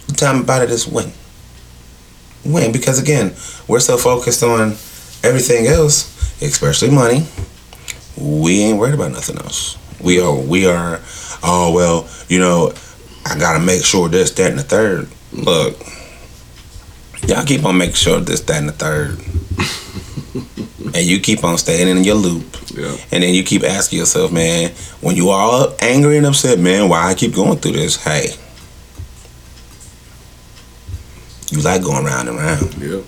The 0.07 0.13
time 0.13 0.41
about 0.41 0.61
it 0.61 0.71
is 0.71 0.87
when. 0.87 1.11
When? 2.43 2.71
Because 2.71 3.01
again, 3.01 3.33
we're 3.67 3.79
so 3.79 3.97
focused 3.97 4.43
on 4.43 4.77
everything 5.23 5.67
else, 5.67 6.41
especially 6.41 6.91
money, 6.91 7.25
we 8.17 8.61
ain't 8.61 8.79
worried 8.79 8.95
about 8.95 9.11
nothing 9.11 9.37
else. 9.37 9.77
We 10.01 10.19
are, 10.19 10.35
we 10.35 10.67
are, 10.67 10.99
oh, 11.43 11.71
well, 11.73 12.09
you 12.27 12.39
know, 12.39 12.73
I 13.25 13.37
gotta 13.37 13.59
make 13.63 13.83
sure 13.83 14.09
this, 14.09 14.31
that, 14.31 14.49
and 14.51 14.59
the 14.59 14.63
third. 14.63 15.09
Look, 15.33 15.77
y'all 17.27 17.45
keep 17.45 17.65
on 17.65 17.77
making 17.77 17.95
sure 17.95 18.19
this, 18.19 18.41
that, 18.41 18.57
and 18.57 18.69
the 18.69 18.73
third. 18.73 19.19
and 20.95 21.05
you 21.05 21.19
keep 21.19 21.43
on 21.43 21.57
staying 21.57 21.87
in 21.87 22.03
your 22.03 22.15
loop. 22.15 22.45
Yeah. 22.73 22.95
And 23.11 23.23
then 23.23 23.33
you 23.33 23.43
keep 23.43 23.63
asking 23.63 23.99
yourself, 23.99 24.31
man, 24.31 24.71
when 25.01 25.15
you 25.15 25.29
all 25.29 25.75
angry 25.79 26.17
and 26.17 26.25
upset, 26.25 26.59
man, 26.59 26.89
why 26.89 27.09
I 27.09 27.15
keep 27.15 27.33
going 27.33 27.57
through 27.57 27.73
this? 27.73 28.01
Hey, 28.01 28.29
you 31.51 31.61
like 31.61 31.83
going 31.83 32.05
round 32.05 32.29
and 32.29 32.37
round. 32.37 32.73
Yep. 32.75 33.03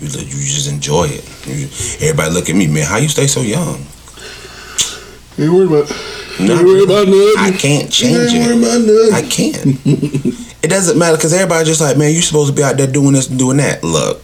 You, 0.00 0.08
you 0.08 0.42
just 0.48 0.70
enjoy 0.70 1.04
it. 1.08 1.46
You, 1.46 1.66
everybody 2.06 2.32
look 2.34 2.48
at 2.50 2.56
me, 2.56 2.66
man. 2.66 2.84
How 2.86 2.96
you 2.98 3.08
stay 3.08 3.26
so 3.26 3.40
young? 3.40 3.86
Ain't 5.38 5.52
worried 5.52 5.68
about. 5.68 5.90
Ain't 6.40 6.64
worried 6.64 6.84
about 6.84 7.06
nothing. 7.08 7.34
I 7.38 7.56
can't 7.56 7.92
change 7.92 8.32
Ain't 8.32 8.46
worried 8.46 8.56
it. 8.56 8.66
about 8.66 8.80
nothing. 8.80 9.14
I 9.14 9.22
can't. 9.28 10.36
it 10.64 10.68
doesn't 10.68 10.98
matter 10.98 11.16
because 11.16 11.32
everybody 11.32 11.64
just 11.64 11.80
like, 11.80 11.96
man, 11.96 12.12
you 12.12 12.20
supposed 12.20 12.50
to 12.50 12.56
be 12.56 12.64
out 12.64 12.76
there 12.76 12.86
doing 12.88 13.12
this 13.12 13.28
and 13.28 13.38
doing 13.38 13.58
that. 13.58 13.84
Look, 13.84 14.22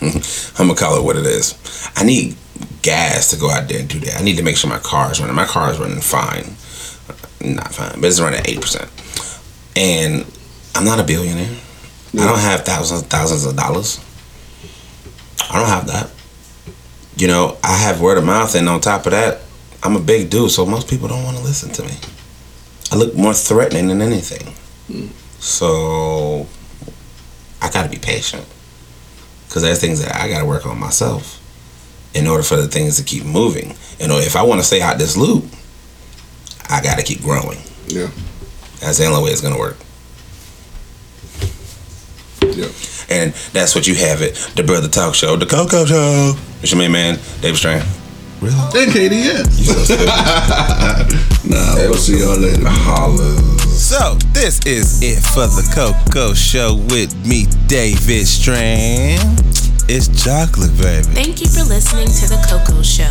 I'm 0.58 0.66
gonna 0.68 0.74
call 0.78 0.98
it 0.98 1.04
what 1.04 1.16
it 1.16 1.24
is. 1.26 1.54
I 1.96 2.04
need 2.04 2.36
gas 2.82 3.30
to 3.30 3.36
go 3.38 3.50
out 3.50 3.68
there 3.68 3.80
and 3.80 3.88
do 3.88 3.98
that. 4.00 4.20
I 4.20 4.22
need 4.22 4.36
to 4.36 4.42
make 4.42 4.56
sure 4.56 4.68
my 4.70 4.78
car 4.78 5.10
is 5.10 5.20
running. 5.20 5.34
My 5.34 5.46
car 5.46 5.70
is 5.72 5.78
running 5.78 6.00
fine, 6.00 6.44
not 7.40 7.72
fine, 7.74 8.00
but 8.00 8.04
it's 8.04 8.20
running 8.20 8.42
eight 8.44 8.60
percent. 8.60 8.90
And 9.76 10.26
I'm 10.78 10.84
not 10.84 11.00
a 11.00 11.02
billionaire. 11.02 11.56
I 12.14 12.24
don't 12.24 12.38
have 12.38 12.64
thousands 12.64 13.02
thousands 13.02 13.44
of 13.44 13.56
dollars. 13.56 13.98
I 15.50 15.58
don't 15.58 15.66
have 15.66 15.88
that. 15.88 16.08
You 17.16 17.26
know, 17.26 17.58
I 17.64 17.76
have 17.78 18.00
word 18.00 18.16
of 18.16 18.24
mouth, 18.24 18.54
and 18.54 18.68
on 18.68 18.80
top 18.80 19.04
of 19.06 19.10
that, 19.10 19.40
I'm 19.82 19.96
a 19.96 20.00
big 20.00 20.30
dude, 20.30 20.52
so 20.52 20.64
most 20.64 20.88
people 20.88 21.08
don't 21.08 21.24
want 21.24 21.36
to 21.36 21.42
listen 21.42 21.70
to 21.70 21.82
me. 21.82 21.94
I 22.92 22.96
look 22.96 23.16
more 23.16 23.34
threatening 23.34 23.88
than 23.88 24.00
anything. 24.00 24.54
So 25.40 26.46
I 27.60 27.70
got 27.70 27.82
to 27.82 27.90
be 27.90 27.98
patient 27.98 28.46
because 29.48 29.62
there's 29.62 29.80
things 29.80 30.00
that 30.00 30.14
I 30.14 30.28
got 30.28 30.38
to 30.38 30.46
work 30.46 30.64
on 30.64 30.78
myself 30.78 31.42
in 32.14 32.28
order 32.28 32.44
for 32.44 32.54
the 32.54 32.68
things 32.68 32.98
to 32.98 33.02
keep 33.02 33.24
moving. 33.24 33.74
You 33.98 34.06
know, 34.06 34.18
if 34.18 34.36
I 34.36 34.42
want 34.44 34.60
to 34.60 34.64
stay 34.64 34.80
out 34.80 34.96
this 34.96 35.16
loop, 35.16 35.44
I 36.70 36.80
got 36.82 36.98
to 36.98 37.04
keep 37.04 37.20
growing. 37.20 37.58
Yeah. 37.88 38.10
That's 38.78 38.98
the 38.98 39.06
only 39.06 39.24
way 39.24 39.30
it's 39.30 39.40
gonna 39.40 39.58
work. 39.58 39.76
Yep. 42.58 42.70
And 43.08 43.32
that's 43.52 43.74
what 43.76 43.86
you 43.86 43.94
have 43.94 44.20
it. 44.20 44.34
The 44.56 44.64
Brother 44.64 44.88
Talk 44.88 45.14
Show, 45.14 45.36
the 45.36 45.46
Coco 45.46 45.84
Show. 45.84 46.34
It's 46.60 46.72
your 46.72 46.80
main 46.80 46.90
man, 46.90 47.18
David 47.40 47.56
Strand. 47.56 47.88
Really? 48.40 48.54
And 48.54 48.90
KDS. 48.90 49.90
nah, 51.50 51.74
we'll 51.76 51.94
see 51.94 52.18
y'all 52.18 52.36
later. 52.36 52.66
So, 53.70 54.14
this 54.32 54.58
is 54.66 55.00
it 55.02 55.22
for 55.22 55.46
the 55.46 55.62
Coco 55.72 56.34
Show 56.34 56.74
with 56.90 57.14
me, 57.24 57.46
David 57.68 58.26
Strand. 58.26 59.38
It's 59.88 60.08
chocolate, 60.22 60.76
baby. 60.78 61.04
Thank 61.14 61.40
you 61.40 61.46
for 61.46 61.62
listening 61.62 62.08
to 62.08 62.26
The 62.26 62.42
Coco 62.50 62.82
Show. 62.82 63.08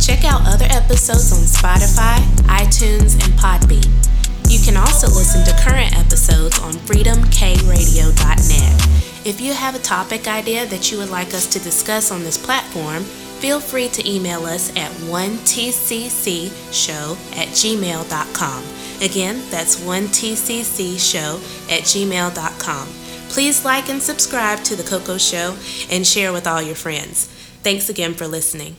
Check 0.00 0.24
out 0.24 0.40
other 0.46 0.66
episodes 0.70 1.32
on 1.32 1.44
Spotify, 1.44 2.16
iTunes, 2.48 3.14
and 3.22 3.38
Podbean. 3.38 4.15
You 4.48 4.60
can 4.60 4.76
also 4.76 5.08
listen 5.08 5.44
to 5.44 5.52
current 5.62 5.98
episodes 5.98 6.60
on 6.60 6.74
freedomkradio.net. 6.74 8.96
If 9.26 9.40
you 9.40 9.52
have 9.52 9.74
a 9.74 9.80
topic 9.80 10.28
idea 10.28 10.66
that 10.66 10.92
you 10.92 10.98
would 10.98 11.10
like 11.10 11.34
us 11.34 11.48
to 11.48 11.58
discuss 11.58 12.12
on 12.12 12.22
this 12.22 12.38
platform, 12.38 13.02
feel 13.02 13.58
free 13.58 13.88
to 13.88 14.08
email 14.08 14.46
us 14.46 14.70
at 14.76 14.92
1tccshow 15.02 16.46
at 17.36 17.48
gmail.com. 17.48 18.64
Again, 19.02 19.42
that's 19.50 19.80
1tccshow 19.80 21.34
at 21.68 21.82
gmail.com. 21.82 22.88
Please 23.28 23.64
like 23.64 23.88
and 23.88 24.00
subscribe 24.00 24.62
to 24.62 24.76
The 24.76 24.84
Coco 24.84 25.18
Show 25.18 25.56
and 25.90 26.06
share 26.06 26.32
with 26.32 26.46
all 26.46 26.62
your 26.62 26.76
friends. 26.76 27.26
Thanks 27.62 27.88
again 27.88 28.14
for 28.14 28.28
listening. 28.28 28.76